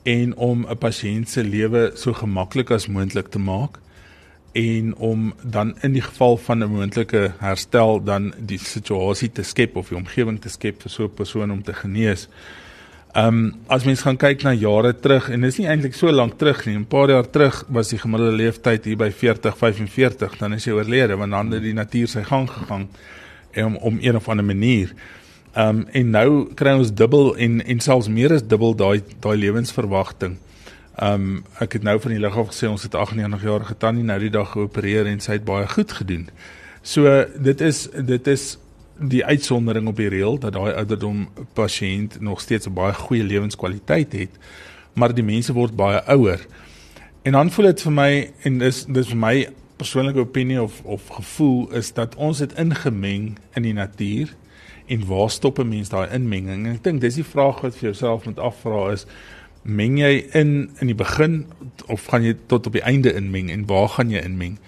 en 0.04 0.34
om 0.36 0.66
'n 0.66 0.78
pasiënt 0.78 1.28
se 1.28 1.42
lewe 1.42 1.92
so 1.94 2.12
gemaklik 2.12 2.70
as 2.70 2.88
moontlik 2.88 3.30
te 3.30 3.38
maak 3.38 3.78
en 4.52 4.96
om 4.96 5.34
dan 5.42 5.76
in 5.82 5.92
die 5.92 6.02
geval 6.02 6.36
van 6.36 6.62
'n 6.62 6.70
moontlike 6.70 7.34
herstel 7.38 8.02
dan 8.02 8.34
die 8.38 8.58
situasie 8.58 9.32
te 9.32 9.42
skep 9.42 9.76
of 9.76 9.88
die 9.88 9.96
omgewing 9.98 10.40
te 10.40 10.48
skep 10.48 10.82
vir 10.82 10.90
so 10.90 11.04
'n 11.04 11.14
persoon 11.14 11.50
om 11.50 11.62
te 11.62 11.72
genees. 11.72 12.28
Ehm 13.12 13.26
um, 13.26 13.54
as 13.66 13.84
mens 13.84 14.02
gaan 14.06 14.16
kyk 14.16 14.44
na 14.46 14.52
jare 14.54 14.92
terug 14.94 15.30
en 15.34 15.42
dis 15.42 15.56
nie 15.58 15.66
eintlik 15.66 15.96
so 15.98 16.12
lank 16.14 16.36
terug 16.38 16.60
nie, 16.66 16.76
'n 16.78 16.86
paar 16.86 17.10
jaar 17.10 17.26
terug 17.30 17.64
was 17.68 17.88
die 17.88 17.98
gemiddelde 17.98 18.36
leeftyd 18.36 18.84
hier 18.84 18.96
by 18.96 19.10
40, 19.10 19.56
45, 19.56 20.36
dan 20.38 20.52
is 20.52 20.64
jy 20.64 20.72
oorlede 20.72 21.16
want 21.16 21.32
dan 21.32 21.50
het 21.50 21.62
die 21.62 21.74
natuur 21.74 22.08
sy 22.08 22.22
gang 22.22 22.46
gegaan 22.50 22.88
om 23.56 23.76
om 23.76 23.98
een 24.00 24.16
of 24.16 24.28
ander 24.28 24.44
manier. 24.44 24.94
Ehm 25.54 25.68
um, 25.68 25.86
en 25.92 26.10
nou 26.10 26.54
kry 26.54 26.76
ons 26.78 26.94
dubbel 26.94 27.36
en 27.36 27.64
en 27.66 27.80
selfs 27.80 28.08
meer 28.08 28.32
as 28.32 28.46
dubbel 28.46 28.76
daai 28.76 29.02
daai 29.20 29.36
lewensverwagting. 29.36 30.38
Ehm 30.98 31.14
um, 31.14 31.44
ek 31.58 31.72
het 31.72 31.82
nou 31.82 31.98
van 32.00 32.10
die 32.10 32.20
lig 32.20 32.36
af 32.36 32.46
gesê 32.54 32.68
ons 32.68 32.82
het 32.82 32.94
98 32.94 33.42
jarige 33.42 33.76
tannie 33.76 34.04
nou 34.04 34.18
die 34.20 34.30
dag 34.30 34.52
geopereer 34.52 35.06
en 35.06 35.20
sy 35.20 35.32
het 35.32 35.44
baie 35.44 35.66
goed 35.66 35.92
gedoen. 35.92 36.28
So 36.82 37.24
dit 37.34 37.60
is 37.60 37.88
dit 37.90 38.26
is 38.26 38.58
die 39.00 39.24
uitsondering 39.24 39.88
op 39.88 39.96
die 39.96 40.08
reël 40.08 40.38
dat 40.38 40.52
daai 40.52 40.72
ouderdom 40.72 41.28
pasiënt 41.52 42.20
nog 42.20 42.40
steeds 42.40 42.66
'n 42.66 42.74
baie 42.74 42.94
goeie 42.94 43.24
lewenskwaliteit 43.24 44.12
het, 44.12 44.30
maar 44.92 45.14
die 45.14 45.24
mense 45.24 45.52
word 45.52 45.76
baie 45.76 46.04
ouer. 46.04 46.46
En 47.22 47.32
dan 47.32 47.50
voel 47.50 47.64
dit 47.64 47.82
vir 47.82 47.92
my 47.92 48.30
en 48.42 48.58
dis 48.58 48.84
dis 48.84 49.08
vir 49.08 49.16
my 49.16 49.48
persoonlike 49.76 50.18
opinie 50.18 50.62
of 50.62 50.82
of 50.84 51.08
gevoel 51.08 51.72
is 51.72 51.92
dat 51.92 52.14
ons 52.14 52.38
het 52.38 52.52
ingemeng 52.52 53.38
in 53.54 53.62
die 53.62 53.72
natuur 53.72 54.34
en 54.86 55.06
waar 55.06 55.30
stop 55.30 55.58
'n 55.58 55.68
mens 55.68 55.88
daai 55.88 56.08
inmenging? 56.12 56.66
En 56.66 56.72
ek 56.74 56.84
dink 56.84 57.00
dis 57.00 57.14
die 57.14 57.24
vraag 57.24 57.60
wat 57.60 57.76
vir 57.76 57.90
jouself 57.90 58.24
moet 58.24 58.38
afvra 58.38 58.92
is 58.92 59.06
meng 59.62 59.98
jy 59.98 60.24
in 60.32 60.70
in 60.80 60.86
die 60.86 60.96
begin 60.96 61.46
of 61.86 62.06
gaan 62.06 62.22
jy 62.22 62.36
tot 62.46 62.66
op 62.66 62.72
die 62.72 62.82
einde 62.82 63.12
inmeng 63.14 63.50
en 63.50 63.66
waar 63.66 63.88
gaan 63.88 64.10
jy 64.10 64.20
inmeng? 64.24 64.58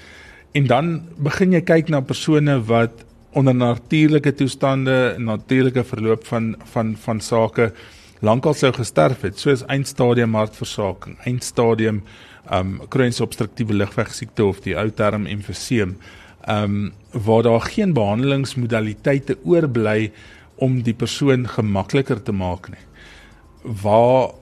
En 0.53 0.67
dan 0.67 1.03
begin 1.17 1.53
jy 1.53 1.61
kyk 1.61 1.89
na 1.89 2.01
persone 2.01 2.61
wat 2.69 3.05
onder 3.33 3.55
natuurlike 3.55 4.35
toestande, 4.35 5.15
natuurlike 5.19 5.85
verloop 5.85 6.27
van 6.27 6.55
van 6.73 6.97
van 6.97 7.21
sake 7.21 7.73
lankal 8.21 8.55
sou 8.55 8.73
gesterf 8.73 9.25
het, 9.27 9.39
soos 9.41 9.65
eindstadium 9.67 10.35
hartversaking, 10.39 11.17
eindstadium 11.27 12.03
um 12.53 12.81
kroniese 12.91 13.23
obstruktiewe 13.23 13.75
lugweegsiekte 13.75 14.45
of 14.45 14.61
die 14.65 14.77
ou 14.79 14.89
term 14.91 15.27
emfyseem 15.31 15.97
um 16.51 16.93
waar 17.13 17.43
daar 17.47 17.61
geen 17.71 17.93
behandelingsmodaliteite 17.95 19.37
oorbly 19.45 20.13
om 20.63 20.81
die 20.83 20.95
persoon 20.95 21.47
gemakliker 21.49 22.23
te 22.23 22.33
maak 22.33 22.69
nie. 22.73 22.85
Waar 23.83 24.33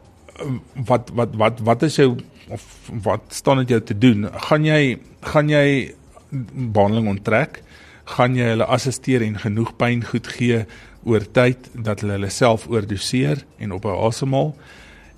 wat 0.88 1.10
wat 1.14 1.34
wat 1.36 1.60
wat 1.64 1.82
is 1.88 1.96
jou 2.00 2.14
of 2.48 2.64
wat 3.04 3.22
staan 3.28 3.62
dit 3.62 3.76
jou 3.76 3.80
te 3.80 3.98
doen? 3.98 4.28
Gaan 4.48 4.64
jy 4.64 4.98
gaan 5.32 5.48
jy 5.48 5.94
behandeling 6.30 7.08
onttrek? 7.16 7.62
Gaan 8.10 8.36
jy 8.38 8.52
hulle 8.52 8.66
assisteer 8.66 9.22
en 9.22 9.38
genoeg 9.38 9.74
pyn 9.78 10.04
goed 10.04 10.26
gee 10.36 10.64
oor 11.06 11.24
tyd 11.32 11.70
dat 11.74 12.02
hulle 12.02 12.18
hulle 12.18 12.30
self 12.34 12.66
oordoseer 12.68 13.44
en 13.58 13.72
op 13.72 13.84
'n 13.84 13.98
asemhaal? 14.08 14.54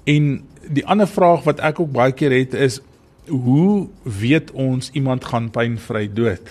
En 0.04 0.42
die 0.68 0.86
ander 0.86 1.08
vraag 1.08 1.44
wat 1.44 1.60
ek 1.60 1.80
ook 1.80 1.92
baie 1.92 2.12
keer 2.12 2.30
het 2.30 2.54
is 2.54 2.80
hoe 3.26 3.88
weet 4.02 4.50
ons 4.50 4.90
iemand 4.92 5.24
gaan 5.24 5.50
pynvry 5.50 6.08
dood? 6.12 6.42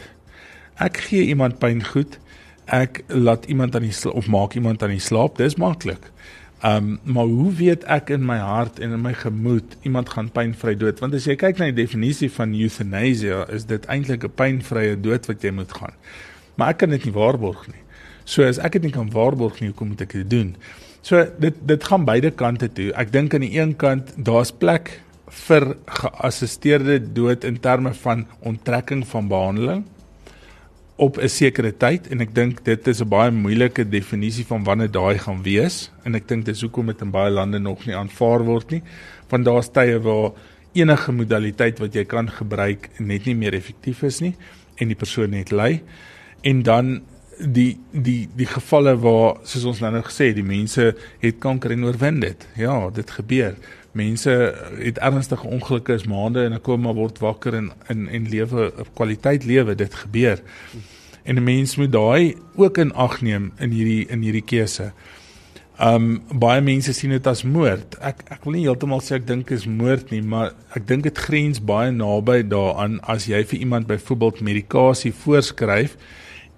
Ek 0.79 0.97
gee 0.97 1.25
iemand 1.25 1.59
pyn 1.59 1.83
goed. 1.85 2.17
Ek 2.65 3.03
laat 3.07 3.45
iemand 3.45 3.75
aan 3.75 3.85
die 3.85 4.11
of 4.11 4.27
maak 4.27 4.55
iemand 4.55 4.83
aan 4.83 4.95
die 4.95 5.03
slaap. 5.03 5.37
Dis 5.37 5.55
maklik. 5.55 6.11
Um 6.63 6.99
maar 7.03 7.25
hoe 7.25 7.51
weet 7.57 7.83
ek 7.89 8.09
in 8.09 8.25
my 8.25 8.37
hart 8.37 8.79
en 8.79 8.93
in 8.93 9.01
my 9.01 9.13
gemoed 9.17 9.77
iemand 9.81 10.09
gaan 10.09 10.29
pynvry 10.29 10.75
dood? 10.77 10.99
Want 11.01 11.13
as 11.17 11.25
jy 11.25 11.35
kyk 11.35 11.57
na 11.57 11.71
die 11.71 11.83
definisie 11.83 12.29
van 12.31 12.53
euthanasia, 12.53 13.47
is 13.49 13.65
dit 13.65 13.85
eintlik 13.85 14.23
'n 14.23 14.35
pynvrye 14.35 14.99
dood 15.01 15.25
wat 15.25 15.41
jy 15.41 15.51
moet 15.51 15.73
gaan. 15.73 15.95
Maar 16.61 16.75
ek 16.75 16.83
kan 16.83 16.93
dit 16.93 17.07
nie 17.09 17.15
waarborg 17.15 17.65
nie. 17.71 17.81
So 18.29 18.45
as 18.45 18.59
ek 18.61 18.77
dit 18.77 18.83
nie 18.85 18.93
kan 18.93 19.09
waarborg 19.09 19.57
nie, 19.63 19.71
hoe 19.73 19.87
moet 19.89 20.03
ek 20.05 20.13
dit 20.19 20.29
doen? 20.29 20.51
So 21.01 21.23
dit 21.41 21.55
dit 21.65 21.87
gaan 21.89 22.05
beide 22.05 22.29
kante 22.29 22.69
toe. 22.69 22.91
Ek 22.93 23.09
dink 23.09 23.33
aan 23.33 23.41
die 23.41 23.55
een 23.57 23.73
kant 23.81 24.13
daar's 24.21 24.53
plek 24.53 24.99
vir 25.31 25.71
geassisteerde 25.87 26.99
dood 27.15 27.47
in 27.47 27.57
terme 27.63 27.95
van 28.03 28.27
onttrekking 28.45 29.01
van 29.07 29.31
behandeling 29.31 29.83
op 31.01 31.17
'n 31.17 31.27
sekere 31.27 31.71
tyd 31.71 32.07
en 32.11 32.21
ek 32.21 32.35
dink 32.35 32.63
dit 32.63 32.87
is 32.87 33.01
'n 33.01 33.09
baie 33.09 33.31
moeilike 33.31 33.89
definisie 33.89 34.45
van 34.45 34.63
wanneer 34.63 34.91
daai 34.91 35.17
gaan 35.17 35.41
wees 35.43 35.89
en 36.05 36.15
ek 36.15 36.27
dink 36.27 36.45
dis 36.45 36.61
hoekom 36.61 36.85
dit 36.85 37.01
in 37.01 37.11
baie 37.11 37.31
lande 37.31 37.59
nog 37.59 37.85
nie 37.85 37.95
aanvaar 37.95 38.43
word 38.45 38.71
nie 38.71 38.83
want 39.29 39.45
daar's 39.45 39.71
tye 39.71 39.99
waar 39.99 40.31
enige 40.73 41.11
modaliteit 41.11 41.79
wat 41.79 41.93
jy 41.93 42.05
kan 42.05 42.29
gebruik 42.29 42.89
net 42.99 43.25
nie 43.25 43.35
meer 43.35 43.53
effektief 43.53 44.03
is 44.03 44.21
nie 44.21 44.35
en 44.75 44.87
die 44.87 44.95
persoon 44.95 45.29
net 45.29 45.51
ly 45.51 45.81
en 46.41 46.63
dan 46.63 47.01
die 47.37 47.79
die 47.91 48.29
die 48.37 48.49
gevalle 48.49 48.95
waar 49.01 49.39
soos 49.43 49.65
ons 49.65 49.81
nou 49.81 49.91
nou 49.91 50.03
gesê 50.05 50.31
die 50.37 50.45
mense 50.45 50.91
het 51.19 51.39
kanker 51.41 51.73
en 51.73 51.85
oorwin 51.89 52.19
dit 52.21 52.47
ja 52.55 52.89
dit 52.93 53.11
gebeur 53.17 53.55
mense 53.97 54.31
het 54.77 55.01
ernstige 55.03 55.47
ongelukke 55.47 55.93
is 55.93 56.07
maande 56.07 56.45
en 56.45 56.55
dan 56.55 56.61
kom 56.61 56.81
maar 56.85 56.95
word 56.95 57.19
wakker 57.19 57.57
en 57.57 57.71
in 57.89 58.07
en 58.07 58.29
lewe 58.29 58.71
kwaliteit 58.93 59.45
lewe 59.45 59.75
dit 59.75 59.95
gebeur 60.05 60.43
en 61.23 61.35
'n 61.35 61.43
mens 61.43 61.75
moet 61.75 61.91
daai 61.91 62.35
ook 62.55 62.77
in 62.77 62.93
ag 62.93 63.21
neem 63.21 63.51
in 63.57 63.71
hierdie 63.71 64.05
in 64.09 64.21
hierdie 64.21 64.45
keuse. 64.45 64.91
Um 65.79 66.21
baie 66.33 66.61
mense 66.61 66.93
sien 66.93 67.09
dit 67.09 67.27
as 67.27 67.43
moord. 67.43 67.97
Ek 67.99 68.23
ek 68.29 68.43
wil 68.43 68.53
nie 68.53 68.65
heeltemal 68.65 69.01
sê 69.01 69.15
ek 69.15 69.27
dink 69.27 69.51
is 69.51 69.65
moord 69.65 70.11
nie, 70.11 70.21
maar 70.21 70.53
ek 70.75 70.87
dink 70.87 71.03
dit 71.03 71.17
grens 71.17 71.61
baie 71.61 71.91
naby 71.91 72.41
daaraan 72.47 72.99
as 73.01 73.25
jy 73.25 73.43
vir 73.43 73.59
iemand 73.59 73.87
byvoorbeeld 73.87 74.41
medikasie 74.41 75.13
voorskryf 75.13 75.97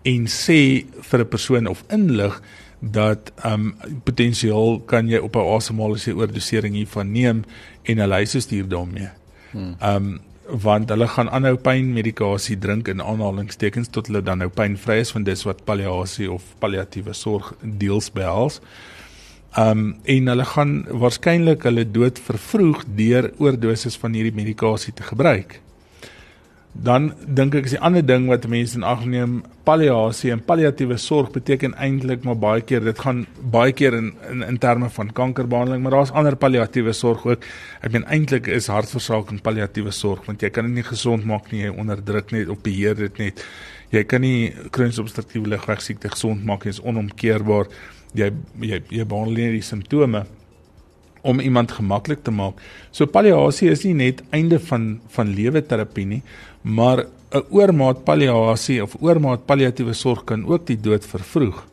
en 0.04 0.28
sê 0.28 0.86
vir 1.10 1.20
'n 1.20 1.30
persoon 1.30 1.68
of 1.68 1.84
inlig 1.90 2.42
dat 2.80 3.32
um 3.46 3.74
potensiaal 4.04 4.82
kan 4.86 5.08
jy 5.08 5.18
op 5.18 5.36
'n 5.36 5.56
asemhaliese 5.56 6.16
oordosering 6.16 6.76
hiervan 6.76 7.12
neem 7.12 7.44
en 7.84 8.00
'n 8.00 8.10
lyse 8.10 8.40
stuur 8.40 8.68
daarmee. 8.68 9.10
Hmm. 9.52 9.76
Um 9.82 10.20
want 10.48 10.90
hulle 10.90 11.08
gaan 11.08 11.30
aanhou 11.30 11.56
pynmedikasie 11.56 12.58
drink 12.60 12.88
in 12.88 13.02
aanhalingstekens 13.02 13.88
tot 13.88 14.08
hulle 14.08 14.22
dan 14.22 14.38
nou 14.38 14.50
pynvry 14.50 15.00
is 15.00 15.14
want 15.14 15.26
dis 15.26 15.44
wat 15.44 15.66
palliasie 15.66 16.32
of 16.32 16.44
palliatiewe 16.60 17.14
sorg 17.14 17.56
deels 17.62 18.12
behels. 18.12 18.60
Um 19.58 19.96
en 20.04 20.28
hulle 20.28 20.46
gaan 20.46 20.86
waarskynlik 20.90 21.64
hulle 21.64 21.92
dood 21.92 22.20
vervroeg 22.20 22.84
deur 22.96 23.32
oordoses 23.38 23.96
van 23.96 24.14
hierdie 24.14 24.36
medikasie 24.36 24.94
te 24.94 25.04
gebruik 25.04 25.63
dan 26.74 27.12
dink 27.22 27.54
ek 27.54 27.68
is 27.70 27.76
die 27.76 27.82
ander 27.86 28.02
ding 28.02 28.26
wat 28.32 28.48
mense 28.50 28.74
in 28.80 28.86
ag 28.88 29.04
neem 29.06 29.36
palliasie 29.68 30.32
en 30.34 30.42
palliatiewe 30.42 30.98
sorg 30.98 31.30
beteken 31.36 31.76
eintlik 31.78 32.26
maar 32.26 32.40
baie 32.42 32.64
keer 32.66 32.82
dit 32.82 33.00
gaan 33.00 33.24
baie 33.54 33.76
keer 33.78 33.94
in 34.00 34.10
in, 34.32 34.42
in 34.48 34.58
terme 34.58 34.90
van 34.90 35.14
kankerbehandeling 35.14 35.84
maar 35.84 36.00
daar's 36.00 36.12
ander 36.12 36.36
palliatiewe 36.36 36.94
sorg 36.98 37.28
ook. 37.30 37.46
Ek 37.86 37.94
meen 37.94 38.08
eintlik 38.10 38.50
is 38.50 38.72
hartversaking 38.74 39.44
palliatiewe 39.46 39.94
sorg 39.94 40.26
want 40.26 40.42
jy 40.42 40.50
kan 40.50 40.66
dit 40.66 40.82
nie 40.82 40.88
gesond 40.90 41.30
maak 41.30 41.52
nie 41.54 41.68
jy 41.68 41.74
onderdruk 41.78 42.34
net 42.34 42.50
of 42.50 42.64
beheer 42.66 42.98
dit 42.98 43.22
net. 43.22 43.46
Jy 43.94 44.04
kan 44.10 44.26
nie 44.26 44.50
kroniese 44.74 45.06
obstruktiewe 45.06 45.54
lugweegsiekte 45.54 46.10
gesond 46.10 46.42
maak 46.46 46.66
dit 46.66 46.74
is 46.74 46.82
onomkeerbaar. 46.82 47.70
Jy 48.18 48.34
jy 48.66 48.82
jy 48.90 49.06
behandel 49.06 49.38
nie 49.38 49.60
die 49.60 49.68
simptome 49.70 50.26
om 51.24 51.40
iemand 51.40 51.72
gemaklik 51.72 52.24
te 52.24 52.32
maak. 52.32 52.60
So 52.92 53.08
palliasie 53.08 53.72
is 53.72 53.84
nie 53.88 53.96
net 53.96 54.24
einde 54.36 54.60
van 54.60 55.00
van 55.16 55.32
lewe 55.34 55.62
terapie 55.66 56.06
nie, 56.06 56.22
maar 56.62 57.06
'n 57.34 57.46
oormaat 57.50 58.04
palliasie 58.04 58.82
of 58.84 58.96
oormaat 59.02 59.46
palliatiewe 59.46 59.94
sorg 59.94 60.24
kan 60.24 60.46
ook 60.46 60.68
die 60.68 60.78
dood 60.78 61.06
vervroeg. 61.06 61.64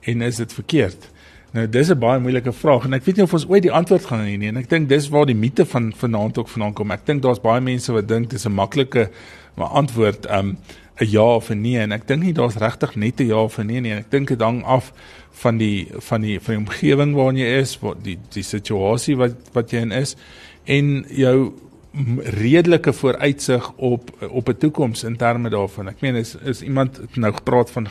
En 0.00 0.22
is 0.22 0.36
dit 0.36 0.52
verkeerd? 0.52 1.08
Nou 1.52 1.66
dis 1.68 1.90
'n 1.90 1.98
baie 1.98 2.20
moeilike 2.20 2.52
vraag 2.52 2.84
en 2.84 2.92
ek 2.92 3.04
weet 3.04 3.16
nie 3.16 3.24
of 3.24 3.32
ons 3.32 3.48
ooit 3.48 3.62
die 3.62 3.72
antwoord 3.72 4.04
gaan 4.04 4.20
hê 4.20 4.36
nie 4.38 4.48
en 4.48 4.56
ek 4.56 4.68
dink 4.68 4.88
dis 4.88 5.08
waar 5.08 5.26
die 5.26 5.34
mite 5.34 5.64
van 5.64 5.92
vanaand 5.96 6.38
ook 6.38 6.48
vandaan 6.48 6.74
kom. 6.74 6.90
Ek 6.90 7.06
dink 7.06 7.22
daar's 7.22 7.40
baie 7.40 7.60
mense 7.60 7.92
wat 7.92 8.08
dink 8.08 8.30
dis 8.30 8.44
'n 8.46 8.52
maklike 8.52 9.10
maar 9.56 9.68
antwoord 9.68 10.30
um 10.30 10.58
'n 11.00 11.06
ja 11.06 11.34
of 11.36 11.50
'n 11.50 11.60
nee 11.60 11.78
en 11.78 11.92
ek 11.92 12.06
dink 12.06 12.22
nie 12.22 12.32
daar's 12.32 12.56
regtig 12.56 12.96
net 12.96 13.20
'n 13.20 13.26
ja 13.26 13.42
of 13.42 13.58
'n 13.58 13.66
nee 13.66 13.80
nie. 13.80 13.92
Ek 13.92 14.10
dink 14.10 14.28
dit 14.28 14.40
hang 14.40 14.64
af 14.64 14.92
van 15.42 15.58
die 15.58 15.88
van 16.08 16.20
die 16.20 16.40
van 16.40 16.54
die 16.54 16.64
omgewing 16.64 17.14
waarin 17.14 17.40
jy 17.40 17.54
is, 17.62 17.78
wat 17.82 18.04
die 18.04 18.18
die 18.34 18.46
situasie 18.46 19.16
wat 19.16 19.50
wat 19.56 19.72
jy 19.74 19.84
in 19.86 19.94
is 19.94 20.16
en 20.68 21.04
jou 21.14 21.38
redelike 22.22 22.92
vooruitsig 22.92 23.72
op 23.76 24.10
op 24.28 24.48
'n 24.48 24.56
toekoms 24.58 25.04
in 25.04 25.16
terme 25.16 25.50
daarvan. 25.50 25.88
Ek 25.88 26.00
meen 26.00 26.14
is 26.14 26.36
is 26.44 26.62
iemand 26.62 27.00
nou 27.16 27.32
gepraat 27.32 27.70
van 27.70 27.88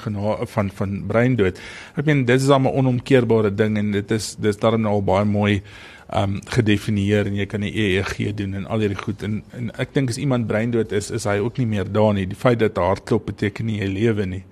van 0.47 0.71
van 0.73 1.03
breindood. 1.07 1.59
Ek 1.95 2.05
meen 2.05 2.25
dit 2.25 2.41
is 2.41 2.47
'n 2.47 2.67
onomkeerbare 2.67 3.55
ding 3.55 3.77
en 3.77 3.91
dit 3.91 4.11
is 4.11 4.35
dis 4.39 4.57
daarom 4.57 4.81
nou 4.81 4.93
al 4.93 5.03
baie 5.03 5.25
mooi 5.25 5.61
um 6.15 6.39
gedefinieer 6.45 7.25
en 7.25 7.35
jy 7.35 7.45
kan 7.45 7.61
'n 7.61 7.73
EEG 7.73 8.35
doen 8.35 8.53
en 8.53 8.65
al 8.65 8.79
hierdie 8.79 9.03
goed 9.03 9.23
en, 9.23 9.43
en 9.51 9.71
ek 9.77 9.93
dink 9.93 10.09
as 10.09 10.17
iemand 10.17 10.47
breindood 10.47 10.91
is, 10.91 11.11
is 11.11 11.23
hy 11.23 11.37
ook 11.37 11.57
nie 11.57 11.67
meer 11.67 11.91
daar 11.91 12.13
nie. 12.13 12.27
Die 12.27 12.37
feit 12.37 12.59
dat 12.59 12.77
hartklop 12.77 13.25
beteken 13.25 13.65
nie 13.65 13.79
hy 13.79 13.87
lewe 13.87 14.25
nie. 14.25 14.43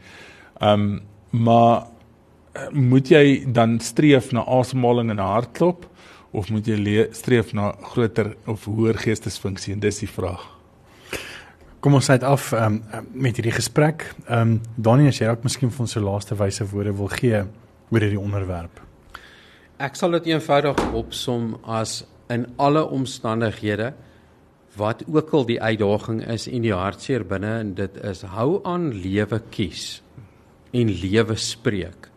Um 0.61 1.01
maar 1.29 1.94
moet 2.71 3.09
jy 3.09 3.43
dan 3.51 3.79
streef 3.79 4.31
na 4.31 4.45
asemhaling 4.47 5.09
en 5.11 5.21
hartklop? 5.23 5.89
of 6.35 6.51
moet 6.51 6.67
jy 6.67 7.07
streef 7.15 7.53
na 7.55 7.71
groter 7.93 8.33
of 8.51 8.65
hoër 8.67 8.99
geestesfunksie 8.99 9.73
en 9.75 9.83
dis 9.83 10.01
die 10.03 10.09
vraag. 10.09 10.43
Kom 11.83 11.95
ons 11.97 12.07
sluit 12.09 12.23
af 12.25 12.49
um, 12.57 12.79
met 13.13 13.37
hierdie 13.37 13.55
gesprek. 13.55 14.07
Ehm 14.25 14.55
um, 14.55 14.55
Daniel, 14.75 15.13
as 15.13 15.21
jy 15.21 15.29
dalk 15.29 15.45
miskien 15.45 15.71
vir 15.71 15.85
ons 15.85 15.93
se 15.95 16.01
laaste 16.01 16.37
wyse 16.39 16.65
woorde 16.71 16.95
wil 16.97 17.11
gee 17.13 17.43
oor 17.93 18.01
hierdie 18.01 18.21
onderwerp. 18.21 18.81
Ek 19.77 19.95
sal 19.99 20.15
dit 20.17 20.31
eenvoudig 20.33 20.81
opsom 20.97 21.53
as 21.61 22.01
in 22.31 22.47
alle 22.57 22.81
omstandighede 22.83 23.93
wat 24.75 25.05
ook 25.07 25.29
al 25.37 25.45
die 25.47 25.59
uitdaging 25.61 26.23
is 26.33 26.49
en 26.51 26.65
die 26.65 26.73
hartseer 26.75 27.23
binne 27.27 27.53
en 27.61 27.75
dit 27.77 28.01
is 28.03 28.25
hou 28.33 28.59
aan 28.67 28.89
lewe 28.91 29.39
kies 29.53 30.01
en 30.75 30.91
lewe 30.91 31.37
spreek. 31.39 32.09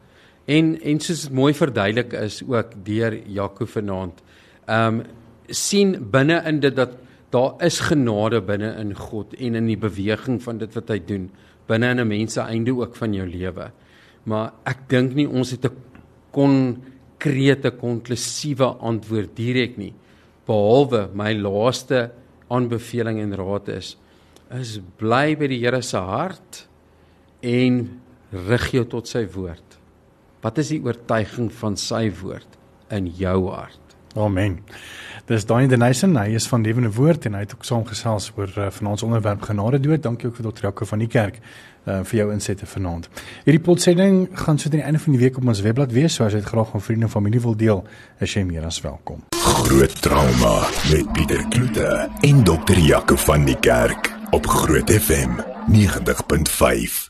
En 0.48 0.72
en 0.80 1.00
soos 1.04 1.26
dit 1.26 1.34
mooi 1.36 1.52
verduidelik 1.54 2.14
is 2.16 2.40
ook 2.46 2.72
deur 2.84 3.18
Jaco 3.26 3.66
vanaand. 3.66 4.22
Ehm 4.66 5.00
um, 5.00 5.02
sien 5.48 5.94
binne 6.12 6.42
in 6.44 6.58
dit 6.60 6.74
dat 6.76 6.90
daar 7.32 7.54
is 7.64 7.80
genade 7.80 8.42
binne 8.44 8.74
in 8.80 8.94
God 8.94 9.32
en 9.34 9.54
in 9.54 9.66
die 9.66 9.78
beweging 9.80 10.42
van 10.42 10.58
dit 10.60 10.74
wat 10.76 10.90
hy 10.92 10.98
doen 11.00 11.30
binne 11.68 11.88
in 11.90 12.00
'n 12.00 12.08
mens 12.08 12.32
se 12.32 12.40
einde 12.40 12.74
ook 12.76 12.96
van 12.96 13.14
jou 13.14 13.26
lewe. 13.28 13.70
Maar 14.24 14.52
ek 14.64 14.88
dink 14.88 15.14
nie 15.14 15.28
ons 15.28 15.50
het 15.50 15.64
'n 15.64 15.76
konkrete 16.32 17.70
konklusiewe 17.70 18.64
antwoord 18.64 19.36
direk 19.36 19.76
nie 19.76 19.94
behalwe 20.46 21.08
my 21.14 21.32
laaste 21.34 22.10
aanbeveling 22.48 23.20
en 23.20 23.36
raad 23.36 23.68
is 23.68 23.96
is 24.60 24.80
bly 24.96 25.36
by 25.36 25.46
die 25.46 25.60
Here 25.60 25.82
se 25.82 25.98
hart 25.98 26.68
en 27.42 28.00
rig 28.32 28.70
jou 28.72 28.84
tot 28.84 29.06
sy 29.06 29.26
woord. 29.26 29.67
Wat 30.40 30.58
is 30.58 30.70
die 30.70 30.80
oortuiging 30.84 31.50
van 31.58 31.76
sy 31.76 32.08
woord 32.20 32.58
in 32.94 33.08
jou 33.18 33.50
hart? 33.50 33.80
Amen. 34.18 34.60
Dis 35.28 35.44
Daniel 35.46 35.68
Denison, 35.68 36.14
hy 36.16 36.32
is 36.38 36.46
van 36.48 36.62
Lewende 36.64 36.90
Woord 36.94 37.26
en 37.28 37.34
hy 37.36 37.42
het 37.44 37.52
ook 37.54 37.66
saamgesels 37.66 38.30
oor 38.36 38.52
uh, 38.56 38.68
van 38.78 38.92
ons 38.94 39.02
onderwerp 39.04 39.42
genade 39.44 39.80
dood. 39.84 40.02
Dankie 40.02 40.30
ook 40.30 40.38
vir 40.38 40.48
Dr. 40.48 40.68
Jaco 40.70 40.88
van 40.88 41.02
die 41.02 41.10
kerk 41.10 41.40
uh, 41.42 42.00
vir 42.06 42.20
jou 42.22 42.28
insette 42.32 42.66
vanaand. 42.70 43.10
Hierdie 43.44 43.62
potsending 43.66 44.22
gaan 44.44 44.62
so 44.62 44.70
teen 44.70 44.80
die 44.80 44.86
einde 44.86 45.02
van 45.02 45.18
die 45.18 45.22
week 45.24 45.36
op 45.42 45.50
ons 45.50 45.62
webblad 45.66 45.92
wees, 45.92 46.14
so 46.14 46.24
as 46.24 46.38
jy 46.38 46.40
dit 46.40 46.50
graag 46.54 46.72
aan 46.72 46.86
vriende 46.86 47.10
en 47.10 47.12
familie 47.12 47.42
wil 47.44 47.58
deel, 47.58 47.84
is 48.24 48.38
jy 48.38 48.46
meer 48.48 48.70
as 48.70 48.80
welkom. 48.86 49.26
Groot 49.42 50.00
trauma 50.06 50.54
met 50.88 51.12
Pieter 51.18 51.44
Kloete 51.52 51.92
en 52.30 52.42
Dr. 52.46 52.78
Jaco 52.78 53.18
van 53.26 53.46
die 53.48 53.58
kerk 53.60 54.14
op 54.32 54.46
Groot 54.46 54.90
FM 55.02 55.42
90.5. 55.74 57.07